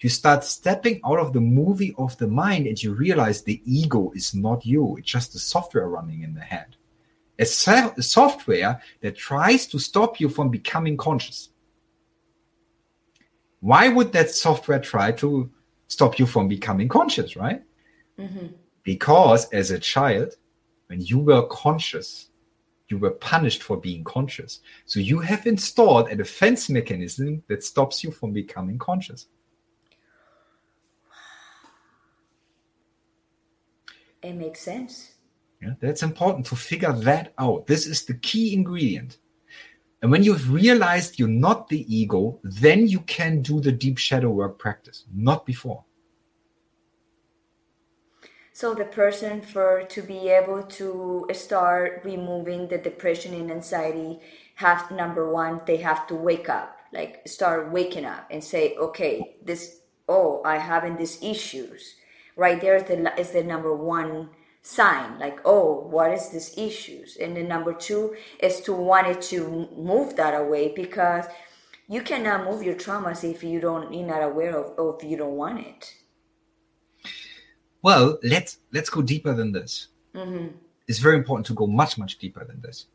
You 0.00 0.10
start 0.10 0.44
stepping 0.44 1.00
out 1.04 1.18
of 1.18 1.32
the 1.32 1.40
movie 1.40 1.94
of 1.96 2.16
the 2.18 2.28
mind 2.28 2.66
and 2.66 2.80
you 2.82 2.92
realize 2.92 3.42
the 3.42 3.62
ego 3.64 4.12
is 4.14 4.34
not 4.34 4.66
you. 4.66 4.96
It's 4.96 5.10
just 5.10 5.32
the 5.32 5.38
software 5.38 5.88
running 5.88 6.22
in 6.22 6.34
the 6.34 6.40
head. 6.40 6.76
A, 7.38 7.42
a 7.42 8.02
software 8.02 8.80
that 9.00 9.16
tries 9.16 9.66
to 9.68 9.78
stop 9.78 10.20
you 10.20 10.28
from 10.28 10.50
becoming 10.50 10.96
conscious. 10.96 11.48
Why 13.60 13.88
would 13.88 14.12
that 14.12 14.30
software 14.30 14.78
try 14.78 15.12
to 15.12 15.50
stop 15.88 16.18
you 16.18 16.26
from 16.26 16.48
becoming 16.48 16.88
conscious, 16.88 17.34
right? 17.34 17.62
Mm-hmm. 18.18 18.48
Because 18.82 19.48
as 19.50 19.70
a 19.70 19.78
child, 19.78 20.36
when 20.86 21.00
you 21.00 21.18
were 21.18 21.46
conscious, 21.46 22.28
you 22.88 22.98
were 22.98 23.10
punished 23.10 23.62
for 23.62 23.76
being 23.76 24.04
conscious. 24.04 24.60
So 24.84 25.00
you 25.00 25.20
have 25.20 25.46
installed 25.46 26.08
a 26.08 26.16
defense 26.16 26.68
mechanism 26.68 27.42
that 27.48 27.64
stops 27.64 28.04
you 28.04 28.10
from 28.10 28.32
becoming 28.32 28.78
conscious. 28.78 29.26
It 34.22 34.34
makes 34.34 34.60
sense. 34.60 35.12
Yeah, 35.60 35.74
that's 35.80 36.02
important 36.02 36.46
to 36.46 36.56
figure 36.56 36.92
that 36.92 37.32
out. 37.38 37.66
This 37.66 37.86
is 37.86 38.04
the 38.04 38.14
key 38.14 38.54
ingredient. 38.54 39.18
And 40.02 40.10
when 40.10 40.22
you've 40.22 40.52
realized 40.52 41.18
you're 41.18 41.28
not 41.28 41.68
the 41.68 41.94
ego, 41.94 42.38
then 42.42 42.86
you 42.86 43.00
can 43.00 43.40
do 43.40 43.60
the 43.60 43.72
deep 43.72 43.96
shadow 43.96 44.30
work 44.30 44.58
practice, 44.58 45.04
not 45.14 45.46
before. 45.46 45.84
So 48.54 48.72
the 48.72 48.84
person 48.84 49.40
for 49.40 49.82
to 49.82 50.00
be 50.00 50.28
able 50.28 50.62
to 50.78 51.26
start 51.32 52.02
removing 52.04 52.68
the 52.68 52.78
depression 52.78 53.34
and 53.34 53.50
anxiety 53.50 54.20
have 54.54 54.92
number 54.92 55.28
one, 55.28 55.60
they 55.66 55.78
have 55.78 56.06
to 56.06 56.14
wake 56.14 56.48
up, 56.48 56.78
like 56.92 57.26
start 57.26 57.72
waking 57.72 58.04
up 58.04 58.28
and 58.30 58.44
say, 58.44 58.76
okay, 58.76 59.34
this 59.44 59.80
oh, 60.08 60.40
I 60.44 60.58
having 60.58 60.96
these 60.96 61.20
issues. 61.20 61.96
Right 62.36 62.60
there 62.60 62.76
is 62.76 62.84
the 62.84 63.12
is 63.18 63.32
the 63.32 63.42
number 63.42 63.74
one 63.74 64.30
sign 64.66 65.18
like 65.18 65.38
oh 65.44 65.86
what 65.90 66.10
is 66.10 66.30
this 66.30 66.56
issues 66.56 67.18
and 67.18 67.36
then 67.36 67.46
number 67.46 67.74
two 67.74 68.16
is 68.40 68.62
to 68.62 68.72
want 68.72 69.06
it 69.06 69.20
to 69.20 69.68
move 69.76 70.16
that 70.16 70.32
away 70.32 70.72
because 70.74 71.26
you 71.86 72.00
cannot 72.00 72.50
move 72.50 72.62
your 72.62 72.74
traumas 72.74 73.30
if 73.30 73.44
you 73.44 73.60
don't 73.60 73.92
you're 73.92 74.06
not 74.06 74.22
aware 74.22 74.56
of 74.56 74.72
or 74.78 74.96
if 74.96 75.04
you 75.04 75.18
don't 75.18 75.36
want 75.36 75.60
it 75.60 75.94
well 77.84 78.18
let's 78.22 78.58
let's 78.72 78.90
go 78.90 79.00
deeper 79.00 79.32
than 79.32 79.52
this 79.52 79.88
mm-hmm. 80.14 80.48
it's 80.88 80.98
very 80.98 81.16
important 81.16 81.46
to 81.46 81.54
go 81.54 81.66
much 81.66 81.96
much 81.96 82.18
deeper 82.18 82.44
than 82.44 82.60
this 82.60 82.86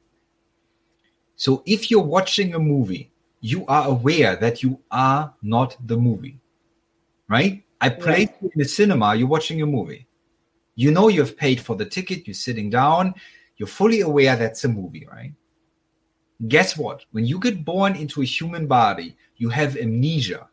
so 1.38 1.64
if 1.66 1.90
you're 1.90 2.12
watching 2.18 2.56
a 2.56 2.60
movie 2.60 3.10
you 3.40 3.66
are 3.68 3.88
aware 3.88 4.36
that 4.36 4.62
you 4.62 4.78
are 4.92 5.34
not 5.42 5.78
the 5.88 5.96
movie 5.96 6.38
right 7.30 7.64
i 7.80 7.88
played 7.88 8.30
right. 8.42 8.52
in 8.52 8.52
the 8.56 8.66
cinema 8.66 9.16
you're 9.16 9.36
watching 9.38 9.62
a 9.62 9.66
movie 9.66 10.06
you 10.80 10.92
know 10.92 11.10
you've 11.10 11.36
paid 11.36 11.60
for 11.60 11.76
the 11.76 11.86
ticket, 11.86 12.26
you're 12.26 12.34
sitting 12.34 12.70
down, 12.70 13.14
you're 13.58 13.68
fully 13.68 14.00
aware 14.00 14.38
that's 14.38 14.64
a 14.64 14.70
movie, 14.70 15.06
right? 15.12 15.34
Guess 16.48 16.78
what? 16.78 17.04
When 17.12 17.26
you 17.26 17.38
get 17.38 17.66
born 17.66 17.98
into 17.98 18.22
a 18.22 18.26
human 18.26 18.66
body, 18.66 19.18
you 19.36 19.50
have 19.50 19.76
amnesia. 19.76 20.48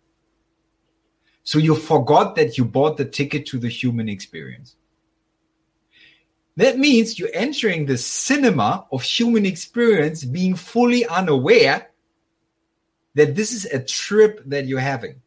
So 1.47 1.59
you 1.61 1.77
forgot 1.77 2.35
that 2.35 2.59
you 2.59 2.65
bought 2.65 2.97
the 2.97 3.05
ticket 3.05 3.47
to 3.47 3.59
the 3.61 3.69
human 3.69 4.09
experience. 4.09 4.75
That 6.57 6.77
means 6.77 7.21
you're 7.21 7.29
entering 7.33 7.87
the 7.87 7.99
cinema 7.99 8.85
of 8.91 9.05
human 9.05 9.47
experience 9.47 10.25
being 10.25 10.57
fully 10.57 11.07
unaware 11.07 11.91
that 13.15 13.37
this 13.37 13.53
is 13.53 13.65
a 13.67 13.79
trip 13.79 14.43
that 14.47 14.67
you're 14.67 14.81
having. 14.81 15.23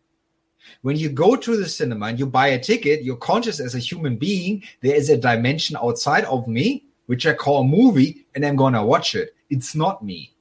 When 0.82 0.98
you 0.98 1.08
go 1.08 1.38
to 1.38 1.56
the 1.56 1.70
cinema 1.70 2.08
and 2.08 2.20
you 2.20 2.26
buy 2.26 2.48
a 2.48 2.60
ticket, 2.60 3.02
you're 3.02 3.16
conscious 3.16 3.62
as 3.62 3.74
a 3.74 3.80
human 3.80 4.18
being. 4.18 4.64
There 4.82 4.96
is 4.96 5.10
a 5.10 5.16
dimension 5.16 5.78
outside 5.78 6.26
of 6.26 6.50
me, 6.50 6.84
which 7.06 7.26
I 7.28 7.34
call 7.34 7.62
a 7.62 7.64
movie, 7.64 8.26
and 8.36 8.46
I'm 8.46 8.58
going 8.58 8.74
to 8.74 8.84
watch 8.84 9.16
it. 9.16 9.36
It's 9.50 9.74
not 9.74 10.04
me. 10.04 10.34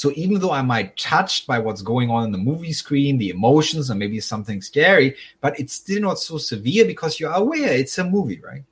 So 0.00 0.10
even 0.14 0.40
though 0.40 0.52
I 0.52 0.62
might 0.62 0.96
touched 0.96 1.46
by 1.46 1.58
what's 1.58 1.82
going 1.82 2.08
on 2.08 2.24
in 2.24 2.32
the 2.32 2.38
movie 2.38 2.72
screen, 2.72 3.18
the 3.18 3.28
emotions, 3.28 3.90
and 3.90 3.98
maybe 3.98 4.18
something 4.18 4.62
scary, 4.62 5.14
but 5.42 5.60
it's 5.60 5.74
still 5.74 6.00
not 6.00 6.18
so 6.18 6.38
severe 6.38 6.86
because 6.86 7.20
you're 7.20 7.34
aware 7.34 7.74
it's 7.74 7.98
a 7.98 8.04
movie, 8.04 8.40
right? 8.40 8.64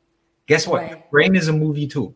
Guess 0.46 0.66
what? 0.66 0.82
Right. 0.84 1.10
brain 1.10 1.36
is 1.36 1.48
a 1.48 1.52
movie 1.52 1.86
too. 1.86 2.14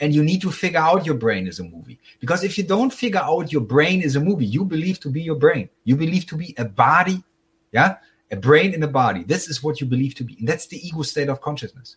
And 0.00 0.12
you 0.12 0.24
need 0.24 0.42
to 0.42 0.50
figure 0.50 0.80
out 0.80 1.06
your 1.06 1.14
brain 1.14 1.46
is 1.46 1.60
a 1.60 1.62
movie. 1.62 2.00
Because 2.18 2.42
if 2.42 2.58
you 2.58 2.64
don't 2.64 2.92
figure 2.92 3.20
out 3.20 3.52
your 3.52 3.60
brain 3.60 4.02
is 4.02 4.16
a 4.16 4.20
movie, 4.20 4.46
you 4.46 4.64
believe 4.64 4.98
to 4.98 5.08
be 5.08 5.22
your 5.22 5.36
brain. 5.36 5.68
You 5.84 5.94
believe 5.94 6.26
to 6.26 6.36
be 6.36 6.52
a 6.58 6.64
body 6.64 7.22
yeah, 7.70 7.98
a 8.32 8.36
brain 8.36 8.74
in 8.74 8.82
a 8.82 8.88
body. 8.88 9.22
This 9.22 9.48
is 9.48 9.62
what 9.62 9.80
you 9.80 9.86
believe 9.86 10.16
to 10.16 10.24
be. 10.24 10.36
And 10.40 10.48
that's 10.48 10.66
the 10.66 10.84
ego 10.84 11.02
state 11.02 11.28
of 11.28 11.40
consciousness. 11.40 11.96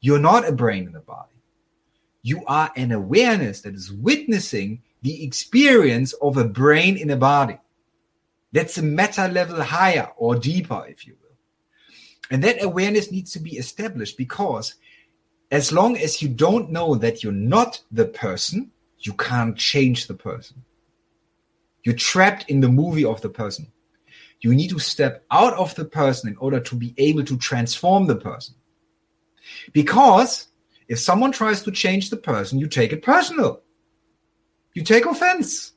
You're 0.00 0.18
not 0.18 0.46
a 0.46 0.52
brain 0.52 0.86
in 0.86 0.96
a 0.96 1.00
body. 1.00 1.36
You 2.22 2.42
are 2.46 2.70
an 2.76 2.92
awareness 2.92 3.62
that 3.62 3.74
is 3.74 3.90
witnessing 3.90 4.82
the 5.02 5.24
experience 5.24 6.12
of 6.14 6.36
a 6.36 6.44
brain 6.44 6.96
in 6.96 7.10
a 7.10 7.16
body. 7.16 7.58
That's 8.52 8.78
a 8.78 8.82
meta 8.82 9.28
level 9.28 9.62
higher 9.62 10.10
or 10.16 10.34
deeper, 10.34 10.84
if 10.88 11.06
you 11.06 11.16
will. 11.20 11.36
And 12.30 12.44
that 12.44 12.62
awareness 12.62 13.10
needs 13.10 13.32
to 13.32 13.40
be 13.40 13.56
established 13.56 14.16
because 14.16 14.74
as 15.50 15.72
long 15.72 15.96
as 15.96 16.22
you 16.22 16.28
don't 16.28 16.70
know 16.70 16.94
that 16.94 17.22
you're 17.22 17.32
not 17.32 17.82
the 17.90 18.04
person, 18.04 18.70
you 18.98 19.12
can't 19.14 19.56
change 19.56 20.06
the 20.06 20.14
person. 20.14 20.62
You're 21.82 21.96
trapped 21.96 22.48
in 22.50 22.60
the 22.60 22.68
movie 22.68 23.04
of 23.04 23.20
the 23.20 23.30
person. 23.30 23.72
You 24.40 24.54
need 24.54 24.70
to 24.70 24.78
step 24.78 25.24
out 25.30 25.54
of 25.54 25.74
the 25.74 25.84
person 25.84 26.28
in 26.28 26.36
order 26.36 26.60
to 26.60 26.74
be 26.74 26.94
able 26.98 27.24
to 27.24 27.36
transform 27.36 28.06
the 28.06 28.16
person. 28.16 28.54
Because 29.72 30.48
if 30.88 30.98
someone 30.98 31.32
tries 31.32 31.62
to 31.62 31.70
change 31.70 32.10
the 32.10 32.16
person, 32.16 32.58
you 32.58 32.66
take 32.66 32.92
it 32.92 33.02
personal. 33.02 33.62
You 34.74 34.82
take 34.82 35.06
offense. 35.06 35.72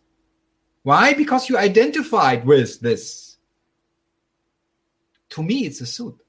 Why? 0.84 1.14
Because 1.14 1.50
you 1.50 1.58
identified 1.58 2.46
with 2.46 2.80
this. 2.80 3.38
To 5.30 5.42
me, 5.42 5.66
it's 5.66 5.82
a 5.82 5.86
suit. 5.86 6.20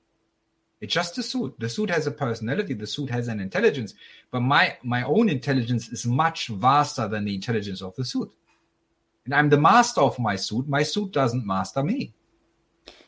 It's 0.80 0.92
just 0.92 1.18
a 1.18 1.22
suit. 1.22 1.54
The 1.58 1.68
suit 1.68 1.90
has 1.90 2.06
a 2.06 2.10
personality. 2.10 2.74
The 2.74 2.86
suit 2.86 3.10
has 3.10 3.28
an 3.28 3.40
intelligence. 3.40 3.94
But 4.30 4.40
my, 4.40 4.76
my 4.82 5.02
own 5.02 5.28
intelligence 5.28 5.88
is 5.88 6.06
much 6.06 6.48
vaster 6.48 7.08
than 7.08 7.24
the 7.24 7.34
intelligence 7.34 7.82
of 7.82 7.94
the 7.96 8.04
suit. 8.04 8.30
And 9.24 9.34
I'm 9.34 9.48
the 9.48 9.58
master 9.58 10.00
of 10.00 10.18
my 10.18 10.36
suit. 10.36 10.68
My 10.68 10.82
suit 10.82 11.12
doesn't 11.12 11.46
master 11.46 11.82
me. 11.82 12.14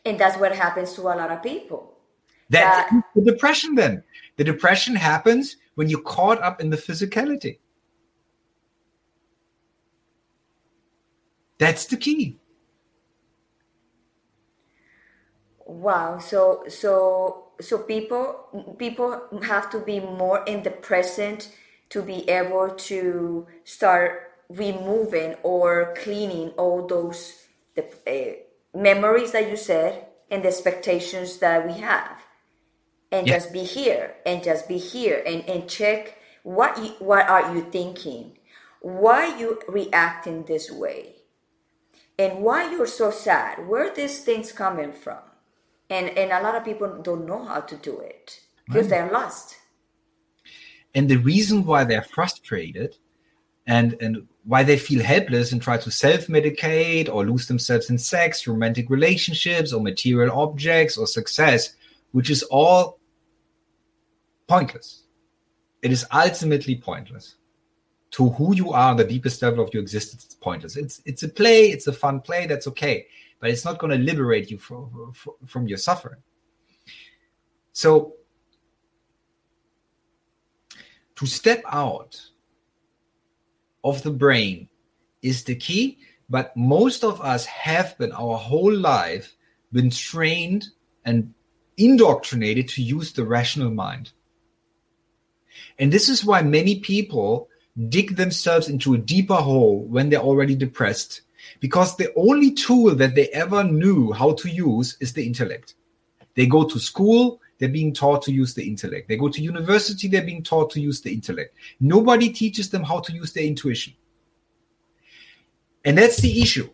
And 0.05 0.19
that's 0.19 0.39
what 0.39 0.55
happens 0.55 0.95
to 0.95 1.03
a 1.03 1.15
lot 1.15 1.31
of 1.31 1.43
people. 1.43 1.95
That's 2.49 2.91
that, 2.91 3.03
the 3.15 3.23
depression 3.33 3.75
then. 3.75 4.03
The 4.37 4.45
depression 4.45 4.95
happens 4.95 5.57
when 5.75 5.89
you're 5.89 6.03
caught 6.03 6.41
up 6.43 6.61
in 6.61 6.71
the 6.71 6.77
physicality. 6.77 7.59
That's 11.59 11.87
the 11.87 11.97
key. 11.97 12.39
Wow. 15.67 16.19
So 16.19 16.65
so 16.69 17.49
so 17.61 17.79
people 17.79 18.77
people 18.79 19.21
have 19.43 19.71
to 19.71 19.81
be 19.81 20.01
more 20.01 20.45
in 20.45 20.63
the 20.63 20.71
present 20.71 21.51
to 21.89 22.03
be 22.03 22.29
able 22.29 22.71
to 22.71 23.47
start 23.65 24.33
removing 24.49 25.35
or 25.43 25.95
cleaning 25.97 26.51
all 26.51 26.87
those 26.87 27.47
the 27.75 27.85
uh, 28.07 28.79
memories 28.79 29.33
that 29.33 29.51
you 29.51 29.57
said 29.57 30.07
and 30.31 30.43
the 30.43 30.49
expectations 30.49 31.39
that 31.39 31.67
we 31.67 31.75
have 31.75 32.23
and 33.11 33.27
yeah. 33.27 33.35
just 33.35 33.53
be 33.53 33.65
here 33.65 34.15
and 34.25 34.43
just 34.43 34.69
be 34.69 34.79
here 34.79 35.23
and, 35.27 35.49
and 35.49 35.69
check 35.69 36.19
what 36.43 36.77
you, 36.79 36.91
what 36.99 37.29
are 37.29 37.55
you 37.55 37.63
thinking 37.71 38.39
why 38.81 39.31
are 39.31 39.39
you 39.39 39.61
reacting 39.69 40.45
this 40.45 40.71
way 40.71 41.17
and 42.19 42.43
why 42.43 42.71
you're 42.71 42.87
so 42.87 43.11
sad? 43.11 43.67
Where 43.69 43.95
these 43.95 44.21
things 44.21 44.53
coming 44.53 44.93
from? 44.93 45.19
And 45.91 46.09
and 46.11 46.33
a 46.33 46.43
lot 46.43 46.55
of 46.55 46.64
people 46.64 47.01
don't 47.03 47.27
know 47.27 47.45
how 47.45 47.61
to 47.61 47.77
do 47.77 47.99
it. 48.01 48.41
Because 48.67 48.89
right. 48.89 48.91
they're 48.91 49.12
lost. 49.12 49.57
And 50.95 51.09
the 51.09 51.17
reason 51.17 51.64
why 51.64 51.85
they're 51.85 52.03
frustrated 52.03 52.97
and 53.67 53.97
and 54.01 54.27
why 54.45 54.62
they 54.62 54.79
feel 54.79 55.03
helpless 55.03 55.53
and 55.53 55.61
try 55.61 55.77
to 55.77 55.91
self-medicate 55.91 57.12
or 57.12 57.27
lose 57.27 57.49
themselves 57.49 57.91
in 57.91 57.99
sex 57.99 58.47
romantic 58.47 58.89
relationships 58.89 59.73
or 59.73 59.81
material 59.81 60.39
objects 60.39 60.97
or 60.97 61.07
success 61.07 61.75
which 62.12 62.31
is 62.31 62.43
all 62.45 62.99
pointless. 64.47 65.03
It 65.83 65.93
is 65.93 66.07
ultimately 66.12 66.77
pointless 66.77 67.37
to 68.13 68.31
who 68.31 68.55
you 68.55 68.73
are 68.73 68.95
the 68.95 69.05
deepest 69.05 69.43
level 69.43 69.65
of 69.65 69.73
your 69.75 69.83
existence 69.83 70.25
it's 70.25 70.35
pointless 70.35 70.77
it's 70.77 71.03
it's 71.05 71.23
a 71.23 71.29
play 71.29 71.71
it's 71.71 71.87
a 71.87 71.93
fun 71.93 72.21
play 72.21 72.47
that's 72.47 72.67
okay 72.67 73.07
but 73.41 73.51
it's 73.51 73.65
not 73.65 73.79
going 73.79 73.91
to 73.91 74.05
liberate 74.05 74.51
you 74.51 74.59
from, 74.59 75.13
from 75.47 75.69
your 75.69 75.79
suffering. 75.79 76.21
So, 77.73 78.15
to 81.17 81.27
step 81.27 81.63
out 81.71 82.21
of 83.85 84.03
the 84.03 84.11
brain 84.11 84.69
is 85.23 85.45
the 85.45 85.57
key, 85.57 85.99
but 86.29 86.57
most 86.57 87.05
of 87.05 87.21
us 87.21 87.47
have 87.47 87.97
been 87.99 88.13
our 88.13 88.37
whole 88.37 88.75
life 88.75 89.37
been 89.73 89.91
trained 89.91 90.69
and 91.05 91.33
indoctrinated 91.77 92.69
to 92.69 92.83
use 92.83 93.13
the 93.13 93.25
rational 93.25 93.71
mind. 93.71 94.13
And 95.79 95.93
this 95.93 96.09
is 96.09 96.25
why 96.25 96.43
many 96.43 96.81
people 96.81 97.49
dig 97.89 98.16
themselves 98.16 98.68
into 98.68 98.95
a 98.95 98.99
deeper 98.99 99.35
hole 99.35 99.85
when 99.85 100.09
they're 100.09 100.20
already 100.20 100.55
depressed 100.55 101.22
because 101.61 101.97
the 101.97 102.12
only 102.16 102.53
tool 102.53 102.95
that 102.95 103.14
they 103.14 103.29
ever 103.29 103.62
knew 103.64 104.12
how 104.12 104.33
to 104.35 104.49
use 104.49 104.97
is 105.01 105.12
the 105.12 105.24
intellect. 105.24 105.74
They 106.35 106.47
go 106.47 106.64
to 106.64 106.79
school, 106.79 107.41
they're 107.59 107.68
being 107.68 107.95
taught 107.95 108.22
to 108.22 108.33
use 108.33 108.55
the 108.55 108.66
intellect. 108.66 109.09
They 109.09 109.16
go 109.16 109.29
to 109.29 109.43
university, 109.43 110.09
they're 110.09 110.22
being 110.22 110.43
taught 110.43 110.70
to 110.72 110.81
use 110.81 111.01
the 111.01 111.12
intellect. 111.12 111.57
Nobody 111.81 112.31
teaches 112.31 112.70
them 112.70 112.83
how 112.83 113.01
to 113.01 113.12
use 113.12 113.33
their 113.33 113.45
intuition. 113.45 113.95
And 115.85 115.97
that's 115.97 116.18
the 116.18 116.43
issue. 116.43 116.68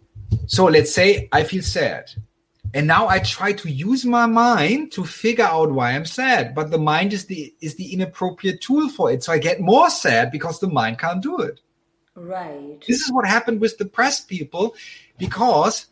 So 0.47 0.65
let's 0.65 0.93
say 0.93 1.29
I 1.31 1.45
feel 1.45 1.63
sad. 1.63 2.11
And 2.75 2.87
now 2.87 3.07
I 3.07 3.19
try 3.19 3.53
to 3.53 3.71
use 3.71 4.07
my 4.07 4.25
mind 4.25 4.93
to 4.93 5.05
figure 5.05 5.45
out 5.45 5.73
why 5.73 5.93
I'm 5.93 6.07
sad. 6.07 6.55
But 6.55 6.71
the 6.71 6.79
mind 6.79 7.13
is 7.13 7.27
the 7.27 7.55
is 7.61 7.75
the 7.75 7.93
inappropriate 7.93 8.63
tool 8.63 8.89
for 8.89 9.13
it. 9.13 9.23
So 9.23 9.33
I 9.33 9.39
get 9.39 9.61
more 9.61 9.91
sad 9.91 10.31
because 10.31 10.59
the 10.59 10.69
mind 10.69 10.99
can't 10.99 11.23
do 11.23 11.39
it. 11.41 11.61
Right. 12.15 12.83
This 12.87 13.01
is 13.01 13.13
what 13.13 13.27
happened 13.27 13.61
with 13.61 13.79
depressed 13.79 14.29
people 14.29 14.75
because 15.19 15.87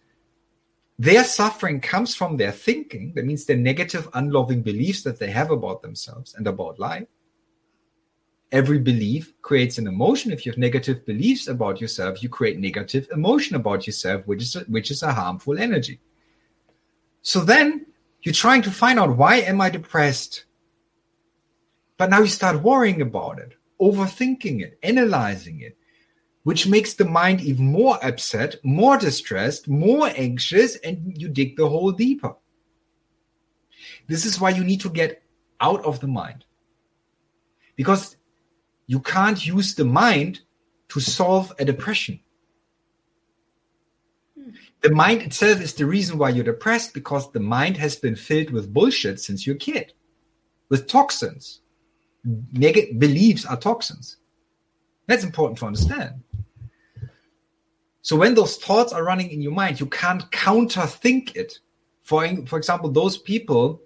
their 0.98 1.24
suffering 1.24 1.80
comes 1.80 2.14
from 2.14 2.36
their 2.36 2.52
thinking. 2.52 3.12
That 3.14 3.24
means 3.24 3.44
their 3.44 3.56
negative, 3.56 4.08
unloving 4.14 4.62
beliefs 4.62 5.02
that 5.02 5.18
they 5.18 5.30
have 5.30 5.50
about 5.50 5.82
themselves 5.82 6.34
and 6.34 6.46
about 6.46 6.78
life. 6.78 7.08
Every 8.52 8.78
belief 8.78 9.32
creates 9.42 9.78
an 9.78 9.86
emotion. 9.86 10.32
If 10.32 10.44
you 10.44 10.52
have 10.52 10.58
negative 10.58 11.06
beliefs 11.06 11.46
about 11.46 11.80
yourself, 11.80 12.22
you 12.22 12.28
create 12.28 12.58
negative 12.58 13.06
emotion 13.12 13.56
about 13.56 13.86
yourself, 13.86 14.26
which 14.26 14.42
is 14.42 14.56
a, 14.56 14.60
which 14.60 14.90
is 14.90 15.02
a 15.02 15.12
harmful 15.12 15.58
energy. 15.58 16.00
So 17.22 17.40
then 17.40 17.86
you're 18.22 18.34
trying 18.34 18.62
to 18.62 18.70
find 18.70 18.98
out 18.98 19.16
why 19.16 19.36
am 19.36 19.60
I 19.60 19.70
depressed? 19.70 20.44
But 21.96 22.10
now 22.10 22.20
you 22.20 22.28
start 22.28 22.62
worrying 22.62 23.02
about 23.02 23.38
it, 23.38 23.52
overthinking 23.80 24.62
it, 24.62 24.78
analyzing 24.82 25.60
it, 25.60 25.76
which 26.44 26.66
makes 26.66 26.94
the 26.94 27.04
mind 27.04 27.42
even 27.42 27.70
more 27.70 28.02
upset, 28.04 28.56
more 28.64 28.96
distressed, 28.96 29.68
more 29.68 30.10
anxious, 30.16 30.76
and 30.76 31.20
you 31.20 31.28
dig 31.28 31.56
the 31.56 31.68
hole 31.68 31.92
deeper. 31.92 32.34
This 34.08 34.24
is 34.24 34.40
why 34.40 34.50
you 34.50 34.64
need 34.64 34.80
to 34.80 34.90
get 34.90 35.22
out 35.60 35.84
of 35.84 36.00
the 36.00 36.06
mind. 36.06 36.44
Because 37.76 38.16
you 38.86 39.00
can't 39.00 39.46
use 39.46 39.74
the 39.74 39.84
mind 39.84 40.40
to 40.88 41.00
solve 41.00 41.52
a 41.58 41.64
depression. 41.64 42.20
The 44.82 44.90
mind 44.90 45.22
itself 45.22 45.60
is 45.60 45.74
the 45.74 45.84
reason 45.84 46.16
why 46.16 46.30
you're 46.30 46.44
depressed 46.44 46.94
because 46.94 47.30
the 47.32 47.40
mind 47.40 47.76
has 47.76 47.96
been 47.96 48.16
filled 48.16 48.50
with 48.50 48.72
bullshit 48.72 49.20
since 49.20 49.46
you're 49.46 49.56
a 49.56 49.58
kid, 49.58 49.92
with 50.70 50.88
toxins. 50.88 51.60
Negative 52.24 52.98
beliefs 52.98 53.44
are 53.44 53.56
toxins. 53.56 54.16
That's 55.06 55.24
important 55.24 55.58
to 55.58 55.66
understand. 55.66 56.22
So 58.02 58.16
when 58.16 58.34
those 58.34 58.56
thoughts 58.56 58.92
are 58.92 59.04
running 59.04 59.30
in 59.30 59.42
your 59.42 59.52
mind, 59.52 59.80
you 59.80 59.86
can't 59.86 60.30
counter 60.30 60.86
think 60.86 61.36
it. 61.36 61.58
For, 62.02 62.26
for 62.46 62.56
example, 62.56 62.90
those 62.90 63.18
people 63.18 63.82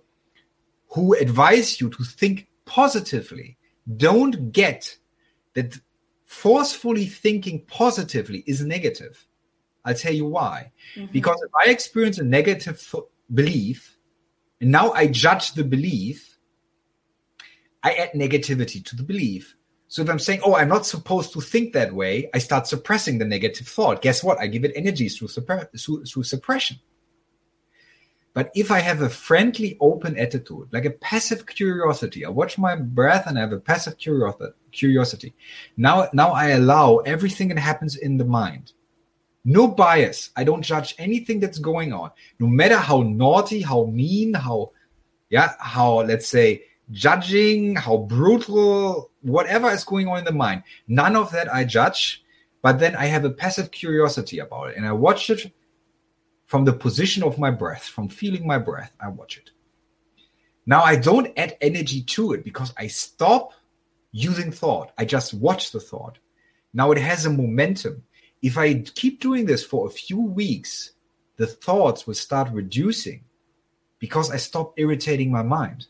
who 0.89 1.15
advise 1.15 1.81
you 1.81 1.91
to 1.91 2.05
think 2.05 2.47
positively 2.65 3.59
don't 3.97 4.53
get 4.53 4.97
that 5.55 5.79
forcefully 6.25 7.07
thinking 7.07 7.65
positively 7.67 8.45
is 8.47 8.63
negative. 8.65 9.27
I'll 9.85 9.95
tell 9.95 10.15
you 10.15 10.27
why. 10.27 10.73
Mm-hmm. 10.97 11.13
Because 11.13 11.41
if 11.43 11.51
I 11.55 11.71
experience 11.71 12.19
a 12.19 12.25
negative 12.25 12.81
th- 12.81 13.05
belief 13.33 13.97
and 14.61 14.71
now 14.71 14.93
I 14.93 15.07
judge 15.09 15.53
the 15.53 15.65
belief, 15.65 16.39
I 17.83 17.93
add 17.95 18.13
negativity 18.13 18.85
to 18.87 18.97
the 18.97 19.03
belief. 19.03 19.57
So 19.89 20.03
if 20.03 20.09
I'm 20.09 20.19
saying, 20.19 20.41
oh, 20.43 20.57
I'm 20.57 20.71
not 20.71 20.87
supposed 20.87 21.33
to 21.35 21.41
think 21.41 21.73
that 21.73 21.95
way, 21.95 22.31
I 22.35 22.39
start 22.39 22.67
suppressing 22.67 23.19
the 23.19 23.25
negative 23.25 23.69
thought. 23.69 24.03
Guess 24.03 24.25
what? 24.25 24.41
I 24.41 24.47
give 24.47 24.65
it 24.65 24.73
energy 24.75 25.09
through, 25.09 25.29
suppre- 25.29 25.69
through, 25.79 26.05
through 26.07 26.23
suppression. 26.25 26.79
But 28.33 28.51
if 28.57 28.73
I 28.73 28.81
have 28.81 29.01
a 29.03 29.09
friendly, 29.09 29.77
open 29.81 30.19
attitude, 30.19 30.69
like 30.73 30.85
a 30.85 30.91
passive 30.91 31.47
curiosity, 31.47 32.25
I 32.25 32.31
watch 32.31 32.59
my 32.59 32.75
breath 32.75 33.29
and 33.29 33.39
I 33.39 33.43
have 33.43 33.53
a 33.53 33.61
passive 33.61 33.97
curiosity. 33.97 35.35
Now, 35.77 36.09
now 36.13 36.33
I 36.33 36.49
allow 36.49 36.97
everything 36.99 37.49
that 37.49 37.59
happens 37.59 37.95
in 37.97 38.17
the 38.17 38.25
mind. 38.25 38.73
No 39.45 39.69
bias. 39.69 40.31
I 40.37 40.45
don't 40.45 40.63
judge 40.63 40.95
anything 40.99 41.39
that's 41.41 41.59
going 41.59 41.93
on. 41.93 42.11
No 42.39 42.47
matter 42.47 42.79
how 42.79 43.03
naughty, 43.03 43.61
how 43.61 43.85
mean, 43.87 44.33
how, 44.35 44.73
yeah, 45.29 45.53
how, 45.59 45.97
let's 45.97 46.29
say, 46.29 46.65
judging, 46.91 47.77
how 47.77 47.99
brutal, 47.99 49.11
whatever 49.21 49.71
is 49.71 49.85
going 49.85 50.09
on 50.09 50.19
in 50.19 50.25
the 50.25 50.33
mind. 50.33 50.63
None 50.89 51.17
of 51.17 51.31
that 51.33 51.53
I 51.53 51.65
judge, 51.65 52.25
but 52.63 52.79
then 52.79 52.97
I 52.97 53.07
have 53.07 53.25
a 53.25 53.31
passive 53.31 53.71
curiosity 53.71 54.39
about 54.39 54.71
it 54.71 54.77
and 54.77 54.87
I 54.87 54.93
watch 54.93 55.31
it 55.31 55.53
from 56.47 56.65
the 56.65 56.73
position 56.73 57.23
of 57.23 57.39
my 57.39 57.51
breath, 57.51 57.85
from 57.85 58.09
feeling 58.09 58.47
my 58.47 58.59
breath. 58.59 58.95
I 59.01 59.09
watch 59.09 59.37
it. 59.39 59.51
Now 60.67 60.83
I 60.83 60.97
don't 60.97 61.33
add 61.37 61.57
energy 61.61 62.03
to 62.03 62.33
it 62.33 62.45
because 62.45 62.73
I 62.79 62.87
stop 62.87 63.53
using 64.13 64.51
thought. 64.51 64.93
I 64.97 65.05
just 65.05 65.35
watch 65.35 65.73
the 65.73 65.81
thought. 65.81 66.19
Now 66.73 66.93
it 66.93 66.99
has 66.99 67.27
a 67.27 67.31
momentum. 67.31 68.03
If 68.45 68.57
I 68.57 68.75
keep 68.75 69.21
doing 69.21 69.47
this 69.47 69.65
for 69.65 69.87
a 69.87 69.91
few 69.91 70.21
weeks, 70.21 70.93
the 71.37 71.47
thoughts 71.47 72.07
will 72.07 72.15
start 72.15 72.53
reducing 72.53 73.25
because 73.99 74.31
I 74.31 74.37
stop 74.37 74.75
irritating 74.77 75.33
my 75.33 75.43
mind 75.43 75.87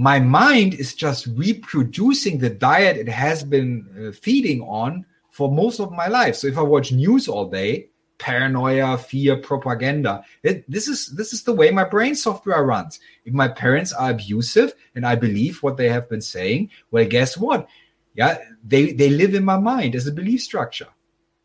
my 0.00 0.18
mind 0.18 0.72
is 0.72 0.94
just 0.94 1.26
reproducing 1.26 2.38
the 2.38 2.48
diet 2.48 2.96
it 2.96 3.06
has 3.06 3.44
been 3.44 3.86
uh, 3.92 4.12
feeding 4.12 4.62
on 4.62 5.04
for 5.30 5.52
most 5.52 5.78
of 5.78 5.92
my 5.92 6.06
life. 6.06 6.36
So 6.36 6.46
if 6.46 6.56
I 6.56 6.62
watch 6.62 6.90
news 6.90 7.28
all 7.28 7.50
day, 7.50 7.90
paranoia, 8.16 8.96
fear, 8.96 9.36
propaganda, 9.36 10.24
it, 10.42 10.64
this 10.70 10.88
is 10.88 11.08
this 11.08 11.34
is 11.34 11.42
the 11.42 11.52
way 11.52 11.70
my 11.70 11.84
brain 11.84 12.14
software 12.14 12.64
runs. 12.64 12.98
If 13.26 13.34
my 13.34 13.48
parents 13.48 13.92
are 13.92 14.10
abusive 14.12 14.72
and 14.94 15.04
I 15.04 15.16
believe 15.16 15.62
what 15.62 15.76
they 15.76 15.90
have 15.90 16.08
been 16.08 16.22
saying, 16.22 16.70
well, 16.90 17.04
guess 17.04 17.36
what? 17.36 17.68
Yeah, 18.14 18.38
they 18.64 18.92
they 18.92 19.10
live 19.10 19.34
in 19.34 19.44
my 19.44 19.58
mind 19.58 19.94
as 19.94 20.06
a 20.06 20.12
belief 20.12 20.40
structure. 20.40 20.88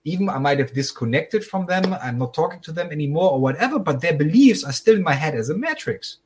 Even 0.05 0.29
I 0.29 0.37
might 0.37 0.59
have 0.59 0.73
disconnected 0.73 1.43
from 1.43 1.65
them, 1.65 1.95
I'm 2.01 2.19
not 2.19 2.33
talking 2.33 2.61
to 2.61 2.71
them 2.71 2.91
anymore 2.91 3.31
or 3.31 3.41
whatever, 3.41 3.79
but 3.79 3.99
their 3.99 4.15
beliefs 4.15 4.63
are 4.63 4.71
still 4.71 4.95
in 4.95 5.03
my 5.03 5.13
head 5.13 5.35
as 5.35 5.49
a 5.49 5.57
matrix. 5.57 6.19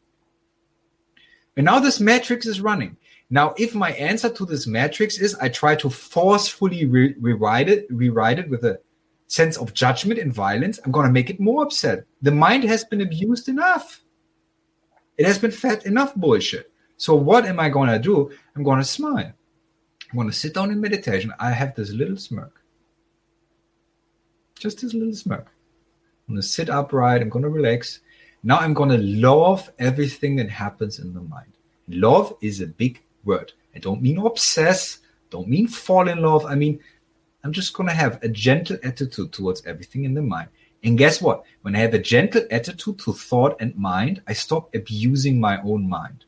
And 1.57 1.65
now 1.65 1.79
this 1.79 1.99
matrix 1.99 2.45
is 2.45 2.61
running. 2.61 2.97
Now, 3.29 3.53
if 3.57 3.75
my 3.75 3.91
answer 3.91 4.29
to 4.29 4.45
this 4.45 4.67
matrix 4.67 5.19
is 5.19 5.35
I 5.35 5.49
try 5.49 5.75
to 5.75 5.89
forcefully 5.89 6.85
re- 6.85 7.15
rewrite 7.19 7.69
it, 7.69 7.87
rewrite 7.89 8.39
it 8.39 8.49
with 8.49 8.65
a 8.65 8.79
sense 9.27 9.55
of 9.57 9.73
judgment 9.73 10.19
and 10.19 10.33
violence, 10.33 10.79
I'm 10.83 10.91
going 10.91 11.07
to 11.07 11.13
make 11.13 11.29
it 11.29 11.39
more 11.39 11.63
upset. 11.63 12.05
The 12.21 12.31
mind 12.31 12.63
has 12.63 12.83
been 12.83 13.01
abused 13.01 13.47
enough. 13.47 14.03
It 15.17 15.25
has 15.25 15.37
been 15.37 15.51
fed 15.51 15.85
enough 15.85 16.15
bullshit. 16.15 16.71
So 16.97 17.15
what 17.15 17.45
am 17.45 17.59
I 17.59 17.69
going 17.69 17.89
to 17.89 17.99
do? 17.99 18.31
I'm 18.55 18.63
going 18.63 18.79
to 18.79 18.85
smile. 18.85 19.31
I'm 20.11 20.15
going 20.15 20.29
to 20.29 20.35
sit 20.35 20.53
down 20.53 20.71
in 20.71 20.81
meditation. 20.81 21.31
I 21.39 21.51
have 21.51 21.75
this 21.75 21.91
little 21.91 22.17
smirk. 22.17 22.58
Just 24.59 24.81
this 24.81 24.93
little 24.93 25.13
smirk. 25.13 25.47
I'm 26.27 26.35
to 26.35 26.43
sit 26.43 26.69
upright. 26.69 27.21
I'm 27.21 27.29
to 27.43 27.49
relax. 27.49 28.01
Now 28.43 28.59
I'm 28.59 28.73
to 28.89 28.97
love 28.97 29.71
everything 29.79 30.35
that 30.35 30.49
happens 30.49 30.99
in 30.99 31.13
the 31.13 31.21
mind. 31.21 31.53
Love 31.87 32.35
is 32.41 32.61
a 32.61 32.67
big 32.67 33.01
word. 33.23 33.53
I 33.75 33.79
don't 33.79 34.01
mean 34.01 34.19
obsess, 34.19 34.99
don't 35.29 35.47
mean 35.47 35.67
fall 35.67 36.07
in 36.07 36.21
love. 36.21 36.45
I 36.45 36.55
mean, 36.55 36.79
I'm 37.43 37.53
just 37.53 37.73
to 37.87 37.95
have 37.95 38.21
a 38.21 38.27
gentle 38.27 38.77
attitude 38.83 39.31
towards 39.31 39.65
everything 39.65 40.03
in 40.03 40.13
the 40.13 40.21
mind. 40.21 40.49
And 40.83 40.97
guess 40.97 41.21
what? 41.21 41.43
When 41.61 41.75
I 41.75 41.79
have 41.79 41.93
a 41.93 41.99
gentle 41.99 42.45
attitude 42.51 42.99
to 42.99 43.13
thought 43.13 43.57
and 43.59 43.75
mind, 43.75 44.21
I 44.27 44.33
stop 44.33 44.73
abusing 44.75 45.39
my 45.39 45.61
own 45.61 45.87
mind. 45.87 46.25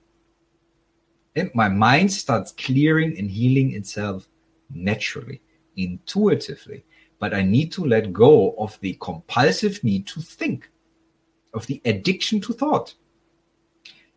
And 1.36 1.52
my 1.54 1.70
mind 1.70 2.12
starts 2.12 2.52
clearing 2.52 3.18
and 3.18 3.30
healing 3.30 3.74
itself 3.74 4.28
naturally, 4.70 5.42
intuitively. 5.78 6.84
But 7.22 7.36
I 7.36 7.44
need 7.44 7.72
to 7.74 7.86
let 7.86 8.12
go 8.12 8.56
of 8.58 8.80
the 8.82 8.98
compulsive 9.00 9.84
need 9.84 10.08
to 10.08 10.22
think, 10.22 10.72
of 11.54 11.68
the 11.68 11.80
addiction 11.86 12.42
to 12.42 12.52
thought. 12.52 12.96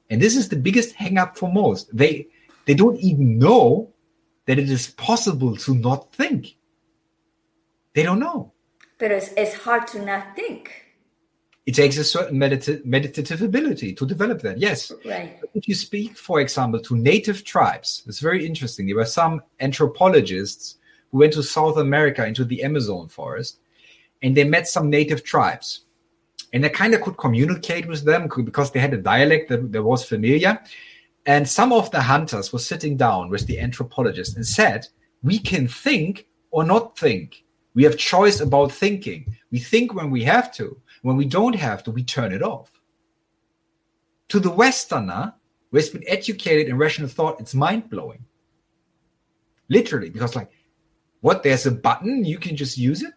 And 0.09 0.23
this 0.23 0.35
is 0.35 0.49
the 0.49 0.57
biggest 0.57 0.95
hang 0.95 1.19
up 1.19 1.37
for 1.37 1.53
most. 1.53 1.95
They 1.95 2.29
they 2.65 2.73
don't 2.73 2.99
even 2.99 3.39
know 3.39 3.93
that 4.47 4.59
it 4.59 4.71
is 4.71 4.89
possible 4.89 5.55
to 5.59 5.75
not 5.75 6.15
think. 6.15 6.57
They 7.93 8.03
don't 8.03 8.21
know. 8.21 8.53
But 8.99 9.11
it's, 9.11 9.29
it's 9.37 9.55
hard 9.55 9.87
to 9.89 10.03
not 10.03 10.35
think. 10.35 10.71
It 11.67 11.75
takes 11.75 11.99
a 11.99 12.05
certain 12.05 12.39
medita- 12.39 12.85
meditative 12.87 13.43
ability 13.43 13.93
to 13.95 14.07
develop 14.07 14.41
that. 14.43 14.59
Yes. 14.59 14.91
Right. 15.05 15.39
If 15.55 15.69
you 15.69 15.75
speak, 15.75 16.17
for 16.17 16.41
example, 16.41 16.81
to 16.81 16.97
native 16.97 17.45
tribes, 17.45 18.03
it's 18.07 18.21
very 18.21 18.47
interesting. 18.47 18.87
There 18.87 18.97
were 18.97 19.05
some 19.05 19.43
anthropologists 19.61 20.77
who 21.15 21.21
went 21.21 21.33
to 21.33 21.45
South 21.45 21.77
America 21.77 22.27
into 22.27 22.45
the 22.45 22.65
Amazon 22.65 23.07
forest 23.07 23.61
and 24.21 24.37
they 24.37 24.43
met 24.43 24.67
some 24.67 24.91
native 24.91 25.23
tribes. 25.23 25.85
And 26.53 26.65
they 26.65 26.69
kind 26.71 26.93
of 26.93 27.03
could 27.03 27.17
communicate 27.17 27.87
with 27.87 28.05
them 28.05 28.29
because 28.45 28.73
they 28.73 28.81
had 28.81 28.95
a 28.95 28.99
dialect 28.99 29.49
that, 29.49 29.71
that 29.71 29.83
was 29.85 30.05
familiar. 30.05 30.61
And 31.25 31.49
some 31.49 31.73
of 31.73 31.89
the 31.93 32.01
hunters 32.01 32.53
were 32.53 32.59
sitting 32.59 32.97
down 32.97 33.31
with 33.31 33.47
the 33.47 33.61
anthropologist 33.61 34.35
and 34.35 34.45
said, 34.45 34.89
We 35.23 35.39
can 35.39 35.69
think 35.69 36.27
or 36.51 36.65
not 36.65 36.99
think. 36.99 37.45
We 37.75 37.85
have 37.85 37.97
choice 37.97 38.41
about 38.41 38.73
thinking. 38.73 39.37
We 39.53 39.61
think 39.61 39.95
when 39.95 40.11
we 40.11 40.25
have 40.25 40.53
to. 40.55 40.77
When 41.03 41.17
we 41.17 41.27
don't 41.27 41.55
have 41.55 41.85
to, 41.85 41.93
we 41.93 42.03
turn 42.03 42.33
it 42.33 42.43
off. 42.43 42.73
To 44.31 44.41
the 44.41 44.51
Westerner, 44.51 45.35
who 45.71 45.77
has 45.77 45.91
been 45.91 46.05
educated 46.09 46.69
in 46.69 46.77
rational 46.77 47.09
thought, 47.09 47.39
it's 47.39 47.55
mind 47.55 47.89
blowing. 47.89 48.25
Literally, 49.69 50.11
because, 50.11 50.35
like, 50.35 50.51
what? 51.25 51.43
There's 51.43 51.65
a 51.65 51.71
button, 51.71 52.27
you 52.27 52.37
can 52.37 52.55
just 52.55 52.77
use 52.77 53.03
it? 53.03 53.15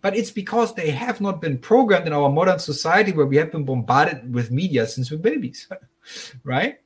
But 0.00 0.16
it's 0.16 0.30
because 0.30 0.74
they 0.74 0.90
have 0.90 1.20
not 1.20 1.42
been 1.42 1.58
programmed 1.58 2.06
in 2.06 2.14
our 2.14 2.30
modern 2.30 2.58
society 2.58 3.12
where 3.12 3.26
we 3.26 3.36
have 3.36 3.52
been 3.52 3.66
bombarded 3.66 4.32
with 4.32 4.50
media 4.50 4.86
since 4.86 5.10
we're 5.10 5.18
babies, 5.18 5.68
right? 6.44 6.80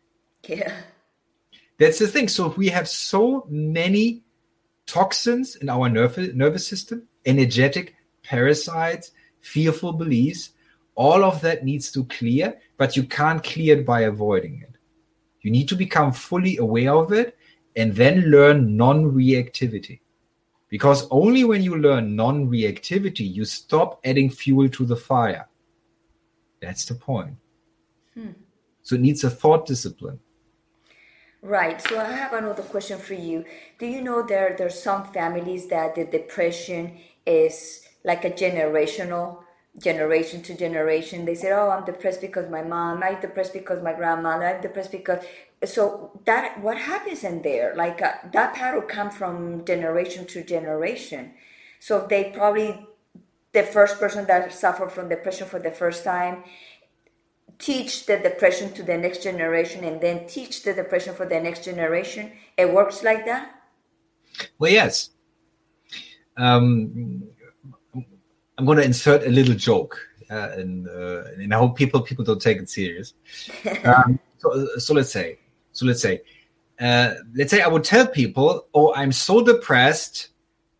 Yeah. 0.48 0.74
That's 1.78 2.00
the 2.00 2.08
thing. 2.08 2.26
So 2.26 2.50
if 2.50 2.56
we 2.56 2.66
have 2.70 2.88
so 2.88 3.46
many 3.48 4.24
toxins 4.86 5.54
in 5.54 5.68
our 5.68 5.88
nervous, 5.88 6.34
nervous 6.34 6.66
system, 6.66 7.06
energetic 7.24 7.94
parasites, 8.24 9.12
fearful 9.40 9.92
beliefs. 9.92 10.50
All 10.96 11.22
of 11.22 11.42
that 11.42 11.64
needs 11.64 11.92
to 11.92 12.06
clear, 12.06 12.58
but 12.76 12.96
you 12.96 13.04
can't 13.04 13.40
clear 13.40 13.78
it 13.78 13.86
by 13.86 14.00
avoiding 14.00 14.62
it. 14.62 14.74
You 15.42 15.52
need 15.52 15.68
to 15.68 15.76
become 15.76 16.10
fully 16.10 16.56
aware 16.56 16.92
of 16.92 17.12
it 17.12 17.38
and 17.76 17.94
then 17.94 18.30
learn 18.30 18.76
non 18.76 19.12
reactivity. 19.12 20.00
Because 20.68 21.06
only 21.10 21.44
when 21.44 21.62
you 21.62 21.76
learn 21.76 22.16
non 22.16 22.48
reactivity, 22.48 23.32
you 23.32 23.44
stop 23.44 24.00
adding 24.04 24.30
fuel 24.30 24.68
to 24.70 24.84
the 24.84 24.96
fire. 24.96 25.48
That's 26.60 26.84
the 26.84 26.94
point. 26.94 27.36
Hmm. 28.14 28.30
So 28.82 28.96
it 28.96 29.00
needs 29.00 29.24
a 29.24 29.30
thought 29.30 29.66
discipline. 29.66 30.18
Right. 31.42 31.80
So 31.80 31.98
I 32.00 32.10
have 32.10 32.32
another 32.32 32.62
question 32.62 32.98
for 32.98 33.14
you. 33.14 33.44
Do 33.78 33.86
you 33.86 34.00
know 34.00 34.22
there 34.22 34.54
there's 34.56 34.82
some 34.82 35.04
families 35.12 35.66
that 35.68 35.94
the 35.94 36.04
depression 36.04 36.98
is 37.26 37.86
like 38.02 38.24
a 38.24 38.30
generational 38.30 39.44
generation 39.78 40.42
to 40.42 40.54
generation. 40.54 41.24
They 41.24 41.34
say, 41.34 41.52
"Oh, 41.52 41.70
I'm 41.70 41.84
depressed 41.84 42.20
because 42.20 42.48
my 42.48 42.62
mom. 42.62 43.02
I'm 43.02 43.20
depressed 43.20 43.52
because 43.52 43.82
my 43.82 43.92
grandmother. 43.92 44.46
I'm 44.46 44.62
depressed 44.62 44.92
because." 44.92 45.24
So 45.64 46.20
that 46.24 46.60
what 46.60 46.78
happens 46.78 47.24
in 47.24 47.42
there? 47.42 47.74
Like 47.76 48.02
uh, 48.02 48.12
that 48.32 48.54
pattern 48.54 48.82
come 48.82 49.10
from 49.10 49.64
generation 49.64 50.26
to 50.26 50.42
generation. 50.44 51.32
So 51.80 52.06
they 52.08 52.32
probably 52.34 52.86
the 53.52 53.62
first 53.62 53.98
person 53.98 54.26
that 54.26 54.52
suffered 54.52 54.92
from 54.92 55.08
depression 55.08 55.46
for 55.46 55.58
the 55.58 55.70
first 55.70 56.04
time 56.04 56.44
teach 57.58 58.06
the 58.06 58.18
depression 58.18 58.72
to 58.72 58.82
the 58.82 58.96
next 58.96 59.22
generation 59.22 59.84
and 59.84 60.00
then 60.00 60.26
teach 60.26 60.64
the 60.64 60.74
depression 60.74 61.14
for 61.14 61.24
the 61.24 61.40
next 61.40 61.64
generation 61.64 62.32
it 62.56 62.72
works 62.72 63.02
like 63.02 63.24
that 63.24 63.54
well 64.58 64.70
yes 64.70 65.10
um, 66.36 67.22
i'm 68.58 68.66
going 68.66 68.78
to 68.78 68.84
insert 68.84 69.24
a 69.24 69.30
little 69.30 69.54
joke 69.54 69.96
uh, 70.30 70.50
and, 70.56 70.88
uh, 70.88 71.22
and 71.36 71.54
i 71.54 71.56
hope 71.56 71.76
people 71.76 72.00
people 72.00 72.24
don't 72.24 72.42
take 72.42 72.58
it 72.58 72.68
serious 72.68 73.14
um, 73.84 74.18
so, 74.38 74.66
so 74.78 74.94
let's 74.94 75.12
say 75.12 75.38
so 75.74 75.84
let's 75.84 76.00
say 76.00 76.22
uh, 76.80 77.14
let's 77.36 77.50
say 77.50 77.60
i 77.60 77.68
would 77.68 77.84
tell 77.84 78.06
people 78.06 78.66
oh 78.74 78.94
i'm 78.94 79.12
so 79.12 79.44
depressed 79.44 80.30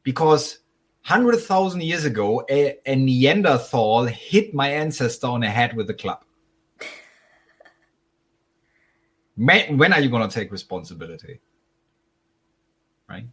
because 0.02 0.60
100,000 1.06 1.82
years 1.82 2.06
ago, 2.06 2.46
a, 2.48 2.78
a 2.86 2.96
Neanderthal 2.96 4.04
hit 4.04 4.54
my 4.54 4.70
ancestor 4.70 5.26
on 5.26 5.40
the 5.40 5.50
head 5.50 5.76
with 5.76 5.90
a 5.90 5.92
club 5.94 6.24
when 9.36 9.92
are 9.92 10.00
you 10.00 10.08
going 10.08 10.28
to 10.28 10.34
take 10.34 10.52
responsibility? 10.52 11.40
Right? 13.08 13.26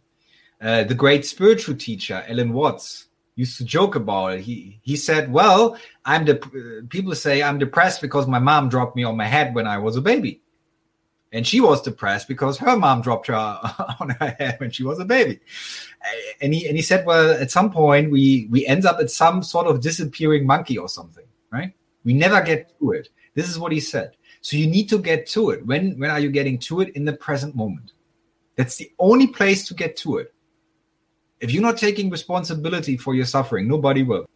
Uh, 0.60 0.84
the 0.84 0.94
great 0.94 1.24
spiritual 1.24 1.76
teacher, 1.76 2.24
Alan 2.28 2.52
Watts, 2.52 3.06
used 3.34 3.56
to 3.58 3.64
joke 3.64 3.94
about 3.94 4.34
it. 4.34 4.40
He 4.42 4.78
he 4.82 4.96
said, 4.96 5.32
"Well, 5.32 5.76
I'm 6.04 6.24
the 6.24 6.86
people 6.88 7.14
say 7.14 7.42
I'm 7.42 7.58
depressed 7.58 8.00
because 8.00 8.26
my 8.26 8.38
mom 8.38 8.68
dropped 8.68 8.94
me 8.94 9.04
on 9.04 9.16
my 9.16 9.26
head 9.26 9.54
when 9.54 9.66
I 9.66 9.78
was 9.78 9.96
a 9.96 10.00
baby, 10.00 10.42
and 11.32 11.46
she 11.46 11.60
was 11.60 11.82
depressed 11.82 12.28
because 12.28 12.58
her 12.58 12.76
mom 12.76 13.02
dropped 13.02 13.28
her 13.28 13.34
on 14.00 14.10
her 14.10 14.36
head 14.38 14.60
when 14.60 14.70
she 14.70 14.84
was 14.84 14.98
a 14.98 15.04
baby." 15.04 15.40
And 16.40 16.54
he 16.54 16.66
and 16.66 16.76
he 16.76 16.82
said, 16.82 17.06
"Well, 17.06 17.32
at 17.32 17.50
some 17.50 17.70
point 17.70 18.10
we 18.10 18.48
we 18.50 18.66
end 18.66 18.84
up 18.84 18.98
at 19.00 19.10
some 19.10 19.42
sort 19.42 19.66
of 19.66 19.80
disappearing 19.80 20.46
monkey 20.46 20.78
or 20.78 20.88
something, 20.88 21.26
right? 21.50 21.72
We 22.04 22.14
never 22.14 22.40
get 22.42 22.78
to 22.78 22.92
it." 22.92 23.08
This 23.34 23.48
is 23.48 23.58
what 23.58 23.72
he 23.72 23.80
said. 23.80 24.16
So 24.42 24.56
you 24.56 24.66
need 24.66 24.88
to 24.90 24.98
get 24.98 25.26
to 25.28 25.50
it. 25.50 25.64
When 25.66 25.98
when 25.98 26.10
are 26.10 26.20
you 26.20 26.30
getting 26.30 26.58
to 26.58 26.80
it? 26.80 26.90
In 26.96 27.04
the 27.04 27.12
present 27.12 27.54
moment. 27.54 27.92
That's 28.56 28.76
the 28.76 28.92
only 28.98 29.28
place 29.28 29.66
to 29.68 29.74
get 29.74 29.96
to 29.98 30.18
it. 30.18 30.34
If 31.40 31.50
you're 31.50 31.62
not 31.62 31.78
taking 31.78 32.10
responsibility 32.10 32.96
for 32.96 33.14
your 33.14 33.24
suffering, 33.24 33.66
nobody 33.66 34.02
will. 34.02 34.28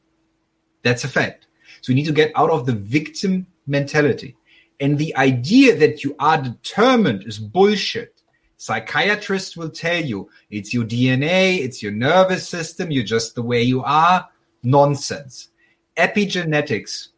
That's 0.82 1.04
a 1.04 1.08
fact. 1.08 1.46
So 1.80 1.92
you 1.92 1.96
need 1.96 2.06
to 2.06 2.12
get 2.12 2.32
out 2.34 2.50
of 2.50 2.66
the 2.66 2.72
victim 2.72 3.46
mentality. 3.66 4.36
And 4.80 4.98
the 4.98 5.16
idea 5.16 5.76
that 5.76 6.04
you 6.04 6.14
are 6.18 6.40
determined 6.40 7.24
is 7.24 7.38
bullshit. 7.38 8.22
Psychiatrists 8.58 9.56
will 9.56 9.70
tell 9.70 10.02
you 10.02 10.30
it's 10.50 10.72
your 10.72 10.84
DNA, 10.84 11.58
it's 11.58 11.82
your 11.82 11.92
nervous 11.92 12.48
system, 12.48 12.90
you're 12.90 13.04
just 13.04 13.34
the 13.34 13.42
way 13.42 13.62
you 13.62 13.82
are. 13.82 14.28
Nonsense. 14.62 15.48
Epigenetics 15.96 17.08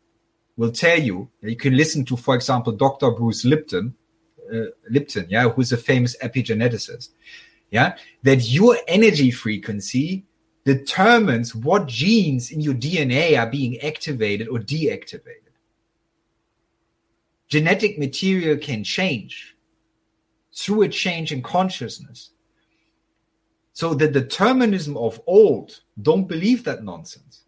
will 0.57 0.73
tell 0.73 0.99
you, 1.01 1.29
you 1.41 1.57
can 1.57 1.77
listen 1.77 2.05
to, 2.05 2.17
for 2.17 2.35
example, 2.35 2.73
Dr. 2.73 3.13
Bruce 3.13 3.45
Lipton, 3.45 3.95
uh, 4.53 4.65
Lipton, 4.91 5.27
yeah, 5.29 5.49
who's 5.49 5.73
a 5.73 5.77
famous 5.77 6.17
epigeneticist, 6.19 7.11
yeah, 7.71 7.97
that 8.23 8.49
your 8.49 8.77
energy 8.89 9.31
frequency 9.31 10.25
determines 10.65 11.55
what 11.55 11.87
genes 11.87 12.51
in 12.51 12.61
your 12.61 12.75
DNA 12.75 13.39
are 13.39 13.51
being 13.51 13.81
activated 13.81 14.49
or 14.49 14.59
deactivated. 14.59 15.48
Genetic 17.49 17.99
material 17.99 18.57
can 18.57 18.85
change 18.85 19.57
through 20.55 20.83
a 20.83 20.89
change 20.89 21.33
in 21.33 21.43
consciousness. 21.43 22.31
So 23.73 23.95
the 23.95 24.09
determinism 24.09 24.97
of 24.97 25.21
old, 25.27 25.81
don't 26.03 26.27
believe 26.27 26.65
that 26.65 26.85
nonsense. 26.85 27.45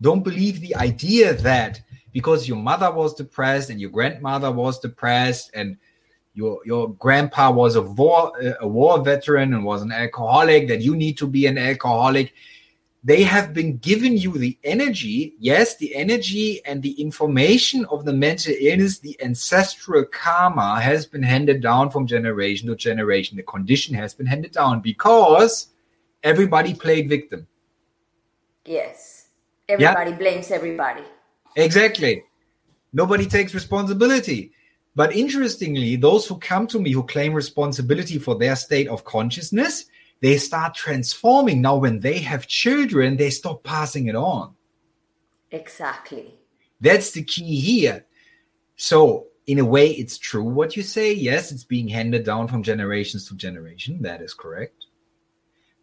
Don't 0.00 0.22
believe 0.22 0.60
the 0.60 0.76
idea 0.76 1.34
that 1.34 1.80
because 2.12 2.48
your 2.48 2.58
mother 2.58 2.90
was 2.90 3.14
depressed 3.14 3.70
and 3.70 3.80
your 3.80 3.90
grandmother 3.90 4.50
was 4.50 4.78
depressed 4.78 5.50
and 5.54 5.76
your 6.34 6.60
your 6.64 6.90
grandpa 6.94 7.50
was 7.50 7.76
a 7.76 7.82
war 7.82 8.32
a 8.60 8.68
war 8.68 9.02
veteran 9.02 9.52
and 9.54 9.64
was 9.64 9.82
an 9.82 9.92
alcoholic 9.92 10.68
that 10.68 10.80
you 10.80 10.94
need 10.94 11.18
to 11.18 11.26
be 11.26 11.46
an 11.46 11.58
alcoholic 11.58 12.32
they 13.02 13.22
have 13.22 13.54
been 13.54 13.78
given 13.78 14.16
you 14.16 14.36
the 14.36 14.58
energy, 14.62 15.34
yes, 15.38 15.76
the 15.76 15.94
energy 15.94 16.62
and 16.66 16.82
the 16.82 16.92
information 17.00 17.86
of 17.86 18.04
the 18.04 18.12
mental 18.12 18.54
illness, 18.58 18.98
the 18.98 19.18
ancestral 19.22 20.04
karma 20.04 20.78
has 20.80 21.06
been 21.06 21.22
handed 21.22 21.62
down 21.62 21.88
from 21.88 22.06
generation 22.06 22.68
to 22.68 22.76
generation. 22.76 23.38
The 23.38 23.42
condition 23.44 23.94
has 23.94 24.12
been 24.12 24.26
handed 24.26 24.52
down 24.52 24.80
because 24.80 25.68
everybody 26.22 26.74
played 26.74 27.08
victim. 27.08 27.46
Yes. 28.66 29.28
Everybody 29.66 30.10
yeah. 30.10 30.16
blames 30.16 30.50
everybody. 30.50 31.02
Exactly. 31.56 32.24
Nobody 32.92 33.24
takes 33.24 33.54
responsibility. 33.54 34.52
But 34.94 35.14
interestingly, 35.14 35.96
those 35.96 36.26
who 36.26 36.36
come 36.38 36.66
to 36.66 36.80
me 36.80 36.90
who 36.90 37.04
claim 37.04 37.32
responsibility 37.32 38.18
for 38.18 38.34
their 38.34 38.56
state 38.56 38.88
of 38.88 39.04
consciousness, 39.04 39.86
they 40.20 40.36
start 40.36 40.74
transforming. 40.74 41.60
Now, 41.60 41.76
when 41.76 42.00
they 42.00 42.18
have 42.18 42.46
children, 42.46 43.16
they 43.16 43.30
stop 43.30 43.64
passing 43.64 44.06
it 44.06 44.14
on. 44.14 44.54
Exactly. 45.50 46.34
That's 46.80 47.10
the 47.12 47.24
key 47.24 47.60
here. 47.60 48.06
So, 48.76 49.26
in 49.46 49.58
a 49.58 49.64
way, 49.64 49.90
it's 49.90 50.16
true 50.16 50.44
what 50.44 50.76
you 50.76 50.82
say. 50.82 51.12
Yes, 51.12 51.50
it's 51.50 51.64
being 51.64 51.88
handed 51.88 52.24
down 52.24 52.48
from 52.48 52.62
generations 52.62 53.26
to 53.28 53.34
generation. 53.34 54.00
That 54.02 54.22
is 54.22 54.32
correct. 54.32 54.86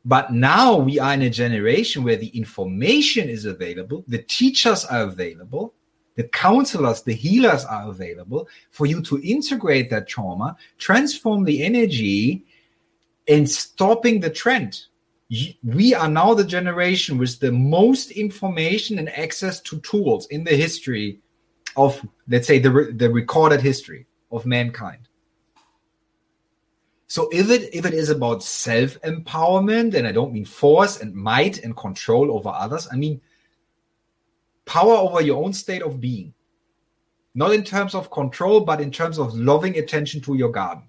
But 0.06 0.32
now 0.32 0.78
we 0.78 1.00
are 1.00 1.14
in 1.14 1.24
a 1.24 1.30
generation 1.30 2.04
where 2.04 2.16
the 2.16 2.30
information 2.30 3.28
is 3.28 3.44
available, 3.44 4.06
the 4.08 4.20
teachers 4.24 4.86
are 4.86 5.02
available, 5.02 5.74
the 6.16 6.24
counselors, 6.24 7.02
the 7.02 7.14
healers 7.14 7.66
are 7.66 7.90
available 7.90 8.48
for 8.72 8.86
you 8.86 9.02
to 9.02 9.20
integrate 9.22 9.90
that 9.90 10.08
trauma, 10.08 10.56
transform 10.78 11.44
the 11.44 11.62
energy, 11.62 12.46
and 13.28 13.50
stopping 13.50 14.20
the 14.20 14.30
trend. 14.30 14.86
We 15.64 15.94
are 15.94 16.08
now 16.08 16.34
the 16.34 16.46
generation 16.46 17.18
with 17.18 17.40
the 17.40 17.52
most 17.52 18.12
information 18.12 18.98
and 18.98 19.10
access 19.10 19.60
to 19.62 19.80
tools 19.82 20.26
in 20.28 20.46
the 20.46 20.56
history 20.56 21.20
of, 21.76 22.02
let's 22.30 22.48
say, 22.48 22.60
the, 22.60 22.94
the 22.96 23.10
recorded 23.10 23.62
history 23.62 24.08
of 24.32 24.46
mankind. 24.46 25.08
So 27.08 27.30
if 27.32 27.50
it 27.50 27.74
if 27.74 27.86
it 27.86 27.94
is 27.94 28.10
about 28.10 28.44
self 28.44 29.00
empowerment, 29.02 29.94
and 29.94 30.06
I 30.06 30.12
don't 30.12 30.34
mean 30.34 30.44
force 30.44 31.00
and 31.00 31.16
might 31.16 31.60
and 31.64 31.76
control 31.76 32.34
over 32.34 32.50
others, 32.50 32.88
I 32.92 32.98
mean 32.98 33.22
power 34.66 34.94
over 34.94 35.22
your 35.22 35.42
own 35.44 35.54
state 35.54 35.82
of 35.82 36.02
being. 36.02 36.34
Not 37.34 37.54
in 37.54 37.64
terms 37.64 37.96
of 37.96 38.12
control, 38.12 38.60
but 38.62 38.82
in 38.82 38.92
terms 38.92 39.20
of 39.20 39.34
loving 39.36 39.78
attention 39.78 40.20
to 40.22 40.36
your 40.36 40.52
garden. 40.52 40.84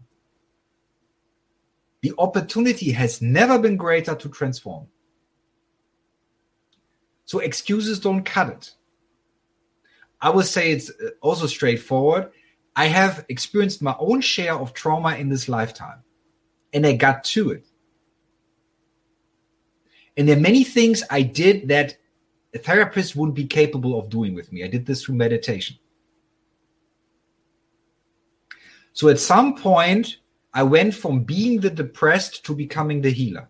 The 2.03 2.13
opportunity 2.19 2.93
has 2.93 3.21
never 3.21 3.59
been 3.59 3.77
greater 3.77 4.15
to 4.15 4.29
transform. 4.29 4.87
So 7.25 7.41
excuses 7.41 8.01
don't 8.01 8.25
cut 8.25 8.49
it. 8.51 8.75
I 10.21 10.31
would 10.31 10.47
say 10.47 10.73
it's 10.73 10.91
uh, 10.91 11.11
also 11.21 11.47
straightforward. 11.47 12.31
I 12.75 12.87
have 12.87 13.25
experienced 13.29 13.83
my 13.83 13.95
own 13.99 14.21
share 14.21 14.55
of 14.55 14.73
trauma 14.73 15.17
in 15.17 15.29
this 15.29 15.49
lifetime, 15.49 16.03
and 16.73 16.87
I 16.87 16.95
got 16.95 17.25
to 17.25 17.51
it. 17.51 17.67
And 20.17 20.29
there 20.29 20.37
are 20.37 20.41
many 20.41 20.65
things 20.65 21.03
I 21.11 21.23
did 21.23 21.69
that 21.69 21.97
a 22.55 22.59
therapist 22.59 23.15
wouldn't 23.15 23.37
be 23.37 23.47
capable 23.47 23.99
of 23.99 24.09
doing 24.09 24.35
with 24.35 24.53
me. 24.53 24.65
I 24.65 24.69
did 24.69 24.87
this 24.87 25.05
through 25.05 25.17
meditation. 25.17 25.77
So 28.93 29.09
at 29.09 29.21
some 29.21 29.55
point, 29.57 30.19
I 30.59 30.65
went 30.65 30.93
from 30.93 31.23
being 31.23 31.61
the 31.61 31.71
depressed 31.71 32.45
to 32.47 32.53
becoming 32.53 33.01
the 33.01 33.11
healer. 33.11 33.49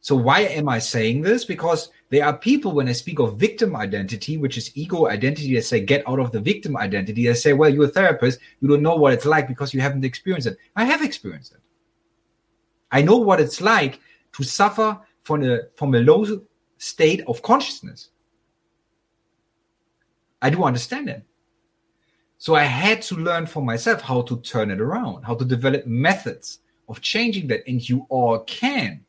So 0.00 0.16
why 0.16 0.40
am 0.44 0.66
I 0.66 0.78
saying 0.78 1.20
this? 1.20 1.44
Because 1.44 1.90
there 2.08 2.24
are 2.24 2.38
people 2.38 2.72
when 2.72 2.88
I 2.88 2.92
speak 2.92 3.18
of 3.18 3.38
victim 3.38 3.76
identity, 3.76 4.38
which 4.38 4.56
is 4.56 4.74
ego 4.74 5.08
identity, 5.08 5.52
they 5.52 5.60
say 5.60 5.80
get 5.80 6.08
out 6.08 6.18
of 6.20 6.32
the 6.32 6.40
victim 6.40 6.74
identity. 6.78 7.26
They 7.26 7.34
say, 7.34 7.52
well, 7.52 7.68
you're 7.68 7.84
a 7.84 7.88
therapist, 7.88 8.38
you 8.60 8.68
don't 8.68 8.80
know 8.80 8.96
what 8.96 9.12
it's 9.12 9.26
like 9.26 9.46
because 9.46 9.74
you 9.74 9.82
haven't 9.82 10.06
experienced 10.06 10.48
it. 10.48 10.56
I 10.74 10.86
have 10.86 11.02
experienced 11.02 11.52
it. 11.52 11.60
I 12.90 13.02
know 13.02 13.18
what 13.18 13.40
it's 13.40 13.60
like 13.60 14.00
to 14.32 14.42
suffer 14.42 14.98
from 15.22 15.42
a 15.42 15.58
from 15.76 15.94
a 15.94 16.00
low 16.00 16.24
state 16.78 17.20
of 17.26 17.42
consciousness. 17.42 18.08
I 20.40 20.48
do 20.48 20.64
understand 20.64 21.10
it. 21.10 21.26
So 22.42 22.56
I 22.56 22.64
had 22.64 23.02
to 23.02 23.14
learn 23.14 23.46
for 23.46 23.62
myself 23.62 24.00
how 24.00 24.22
to 24.22 24.40
turn 24.40 24.72
it 24.72 24.80
around, 24.80 25.22
how 25.22 25.36
to 25.36 25.44
develop 25.44 25.86
methods 25.86 26.58
of 26.88 27.00
changing 27.00 27.46
that. 27.46 27.62
And 27.68 27.88
you 27.88 28.04
all 28.08 28.40
can. 28.40 29.04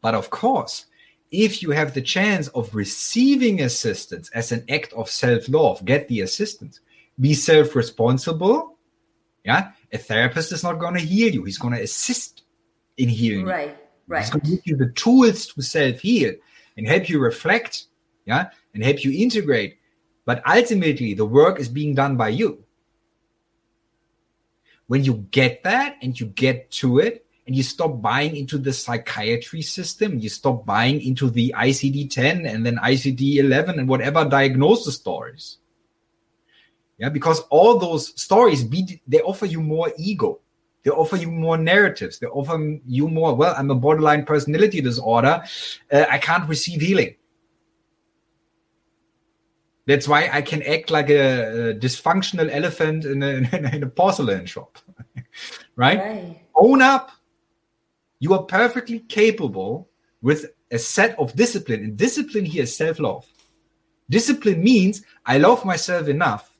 But 0.00 0.16
of 0.16 0.28
course, 0.28 0.86
if 1.30 1.62
you 1.62 1.70
have 1.70 1.94
the 1.94 2.02
chance 2.02 2.48
of 2.48 2.74
receiving 2.74 3.60
assistance 3.60 4.28
as 4.30 4.50
an 4.50 4.64
act 4.68 4.92
of 4.94 5.08
self 5.08 5.48
love, 5.48 5.84
get 5.84 6.08
the 6.08 6.22
assistance, 6.22 6.80
be 7.20 7.32
self 7.32 7.76
responsible. 7.76 8.76
Yeah. 9.44 9.70
A 9.92 9.98
therapist 9.98 10.50
is 10.50 10.64
not 10.64 10.80
going 10.80 10.94
to 10.94 11.00
heal 11.00 11.32
you, 11.32 11.44
he's 11.44 11.58
going 11.58 11.74
to 11.74 11.80
assist 11.80 12.42
in 12.96 13.08
healing. 13.08 13.46
Right. 13.46 13.76
Right. 14.08 14.22
He's 14.22 14.30
going 14.30 14.44
to 14.44 14.50
give 14.50 14.66
you 14.66 14.76
the 14.76 14.90
tools 14.94 15.46
to 15.46 15.62
self 15.62 16.00
heal 16.00 16.34
and 16.76 16.88
help 16.88 17.08
you 17.08 17.20
reflect. 17.20 17.86
Yeah. 18.26 18.50
And 18.74 18.82
help 18.82 19.04
you 19.04 19.12
integrate 19.12 19.78
but 20.24 20.42
ultimately, 20.48 21.14
the 21.14 21.26
work 21.26 21.60
is 21.60 21.68
being 21.68 21.94
done 21.94 22.16
by 22.16 22.30
you. 22.30 22.64
When 24.86 25.04
you 25.04 25.26
get 25.30 25.62
that 25.64 25.96
and 26.02 26.18
you 26.18 26.26
get 26.26 26.70
to 26.72 26.98
it, 26.98 27.24
and 27.46 27.54
you 27.54 27.62
stop 27.62 28.00
buying 28.00 28.36
into 28.36 28.58
the 28.58 28.72
psychiatry 28.72 29.62
system, 29.62 30.18
you 30.18 30.28
stop 30.28 30.64
buying 30.64 31.00
into 31.02 31.28
the 31.28 31.54
ICD 31.56 32.10
10 32.10 32.46
and 32.46 32.64
then 32.64 32.76
ICD 32.76 33.36
11 33.36 33.78
and 33.78 33.88
whatever 33.88 34.24
diagnosis 34.24 34.94
stories. 34.94 35.58
Yeah, 36.96 37.08
because 37.10 37.40
all 37.50 37.78
those 37.78 38.18
stories 38.20 38.64
be, 38.64 39.02
they 39.06 39.20
offer 39.20 39.46
you 39.46 39.60
more 39.60 39.92
ego. 39.98 40.40
They 40.84 40.90
offer 40.90 41.16
you 41.16 41.30
more 41.30 41.58
narratives. 41.58 42.18
They 42.18 42.26
offer 42.26 42.78
you 42.86 43.08
more. 43.08 43.34
Well, 43.34 43.54
I'm 43.56 43.70
a 43.70 43.74
borderline 43.74 44.24
personality 44.24 44.80
disorder. 44.80 45.42
Uh, 45.90 46.04
I 46.08 46.18
can't 46.18 46.48
receive 46.48 46.80
healing. 46.80 47.16
That's 49.86 50.08
why 50.08 50.30
I 50.32 50.40
can 50.40 50.62
act 50.62 50.90
like 50.90 51.10
a, 51.10 51.70
a 51.70 51.74
dysfunctional 51.74 52.50
elephant 52.50 53.04
in 53.04 53.22
a, 53.22 53.26
in 53.74 53.82
a 53.82 53.86
porcelain 53.86 54.46
shop. 54.46 54.78
right? 55.76 55.98
right? 55.98 56.40
Own 56.54 56.80
up. 56.80 57.10
You 58.18 58.32
are 58.34 58.44
perfectly 58.44 59.00
capable 59.00 59.90
with 60.22 60.46
a 60.70 60.78
set 60.78 61.18
of 61.18 61.36
discipline. 61.36 61.84
And 61.84 61.96
discipline 61.96 62.46
here 62.46 62.62
is 62.62 62.76
self 62.76 62.98
love. 62.98 63.26
Discipline 64.08 64.62
means 64.62 65.02
I 65.26 65.38
love 65.38 65.64
myself 65.64 66.08
enough 66.08 66.50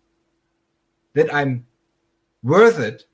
that 1.14 1.32
I'm 1.32 1.66
worth 2.42 2.78
it 2.78 3.04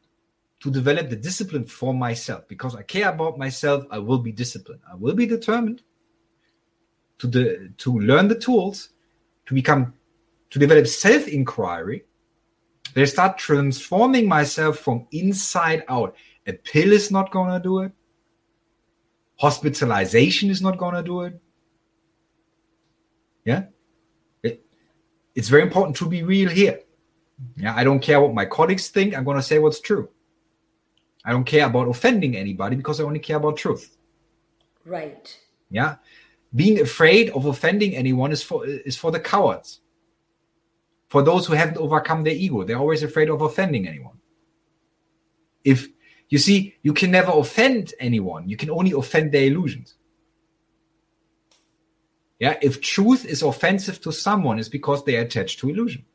to 0.61 0.71
develop 0.71 1.09
the 1.09 1.17
discipline 1.17 1.65
for 1.65 1.95
myself 1.95 2.47
because 2.49 2.75
I 2.75 2.83
care 2.83 3.09
about 3.09 3.39
myself. 3.39 3.85
I 3.91 3.99
will 3.99 4.19
be 4.19 4.33
disciplined. 4.33 4.81
I 4.91 4.95
will 4.95 5.15
be 5.15 5.27
determined 5.27 5.83
to 7.19 7.27
the 7.27 7.73
to 7.79 7.99
learn 7.99 8.29
the 8.29 8.39
tools 8.39 8.91
to 9.47 9.55
become 9.55 9.95
to 10.51 10.59
develop 10.59 10.87
self 10.87 11.29
inquiry, 11.29 12.05
they 12.95 13.07
start 13.07 13.39
transforming 13.39 14.29
myself 14.29 14.79
from 14.79 15.07
inside 15.13 15.85
out. 15.89 16.15
A 16.47 16.53
pill 16.53 16.93
is 16.93 17.11
not 17.11 17.31
going 17.31 17.51
to 17.51 17.61
do 17.61 17.81
it. 17.81 17.93
Hospitalization 19.39 20.51
is 20.51 20.61
not 20.61 20.77
going 20.77 20.95
to 20.95 21.03
do 21.03 21.23
it. 21.23 21.41
Yeah. 23.45 23.65
It, 24.43 24.65
it's 25.35 25.49
very 25.49 25.63
important 25.63 25.97
to 25.97 26.09
be 26.09 26.23
real 26.23 26.51
here. 26.51 26.81
Yeah. 27.57 27.75
I 27.75 27.85
don't 27.85 28.01
care 28.01 28.21
what 28.21 28.35
my 28.35 28.45
colleagues 28.45 28.89
think. 28.89 29.17
I'm 29.17 29.25
going 29.25 29.37
to 29.37 29.43
say 29.43 29.59
what's 29.59 29.81
true. 29.81 30.11
I 31.25 31.31
don't 31.31 31.45
care 31.45 31.67
about 31.67 31.89
offending 31.89 32.37
anybody 32.37 32.77
because 32.77 33.01
I 33.01 33.05
only 33.05 33.19
care 33.19 33.37
about 33.37 33.57
truth. 33.57 33.97
Right. 34.85 35.39
Yeah. 35.71 35.97
Being 36.55 36.81
afraid 36.81 37.31
of 37.31 37.47
offending 37.47 37.95
anyone 37.95 38.33
is 38.33 38.43
for 38.43 38.67
is 38.67 38.97
for 38.97 39.13
the 39.13 39.21
cowards 39.21 39.81
for 41.11 41.23
those 41.23 41.45
who 41.47 41.55
haven't 41.55 41.77
overcome 41.77 42.23
their 42.23 42.33
ego. 42.33 42.63
They're 42.63 42.79
always 42.79 43.03
afraid 43.03 43.29
of 43.29 43.43
offending 43.43 43.87
anyone. 43.87 44.17
If 45.65 45.89
you 46.29 46.39
see, 46.39 46.77
you 46.83 46.95
can 46.95 47.11
never 47.11 47.33
offend 47.33 47.93
anyone, 47.99 48.49
you 48.49 48.57
can 48.57 48.71
only 48.71 48.93
offend 48.93 49.33
their 49.33 49.45
illusions. 49.45 49.97
Yeah, 52.39 52.57
if 52.63 52.81
truth 52.81 53.27
is 53.27 53.43
offensive 53.43 54.01
to 54.03 54.13
someone, 54.13 54.59
it's 54.59 54.69
because 54.69 55.05
they 55.05 55.17
are 55.17 55.23
attached 55.23 55.59
to 55.59 55.69
illusion. 55.69 56.07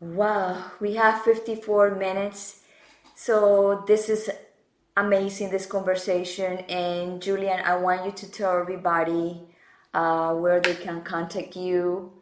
Wow, 0.00 0.64
we 0.80 0.94
have 0.94 1.22
54 1.22 1.96
minutes. 1.96 2.62
So 3.14 3.84
this 3.86 4.08
is 4.08 4.30
amazing, 4.96 5.50
this 5.50 5.66
conversation. 5.66 6.60
And 6.70 7.20
Julian, 7.20 7.60
I 7.60 7.76
want 7.76 8.06
you 8.06 8.12
to 8.12 8.32
tell 8.32 8.58
everybody 8.58 9.49
uh, 9.94 10.34
where 10.34 10.60
they 10.60 10.74
can 10.74 11.02
contact 11.02 11.56
you. 11.56 12.12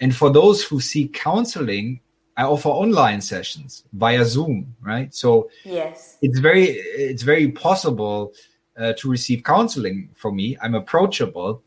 And 0.00 0.14
for 0.14 0.30
those 0.30 0.62
who 0.62 0.80
seek 0.80 1.14
counseling, 1.14 2.00
I 2.36 2.42
offer 2.42 2.68
online 2.68 3.20
sessions 3.20 3.84
via 3.94 4.24
Zoom, 4.24 4.76
right? 4.82 5.14
So 5.14 5.50
yes, 5.64 6.18
it's 6.20 6.38
very 6.38 6.64
it's 6.64 7.22
very 7.22 7.50
possible 7.50 8.34
uh, 8.78 8.92
to 8.98 9.10
receive 9.10 9.42
counseling 9.42 10.10
from 10.14 10.36
me. 10.36 10.56
I'm 10.60 10.74
approachable, 10.74 11.62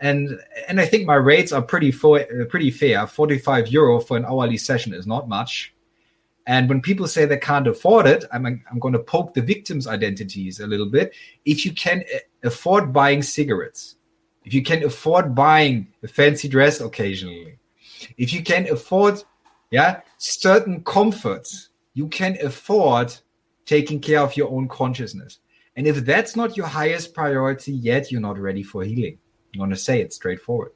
and 0.00 0.40
and 0.68 0.80
I 0.80 0.86
think 0.86 1.06
my 1.06 1.16
rates 1.16 1.52
are 1.52 1.60
pretty 1.60 1.92
fo- 1.92 2.16
uh, 2.16 2.46
pretty 2.48 2.70
fair. 2.70 3.06
Forty 3.06 3.38
five 3.38 3.68
euro 3.68 4.00
for 4.00 4.16
an 4.16 4.24
hourly 4.24 4.56
session 4.56 4.94
is 4.94 5.06
not 5.06 5.28
much. 5.28 5.74
And 6.46 6.68
when 6.68 6.80
people 6.80 7.08
say 7.08 7.26
they 7.26 7.38
can't 7.38 7.66
afford 7.66 8.06
it, 8.06 8.24
I'm 8.32 8.46
I'm 8.46 8.78
going 8.78 8.94
to 8.94 9.00
poke 9.00 9.34
the 9.34 9.42
victims' 9.42 9.86
identities 9.86 10.60
a 10.60 10.66
little 10.66 10.86
bit. 10.88 11.12
If 11.44 11.66
you 11.66 11.72
can 11.72 12.04
uh, 12.14 12.18
afford 12.42 12.90
buying 12.90 13.20
cigarettes, 13.20 13.95
if 14.46 14.54
you 14.54 14.62
can 14.62 14.84
afford 14.84 15.34
buying 15.34 15.88
a 16.04 16.08
fancy 16.08 16.48
dress 16.48 16.80
occasionally, 16.80 17.58
if 18.16 18.32
you 18.32 18.42
can 18.42 18.68
afford 18.68 19.22
yeah 19.70 20.00
certain 20.16 20.82
comforts 20.84 21.70
you 21.94 22.06
can 22.08 22.38
afford 22.40 23.12
taking 23.64 23.98
care 23.98 24.20
of 24.20 24.36
your 24.36 24.48
own 24.50 24.68
consciousness. 24.68 25.40
And 25.74 25.86
if 25.86 26.04
that's 26.06 26.36
not 26.36 26.56
your 26.56 26.66
highest 26.66 27.12
priority 27.12 27.72
yet 27.72 28.10
you're 28.10 28.20
not 28.20 28.38
ready 28.38 28.62
for 28.62 28.84
healing. 28.84 29.18
I'm 29.52 29.58
going 29.58 29.70
to 29.70 29.76
say 29.76 30.00
it 30.00 30.12
straightforward 30.12 30.72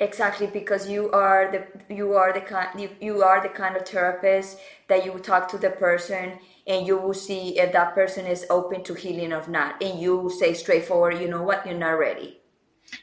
exactly 0.00 0.46
because 0.46 0.88
you 0.88 1.10
are 1.12 1.50
the 1.50 1.94
you 1.94 2.14
are 2.14 2.32
the 2.32 2.40
kind 2.40 2.80
you, 2.80 2.90
you 3.00 3.22
are 3.22 3.42
the 3.42 3.48
kind 3.48 3.76
of 3.76 3.86
therapist 3.88 4.58
that 4.88 5.04
you 5.04 5.12
talk 5.18 5.48
to 5.48 5.58
the 5.58 5.70
person 5.70 6.38
and 6.66 6.86
you 6.86 6.98
will 6.98 7.14
see 7.14 7.58
if 7.58 7.72
that 7.72 7.94
person 7.94 8.26
is 8.26 8.44
open 8.50 8.82
to 8.84 8.94
healing 8.94 9.32
or 9.32 9.46
not. 9.48 9.82
And 9.82 10.00
you 10.00 10.30
say 10.38 10.52
straightforward 10.54 11.20
you 11.20 11.28
know 11.28 11.42
what? 11.42 11.66
You're 11.66 11.78
not 11.78 11.98
ready. 11.98 12.40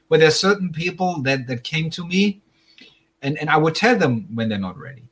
Well 0.09 0.19
there's 0.19 0.39
certain 0.39 0.71
people 0.71 1.21
that 1.23 1.47
that 1.47 1.63
came 1.63 1.89
to 1.91 2.05
me 2.05 2.41
and 3.21 3.37
and 3.39 3.49
I 3.49 3.57
would 3.57 3.75
tell 3.75 3.97
them 3.97 4.27
when 4.35 4.49
they're 4.49 4.59
not 4.59 4.77
ready. 4.77 5.03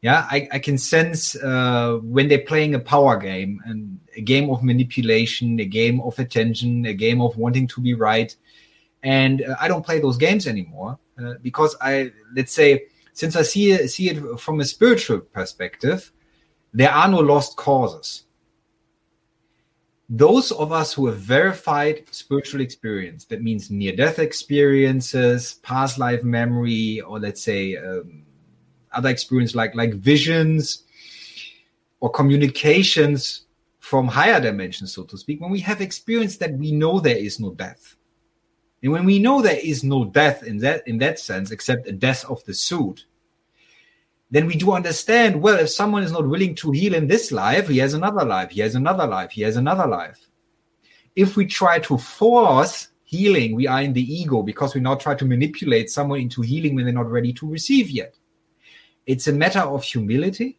Yeah, 0.00 0.28
I, 0.30 0.48
I 0.52 0.58
can 0.58 0.76
sense 0.76 1.34
uh, 1.34 1.98
when 2.02 2.28
they're 2.28 2.44
playing 2.44 2.74
a 2.74 2.78
power 2.78 3.16
game 3.16 3.58
and 3.64 3.98
a 4.14 4.20
game 4.20 4.50
of 4.50 4.62
manipulation, 4.62 5.58
a 5.60 5.64
game 5.64 5.98
of 6.02 6.18
attention, 6.18 6.84
a 6.84 6.92
game 6.92 7.22
of 7.22 7.38
wanting 7.38 7.66
to 7.68 7.80
be 7.80 7.94
right, 7.94 8.36
and 9.04 9.42
uh, 9.42 9.54
I 9.60 9.68
don't 9.68 9.84
play 9.84 10.00
those 10.00 10.16
games 10.16 10.46
anymore 10.46 10.98
uh, 11.22 11.34
because 11.42 11.76
I 11.80 12.10
let's 12.34 12.52
say 12.52 12.86
since 13.12 13.36
I 13.36 13.42
see 13.42 13.86
see 13.86 14.10
it 14.10 14.40
from 14.40 14.60
a 14.60 14.64
spiritual 14.64 15.20
perspective, 15.20 16.10
there 16.72 16.90
are 16.90 17.08
no 17.08 17.20
lost 17.20 17.56
causes 17.56 18.24
those 20.08 20.52
of 20.52 20.70
us 20.70 20.92
who 20.92 21.06
have 21.06 21.16
verified 21.16 22.04
spiritual 22.10 22.60
experience, 22.60 23.24
that 23.26 23.42
means 23.42 23.70
near 23.70 23.96
death 23.96 24.18
experiences, 24.18 25.54
past 25.62 25.98
life 25.98 26.22
memory, 26.22 27.00
or 27.00 27.18
let's 27.18 27.42
say 27.42 27.76
um, 27.76 28.24
other 28.92 29.08
experience 29.08 29.54
like, 29.54 29.74
like 29.74 29.94
visions 29.94 30.84
or 32.00 32.10
communications 32.10 33.46
from 33.78 34.06
higher 34.06 34.40
dimensions, 34.40 34.92
so 34.92 35.04
to 35.04 35.16
speak, 35.16 35.40
when 35.40 35.50
we 35.50 35.60
have 35.60 35.80
experienced 35.80 36.38
that 36.40 36.52
we 36.52 36.70
know 36.70 37.00
there 37.00 37.16
is 37.16 37.40
no 37.40 37.52
death. 37.52 37.96
And 38.84 38.92
when 38.92 39.06
we 39.06 39.18
know 39.18 39.40
there 39.40 39.58
is 39.58 39.82
no 39.82 40.04
death 40.04 40.42
in 40.42 40.58
that 40.58 40.86
in 40.86 40.98
that 40.98 41.18
sense, 41.18 41.50
except 41.50 41.88
a 41.88 41.92
death 41.92 42.22
of 42.26 42.44
the 42.44 42.52
suit, 42.52 43.06
then 44.30 44.46
we 44.46 44.56
do 44.56 44.72
understand 44.72 45.40
well, 45.40 45.58
if 45.58 45.70
someone 45.70 46.02
is 46.02 46.12
not 46.12 46.28
willing 46.28 46.54
to 46.56 46.70
heal 46.70 46.94
in 46.94 47.06
this 47.06 47.32
life, 47.32 47.68
he 47.68 47.78
has 47.78 47.94
another 47.94 48.26
life, 48.26 48.50
he 48.50 48.60
has 48.60 48.74
another 48.74 49.06
life, 49.06 49.30
he 49.30 49.40
has 49.40 49.56
another 49.56 49.86
life. 49.86 50.28
If 51.16 51.34
we 51.34 51.46
try 51.46 51.78
to 51.78 51.96
force 51.96 52.88
healing, 53.04 53.54
we 53.54 53.66
are 53.66 53.80
in 53.80 53.94
the 53.94 54.02
ego 54.02 54.42
because 54.42 54.74
we 54.74 54.82
now 54.82 54.96
try 54.96 55.14
to 55.14 55.24
manipulate 55.24 55.88
someone 55.88 56.20
into 56.20 56.42
healing 56.42 56.74
when 56.74 56.84
they're 56.84 56.92
not 56.92 57.10
ready 57.10 57.32
to 57.32 57.48
receive 57.48 57.88
yet. 57.88 58.14
It's 59.06 59.28
a 59.28 59.32
matter 59.32 59.60
of 59.60 59.82
humility, 59.82 60.58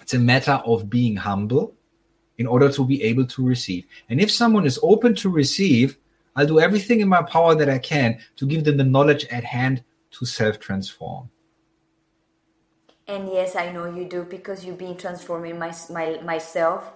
it's 0.00 0.14
a 0.14 0.18
matter 0.18 0.62
of 0.64 0.88
being 0.88 1.16
humble 1.16 1.74
in 2.38 2.46
order 2.46 2.72
to 2.72 2.86
be 2.86 3.02
able 3.02 3.26
to 3.26 3.46
receive. 3.46 3.84
And 4.08 4.18
if 4.18 4.30
someone 4.30 4.64
is 4.64 4.80
open 4.82 5.14
to 5.16 5.28
receive, 5.28 5.98
I'll 6.38 6.46
do 6.46 6.60
everything 6.60 7.00
in 7.00 7.08
my 7.08 7.22
power 7.22 7.56
that 7.56 7.68
I 7.68 7.78
can 7.78 8.20
to 8.36 8.46
give 8.46 8.62
them 8.62 8.76
the 8.76 8.84
knowledge 8.84 9.24
at 9.24 9.42
hand 9.42 9.82
to 10.12 10.24
self 10.24 10.60
transform. 10.60 11.30
And 13.08 13.28
yes, 13.28 13.56
I 13.56 13.72
know 13.72 13.92
you 13.92 14.04
do 14.04 14.22
because 14.22 14.64
you've 14.64 14.78
been 14.78 14.96
transforming 14.96 15.58
my, 15.58 15.74
my 15.90 16.20
myself, 16.22 16.92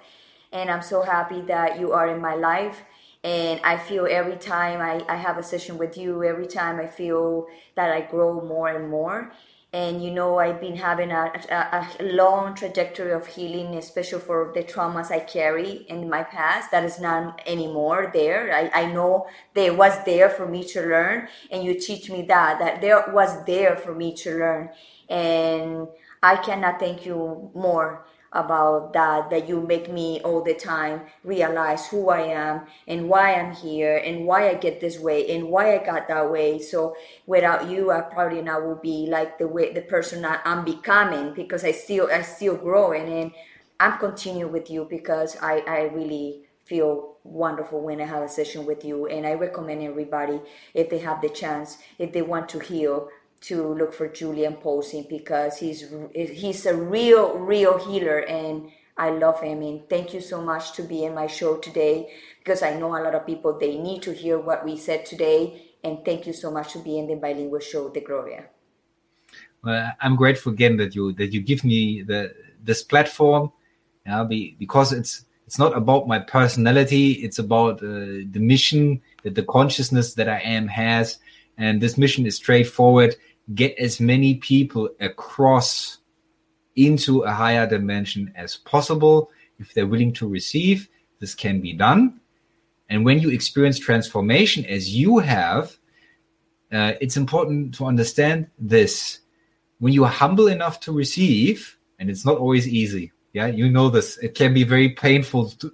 and 0.52 0.70
I'm 0.70 0.82
so 0.82 1.02
happy 1.02 1.40
that 1.42 1.80
you 1.80 1.92
are 1.92 2.08
in 2.14 2.20
my 2.20 2.36
life. 2.36 2.82
And 3.24 3.60
I 3.64 3.78
feel 3.78 4.06
every 4.08 4.36
time 4.36 4.80
I, 4.80 5.04
I 5.12 5.16
have 5.16 5.38
a 5.38 5.42
session 5.42 5.76
with 5.76 5.96
you, 5.96 6.22
every 6.22 6.46
time 6.46 6.78
I 6.78 6.86
feel 6.86 7.46
that 7.74 7.90
I 7.90 8.02
grow 8.02 8.40
more 8.40 8.68
and 8.68 8.88
more. 8.88 9.32
And 9.74 10.04
you 10.04 10.10
know, 10.10 10.38
I've 10.38 10.60
been 10.60 10.76
having 10.76 11.10
a, 11.12 11.32
a, 11.50 11.88
a 11.98 12.12
long 12.12 12.54
trajectory 12.54 13.12
of 13.12 13.26
healing, 13.26 13.74
especially 13.76 14.20
for 14.20 14.52
the 14.54 14.62
traumas 14.62 15.10
I 15.10 15.20
carry 15.20 15.86
in 15.88 16.10
my 16.10 16.24
past. 16.24 16.70
That 16.70 16.84
is 16.84 17.00
not 17.00 17.40
anymore 17.46 18.10
there. 18.12 18.54
I, 18.54 18.82
I 18.82 18.92
know 18.92 19.26
there 19.54 19.72
was 19.72 19.94
there 20.04 20.28
for 20.28 20.46
me 20.46 20.62
to 20.68 20.82
learn, 20.82 21.28
and 21.50 21.64
you 21.64 21.80
teach 21.80 22.10
me 22.10 22.20
that 22.26 22.58
that 22.58 22.82
there 22.82 23.02
was 23.12 23.46
there 23.46 23.76
for 23.76 23.94
me 23.94 24.14
to 24.16 24.30
learn. 24.30 24.70
And 25.08 25.88
I 26.22 26.36
cannot 26.36 26.78
thank 26.78 27.06
you 27.06 27.50
more 27.54 28.04
about 28.32 28.92
that 28.94 29.28
that 29.30 29.48
you 29.48 29.60
make 29.60 29.92
me 29.92 30.20
all 30.22 30.42
the 30.42 30.54
time 30.54 31.02
realize 31.22 31.86
who 31.88 32.08
I 32.08 32.20
am 32.22 32.62
and 32.88 33.08
why 33.08 33.34
I'm 33.34 33.54
here 33.54 33.96
and 33.98 34.26
why 34.26 34.48
I 34.48 34.54
get 34.54 34.80
this 34.80 34.98
way 34.98 35.34
and 35.34 35.48
why 35.48 35.74
I 35.78 35.84
got 35.84 36.08
that 36.08 36.30
way. 36.30 36.58
So 36.58 36.96
without 37.26 37.68
you, 37.68 37.90
I 37.90 38.00
probably 38.00 38.42
not 38.42 38.64
will 38.64 38.76
be 38.76 39.06
like 39.10 39.38
the 39.38 39.48
way 39.48 39.72
the 39.72 39.82
person 39.82 40.24
I'm 40.24 40.64
becoming 40.64 41.34
because 41.34 41.64
I 41.64 41.72
still 41.72 42.08
I 42.10 42.22
still 42.22 42.56
growing 42.56 43.12
and 43.12 43.32
I'm 43.78 43.98
continue 43.98 44.48
with 44.48 44.70
you 44.70 44.86
because 44.88 45.36
I 45.42 45.62
I 45.66 45.80
really 45.92 46.44
feel 46.64 47.16
wonderful 47.24 47.80
when 47.80 48.00
I 48.00 48.06
have 48.06 48.22
a 48.22 48.28
session 48.28 48.64
with 48.66 48.84
you 48.84 49.06
and 49.06 49.26
I 49.26 49.34
recommend 49.34 49.82
everybody 49.82 50.40
if 50.74 50.90
they 50.90 50.98
have 50.98 51.20
the 51.20 51.28
chance 51.28 51.78
if 51.98 52.12
they 52.12 52.22
want 52.22 52.48
to 52.50 52.58
heal 52.58 53.08
to 53.42 53.74
look 53.74 53.92
for 53.92 54.08
Julian 54.08 54.56
Polzin 54.56 55.08
because 55.08 55.58
he's 55.58 55.92
he's 56.14 56.66
a 56.66 56.76
real 56.76 57.38
real 57.38 57.78
healer 57.78 58.18
and 58.20 58.70
I 58.96 59.10
love 59.10 59.40
him. 59.40 59.62
And 59.62 59.88
thank 59.88 60.12
you 60.12 60.20
so 60.20 60.40
much 60.40 60.72
to 60.74 60.82
be 60.82 61.04
in 61.04 61.14
my 61.14 61.26
show 61.26 61.56
today 61.56 62.12
because 62.38 62.62
I 62.62 62.74
know 62.78 62.96
a 62.96 63.02
lot 63.02 63.14
of 63.14 63.26
people 63.26 63.58
they 63.58 63.78
need 63.78 64.02
to 64.02 64.12
hear 64.12 64.38
what 64.38 64.64
we 64.64 64.76
said 64.76 65.06
today. 65.06 65.70
And 65.84 66.04
thank 66.04 66.26
you 66.26 66.32
so 66.32 66.50
much 66.50 66.72
to 66.74 66.78
be 66.78 66.98
in 66.98 67.06
the 67.06 67.16
bilingual 67.16 67.60
show 67.60 67.88
the 67.88 68.00
Gloria. 68.00 68.44
Well, 69.64 69.92
I'm 70.00 70.16
grateful 70.16 70.52
again 70.52 70.76
that 70.76 70.94
you 70.94 71.12
that 71.14 71.32
you 71.32 71.40
give 71.40 71.64
me 71.64 72.02
the 72.02 72.34
this 72.62 72.82
platform, 72.82 73.52
yeah, 74.06 74.24
be, 74.24 74.56
because 74.58 74.92
it's 74.92 75.24
it's 75.46 75.58
not 75.58 75.76
about 75.76 76.06
my 76.06 76.18
personality, 76.18 77.12
it's 77.12 77.38
about 77.38 77.82
uh, 77.82 78.22
the 78.30 78.40
mission 78.40 79.00
that 79.22 79.34
the 79.34 79.42
consciousness 79.42 80.14
that 80.14 80.28
I 80.28 80.38
am 80.38 80.68
has, 80.68 81.18
and 81.58 81.80
this 81.80 81.98
mission 81.98 82.26
is 82.26 82.36
straightforward 82.36 83.16
get 83.54 83.76
as 83.78 84.00
many 84.00 84.36
people 84.36 84.88
across 85.00 85.98
into 86.76 87.22
a 87.22 87.32
higher 87.32 87.66
dimension 87.66 88.32
as 88.34 88.56
possible. 88.56 89.30
If 89.58 89.74
they're 89.74 89.86
willing 89.86 90.12
to 90.14 90.28
receive, 90.28 90.88
this 91.20 91.34
can 91.34 91.60
be 91.60 91.72
done. 91.72 92.20
And 92.88 93.04
when 93.04 93.20
you 93.20 93.30
experience 93.30 93.78
transformation 93.78 94.64
as 94.66 94.94
you 94.94 95.18
have, 95.18 95.76
uh, 96.72 96.94
it's 97.00 97.16
important 97.16 97.74
to 97.74 97.86
understand 97.86 98.48
this. 98.58 99.20
When 99.78 99.92
you 99.92 100.04
are 100.04 100.10
humble 100.10 100.48
enough 100.48 100.80
to 100.80 100.92
receive, 100.92 101.76
and 101.98 102.08
it's 102.08 102.24
not 102.24 102.38
always 102.38 102.66
easy, 102.66 103.12
yeah, 103.32 103.46
you 103.46 103.70
know 103.70 103.88
this, 103.88 104.18
it 104.18 104.34
can 104.34 104.52
be 104.52 104.64
very 104.64 104.90
painful 104.90 105.50
to, 105.50 105.72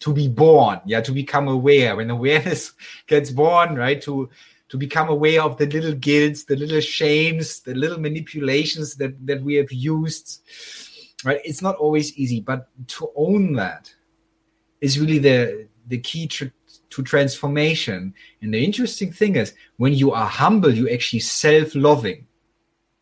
to 0.00 0.12
be 0.12 0.28
born, 0.28 0.80
yeah, 0.84 1.00
to 1.00 1.12
become 1.12 1.48
aware. 1.48 1.96
When 1.96 2.10
awareness 2.10 2.72
gets 3.06 3.30
born, 3.30 3.76
right, 3.76 4.00
to 4.02 4.28
to 4.72 4.78
become 4.78 5.10
aware 5.10 5.42
of 5.42 5.58
the 5.58 5.66
little 5.66 5.92
guilts, 5.92 6.44
the 6.44 6.56
little 6.56 6.80
shames, 6.80 7.60
the 7.60 7.74
little 7.74 8.00
manipulations 8.00 8.94
that, 8.94 9.14
that 9.26 9.42
we 9.42 9.54
have 9.56 9.70
used. 9.70 10.40
Right? 11.26 11.42
It's 11.44 11.60
not 11.60 11.76
always 11.76 12.16
easy, 12.16 12.40
but 12.40 12.68
to 12.96 13.10
own 13.14 13.52
that 13.52 13.94
is 14.80 14.98
really 14.98 15.18
the 15.18 15.68
the 15.88 15.98
key 15.98 16.26
to, 16.26 16.50
to 16.88 17.02
transformation. 17.02 18.14
And 18.40 18.54
the 18.54 18.64
interesting 18.64 19.12
thing 19.12 19.36
is 19.36 19.52
when 19.76 19.92
you 19.92 20.12
are 20.12 20.26
humble, 20.26 20.72
you 20.72 20.88
actually 20.88 21.20
self-loving. 21.20 22.26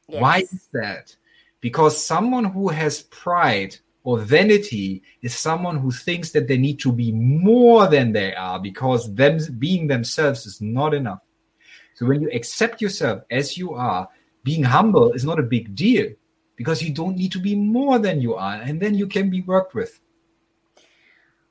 Yes. 0.08 0.20
Why 0.20 0.38
is 0.38 0.68
that? 0.72 1.14
Because 1.60 2.04
someone 2.04 2.46
who 2.46 2.66
has 2.66 3.02
pride 3.02 3.76
or 4.02 4.18
vanity 4.18 5.04
is 5.22 5.36
someone 5.36 5.78
who 5.78 5.92
thinks 5.92 6.32
that 6.32 6.48
they 6.48 6.58
need 6.58 6.80
to 6.80 6.90
be 6.90 7.12
more 7.12 7.86
than 7.86 8.10
they 8.10 8.34
are 8.34 8.58
because 8.58 9.14
them 9.14 9.38
being 9.60 9.86
themselves 9.86 10.46
is 10.46 10.60
not 10.60 10.94
enough. 10.94 11.20
So 12.00 12.06
when 12.06 12.22
you 12.22 12.30
accept 12.32 12.80
yourself 12.80 13.24
as 13.30 13.58
you 13.58 13.74
are, 13.74 14.08
being 14.42 14.64
humble 14.64 15.12
is 15.12 15.22
not 15.22 15.38
a 15.38 15.42
big 15.42 15.74
deal 15.74 16.08
because 16.56 16.82
you 16.82 16.94
don't 16.94 17.14
need 17.14 17.30
to 17.32 17.38
be 17.38 17.54
more 17.54 17.98
than 17.98 18.22
you 18.22 18.36
are 18.36 18.54
and 18.54 18.80
then 18.80 18.94
you 18.94 19.06
can 19.06 19.28
be 19.28 19.42
worked 19.42 19.74
with. 19.74 20.00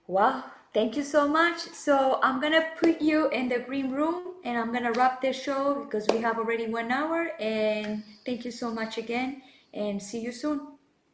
Wow, 0.07 0.45
thank 0.73 0.97
you 0.97 1.03
so 1.03 1.27
much. 1.27 1.59
So 1.59 2.19
I'm 2.23 2.41
gonna 2.41 2.65
put 2.81 2.99
you 2.99 3.29
in 3.29 3.47
the 3.47 3.59
green 3.59 3.91
room 3.91 4.41
and 4.43 4.57
I'm 4.57 4.73
gonna 4.73 4.91
wrap 4.93 5.21
this 5.21 5.39
show 5.39 5.85
because 5.85 6.07
we 6.09 6.17
have 6.17 6.39
already 6.39 6.65
one 6.65 6.89
hour 6.89 7.29
and 7.39 8.03
thank 8.25 8.43
you 8.43 8.49
so 8.49 8.73
much 8.73 8.97
again 8.97 9.43
and 9.71 10.01
see 10.01 10.19
you 10.19 10.31
soon. 10.31 10.61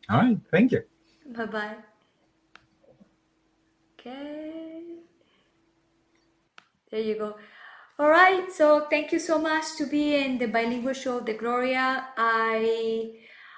All 0.08 0.20
right, 0.20 0.40
thank 0.50 0.72
you. 0.72 0.84
Bye 1.36 1.46
bye. 1.48 1.76
Okay. 4.00 5.04
There 6.90 7.02
you 7.02 7.18
go. 7.18 7.36
All 7.98 8.10
right. 8.10 8.52
So 8.52 8.88
thank 8.90 9.14
you 9.14 9.20
so 9.20 9.40
much 9.40 9.78
to 9.78 9.86
be 9.86 10.16
in 10.16 10.38
the 10.38 10.48
bilingual 10.48 10.94
show 10.94 11.22
the 11.22 11.34
Gloria. 11.34 12.08
I 12.18 13.12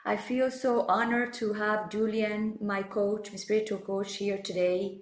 I 0.06 0.16
feel 0.16 0.52
so 0.52 0.82
honored 0.88 1.34
to 1.42 1.54
have 1.54 1.90
Julian, 1.90 2.58
my 2.62 2.84
coach, 2.84 3.32
my 3.32 3.38
spiritual 3.38 3.80
coach, 3.80 4.18
here 4.18 4.38
today 4.38 5.00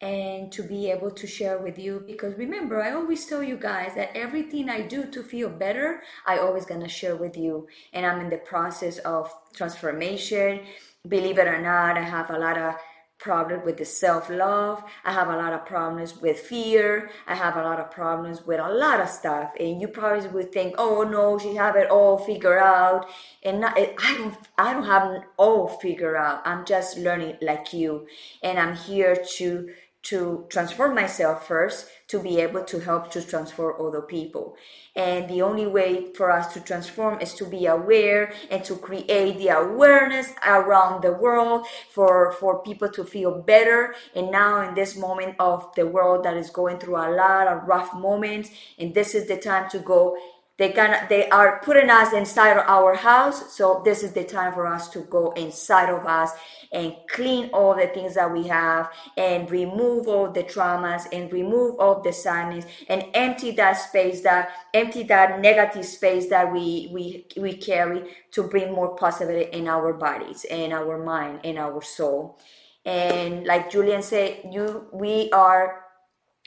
and 0.00 0.52
to 0.52 0.62
be 0.62 0.90
able 0.90 1.10
to 1.12 1.26
share 1.26 1.58
with 1.58 1.78
you 1.78 2.02
because 2.04 2.36
remember 2.36 2.82
i 2.82 2.90
always 2.90 3.24
tell 3.26 3.44
you 3.44 3.56
guys 3.56 3.94
that 3.94 4.10
everything 4.14 4.68
i 4.68 4.80
do 4.80 5.06
to 5.06 5.22
feel 5.22 5.48
better 5.48 6.02
i 6.26 6.36
always 6.36 6.66
gonna 6.66 6.88
share 6.88 7.14
with 7.14 7.36
you 7.36 7.66
and 7.92 8.04
i'm 8.04 8.20
in 8.20 8.28
the 8.28 8.38
process 8.38 8.98
of 8.98 9.32
transformation 9.54 10.60
believe 11.08 11.38
it 11.38 11.46
or 11.46 11.60
not, 11.60 11.96
I 11.96 12.02
have 12.02 12.30
a 12.30 12.38
lot 12.38 12.56
of 12.56 12.74
problems 13.18 13.64
with 13.64 13.78
the 13.78 13.84
self-love. 13.84 14.82
I 15.04 15.12
have 15.12 15.28
a 15.28 15.36
lot 15.36 15.52
of 15.52 15.64
problems 15.64 16.20
with 16.20 16.38
fear. 16.38 17.10
I 17.26 17.34
have 17.34 17.56
a 17.56 17.62
lot 17.62 17.80
of 17.80 17.90
problems 17.90 18.44
with 18.44 18.60
a 18.60 18.68
lot 18.68 19.00
of 19.00 19.08
stuff. 19.08 19.52
And 19.58 19.80
you 19.80 19.88
probably 19.88 20.28
would 20.28 20.52
think, 20.52 20.74
oh 20.78 21.02
no, 21.02 21.38
she 21.38 21.54
have 21.54 21.76
it 21.76 21.90
all 21.90 22.18
figured 22.18 22.58
out. 22.58 23.06
And 23.42 23.60
not, 23.60 23.78
I 23.78 24.14
don't, 24.18 24.36
I 24.58 24.72
don't 24.72 24.84
have 24.84 25.10
it 25.12 25.22
all 25.36 25.68
figured 25.68 26.16
out. 26.16 26.42
I'm 26.44 26.64
just 26.64 26.98
learning 26.98 27.38
like 27.40 27.72
you. 27.72 28.06
And 28.42 28.58
I'm 28.58 28.76
here 28.76 29.16
to 29.36 29.68
to 30.04 30.46
transform 30.50 30.94
myself 30.94 31.46
first 31.48 31.86
to 32.08 32.20
be 32.20 32.38
able 32.38 32.62
to 32.62 32.78
help 32.78 33.10
to 33.10 33.22
transform 33.22 33.74
other 33.80 34.02
people. 34.02 34.54
And 34.94 35.28
the 35.28 35.42
only 35.42 35.66
way 35.66 36.12
for 36.12 36.30
us 36.30 36.52
to 36.52 36.60
transform 36.60 37.20
is 37.20 37.34
to 37.34 37.46
be 37.46 37.66
aware 37.66 38.32
and 38.50 38.62
to 38.64 38.76
create 38.76 39.38
the 39.38 39.48
awareness 39.48 40.32
around 40.46 41.02
the 41.02 41.12
world 41.12 41.66
for, 41.90 42.32
for 42.32 42.62
people 42.62 42.90
to 42.90 43.04
feel 43.04 43.42
better. 43.42 43.94
And 44.14 44.30
now 44.30 44.68
in 44.68 44.74
this 44.74 44.96
moment 44.96 45.36
of 45.40 45.74
the 45.74 45.86
world 45.86 46.24
that 46.24 46.36
is 46.36 46.50
going 46.50 46.78
through 46.78 46.96
a 46.96 47.10
lot 47.16 47.48
of 47.48 47.66
rough 47.66 47.94
moments, 47.94 48.50
and 48.78 48.94
this 48.94 49.14
is 49.14 49.26
the 49.26 49.38
time 49.38 49.70
to 49.70 49.78
go 49.78 50.16
they 50.56 50.70
can 50.70 51.06
they 51.08 51.28
are 51.30 51.60
putting 51.64 51.90
us 51.90 52.12
inside 52.12 52.56
of 52.56 52.64
our 52.68 52.94
house 52.94 53.56
so 53.56 53.82
this 53.84 54.02
is 54.02 54.12
the 54.12 54.22
time 54.22 54.52
for 54.52 54.66
us 54.66 54.88
to 54.88 55.00
go 55.00 55.32
inside 55.32 55.90
of 55.90 56.06
us 56.06 56.30
and 56.72 56.94
clean 57.08 57.50
all 57.52 57.74
the 57.74 57.86
things 57.88 58.14
that 58.14 58.32
we 58.32 58.46
have 58.46 58.90
and 59.16 59.50
remove 59.50 60.06
all 60.06 60.30
the 60.30 60.44
traumas 60.44 61.06
and 61.12 61.32
remove 61.32 61.78
all 61.80 62.00
the 62.02 62.12
sadness 62.12 62.64
and 62.88 63.04
empty 63.14 63.50
that 63.50 63.72
space 63.72 64.22
that 64.22 64.50
empty 64.74 65.02
that 65.02 65.40
negative 65.40 65.84
space 65.84 66.28
that 66.28 66.52
we 66.52 66.88
we 66.92 67.26
we 67.36 67.54
carry 67.56 68.04
to 68.30 68.44
bring 68.44 68.72
more 68.72 68.94
positivity 68.96 69.50
in 69.56 69.66
our 69.66 69.92
bodies 69.92 70.44
in 70.44 70.72
our 70.72 71.02
mind 71.02 71.40
in 71.42 71.58
our 71.58 71.82
soul. 71.82 72.38
And 72.86 73.46
like 73.46 73.70
julian 73.70 74.02
said 74.02 74.42
you 74.52 74.88
we 74.92 75.30
are 75.32 75.84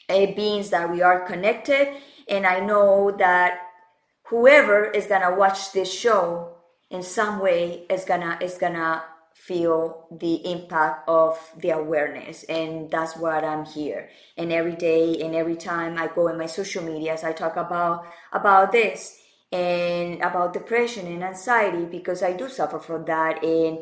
a 0.10 0.34
beings 0.36 0.70
that 0.70 0.90
we 0.90 1.02
are 1.02 1.26
connected 1.26 1.98
and 2.30 2.46
i 2.46 2.60
know 2.60 3.12
that 3.18 3.67
whoever 4.30 4.86
is 4.86 5.08
gonna 5.08 5.36
watch 5.36 5.72
this 5.72 5.92
show 5.92 6.56
in 6.90 7.04
some 7.04 7.40
way 7.40 7.86
is 7.90 8.06
gonna 8.06 8.38
is 8.42 8.58
gonna 8.58 9.04
feel 9.34 10.08
the 10.12 10.36
impact 10.52 11.08
of 11.08 11.38
the 11.60 11.70
awareness 11.70 12.44
and 12.46 12.90
that's 12.90 13.16
what 13.16 13.44
i'm 13.44 13.66
here. 13.66 14.10
And 14.36 14.52
every 14.52 14.76
day 14.76 15.22
and 15.22 15.36
every 15.36 15.56
time 15.56 15.98
i 15.98 16.08
go 16.08 16.28
in 16.28 16.38
my 16.38 16.48
social 16.48 16.84
medias 16.84 17.24
i 17.24 17.32
talk 17.32 17.56
about 17.56 18.06
about 18.34 18.72
this 18.72 19.20
and 19.52 20.22
about 20.22 20.54
depression 20.54 21.08
and 21.08 21.24
anxiety 21.24 21.86
because 21.86 22.22
i 22.22 22.34
do 22.34 22.50
suffer 22.50 22.80
from 22.80 23.06
that 23.06 23.42
and 23.44 23.80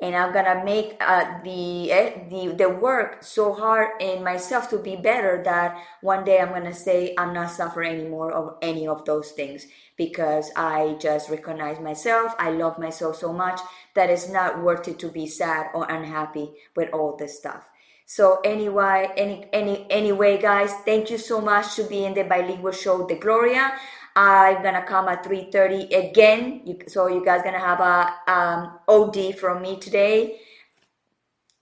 and 0.00 0.14
i'm 0.14 0.32
gonna 0.32 0.64
make 0.64 0.96
uh, 1.00 1.24
the 1.44 1.90
eh, 1.92 2.28
the 2.28 2.54
the 2.54 2.68
work 2.68 3.22
so 3.22 3.52
hard 3.52 3.88
in 4.00 4.22
myself 4.22 4.68
to 4.68 4.78
be 4.78 4.96
better 4.96 5.42
that 5.44 5.76
one 6.02 6.24
day 6.24 6.38
i'm 6.38 6.50
gonna 6.50 6.74
say 6.74 7.14
i'm 7.18 7.32
not 7.32 7.50
suffering 7.50 8.00
anymore 8.00 8.32
of 8.32 8.56
any 8.62 8.86
of 8.86 9.04
those 9.04 9.30
things 9.32 9.66
because 9.96 10.50
I 10.56 10.96
just 11.00 11.30
recognize 11.30 11.80
myself. 11.80 12.34
I 12.38 12.50
love 12.50 12.78
myself 12.78 13.16
so 13.16 13.32
much 13.32 13.60
that 13.94 14.10
it's 14.10 14.28
not 14.28 14.62
worth 14.62 14.86
it 14.88 14.98
to 15.00 15.08
be 15.08 15.26
sad 15.26 15.68
or 15.74 15.90
unhappy 15.90 16.52
with 16.74 16.90
all 16.92 17.16
this 17.16 17.38
stuff. 17.38 17.66
So 18.04 18.40
anyway, 18.44 19.08
any 19.16 19.48
any 19.52 19.86
anyway, 19.90 20.40
guys, 20.40 20.70
thank 20.84 21.10
you 21.10 21.18
so 21.18 21.40
much 21.40 21.74
to 21.76 21.84
be 21.84 22.04
in 22.04 22.14
the 22.14 22.22
bilingual 22.22 22.72
show, 22.72 23.04
The 23.06 23.16
Gloria. 23.16 23.72
I'm 24.16 24.62
gonna 24.62 24.82
come 24.82 25.08
at 25.08 25.22
3:30 25.22 25.94
again, 25.94 26.62
you, 26.64 26.78
so 26.88 27.06
you 27.06 27.22
guys 27.22 27.42
gonna 27.42 27.60
have 27.60 27.80
a 27.80 28.32
um, 28.32 28.78
OD 28.88 29.34
from 29.38 29.60
me 29.60 29.78
today. 29.78 30.40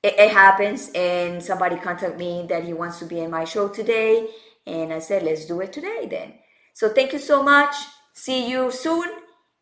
It, 0.02 0.14
it 0.16 0.30
happens, 0.30 0.90
and 0.94 1.42
somebody 1.42 1.76
contact 1.76 2.16
me 2.16 2.46
that 2.48 2.62
he 2.62 2.72
wants 2.72 3.00
to 3.00 3.06
be 3.06 3.18
in 3.18 3.30
my 3.30 3.44
show 3.44 3.68
today, 3.68 4.28
and 4.66 4.92
I 4.92 5.00
said, 5.00 5.24
let's 5.24 5.46
do 5.46 5.60
it 5.60 5.72
today 5.72 6.06
then. 6.08 6.34
So 6.74 6.90
thank 6.90 7.12
you 7.12 7.18
so 7.18 7.42
much. 7.42 7.74
See 8.12 8.48
you 8.48 8.70
soon 8.70 9.10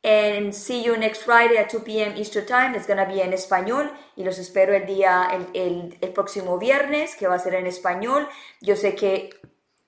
and 0.05 0.55
see 0.55 0.85
you 0.85 0.97
next 0.97 1.23
Friday 1.23 1.57
at 1.57 1.71
2 1.71 1.81
p.m. 1.81 2.17
Eastern 2.17 2.45
Time. 2.45 2.75
It's 2.75 2.87
gonna 2.87 3.07
be 3.07 3.23
en 3.23 3.33
español 3.33 3.91
y 4.17 4.25
los 4.25 4.39
espero 4.39 4.75
el 4.75 4.87
día, 4.87 5.29
el, 5.33 5.47
el, 5.55 5.99
el 6.01 6.13
próximo 6.13 6.59
viernes 6.59 7.15
que 7.15 7.29
va 7.29 7.37
a 7.37 7.39
ser 7.39 7.55
en 7.55 7.67
español. 7.67 8.29
Yo 8.61 8.77
sé 8.77 8.95
que 8.95 9.31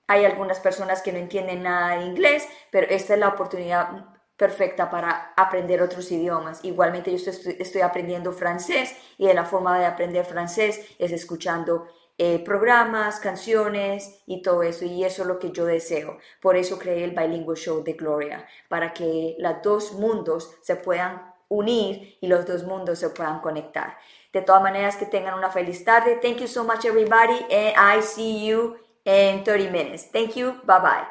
hay 0.07 0.25
algunas 0.25 0.59
personas 0.59 1.01
que 1.01 1.11
no 1.11 1.17
entienden 1.17 1.63
nada 1.63 1.97
de 1.97 2.05
inglés, 2.05 2.47
pero 2.71 2.87
esta 2.89 3.13
es 3.13 3.19
la 3.19 3.29
oportunidad 3.29 4.15
perfecta 4.37 4.89
para 4.89 5.33
aprender 5.35 5.81
otros 5.81 6.11
idiomas. 6.11 6.63
Igualmente 6.63 7.15
yo 7.15 7.31
estoy, 7.31 7.81
aprendiendo 7.81 8.31
francés 8.33 8.95
y 9.17 9.27
de 9.27 9.33
la 9.33 9.45
forma 9.45 9.79
de 9.79 9.85
aprender 9.85 10.25
francés 10.25 10.95
es 10.99 11.11
escuchando 11.11 11.87
eh, 12.17 12.39
programas, 12.39 13.19
canciones 13.19 14.21
y 14.25 14.41
todo 14.41 14.63
eso. 14.63 14.85
Y 14.85 15.03
eso 15.03 15.21
es 15.23 15.27
lo 15.27 15.39
que 15.39 15.51
yo 15.51 15.65
deseo. 15.65 16.17
Por 16.41 16.57
eso 16.57 16.77
creé 16.77 17.05
el 17.05 17.11
Bilingual 17.11 17.57
Show 17.57 17.83
de 17.83 17.93
Gloria, 17.93 18.45
para 18.67 18.93
que 18.93 19.35
los 19.39 19.61
dos 19.63 19.93
mundos 19.93 20.55
se 20.61 20.75
puedan 20.75 21.33
unir 21.47 22.17
y 22.19 22.27
los 22.27 22.45
dos 22.45 22.63
mundos 22.63 22.99
se 22.99 23.09
puedan 23.09 23.39
conectar. 23.39 23.97
De 24.33 24.41
todas 24.41 24.61
maneras, 24.61 24.97
que 24.97 25.05
tengan 25.05 25.35
una 25.35 25.49
feliz 25.49 25.85
tarde. 25.85 26.19
Thank 26.21 26.37
you 26.37 26.47
so 26.47 26.65
much, 26.65 26.83
everybody, 26.83 27.39
and 27.49 27.73
I 27.77 28.01
see 28.01 28.45
you 28.45 28.75
in 29.05 29.43
30 29.43 29.69
minutes. 29.69 30.03
Thank 30.03 30.35
you. 30.35 30.59
Bye 30.65 30.79
bye. 30.79 31.07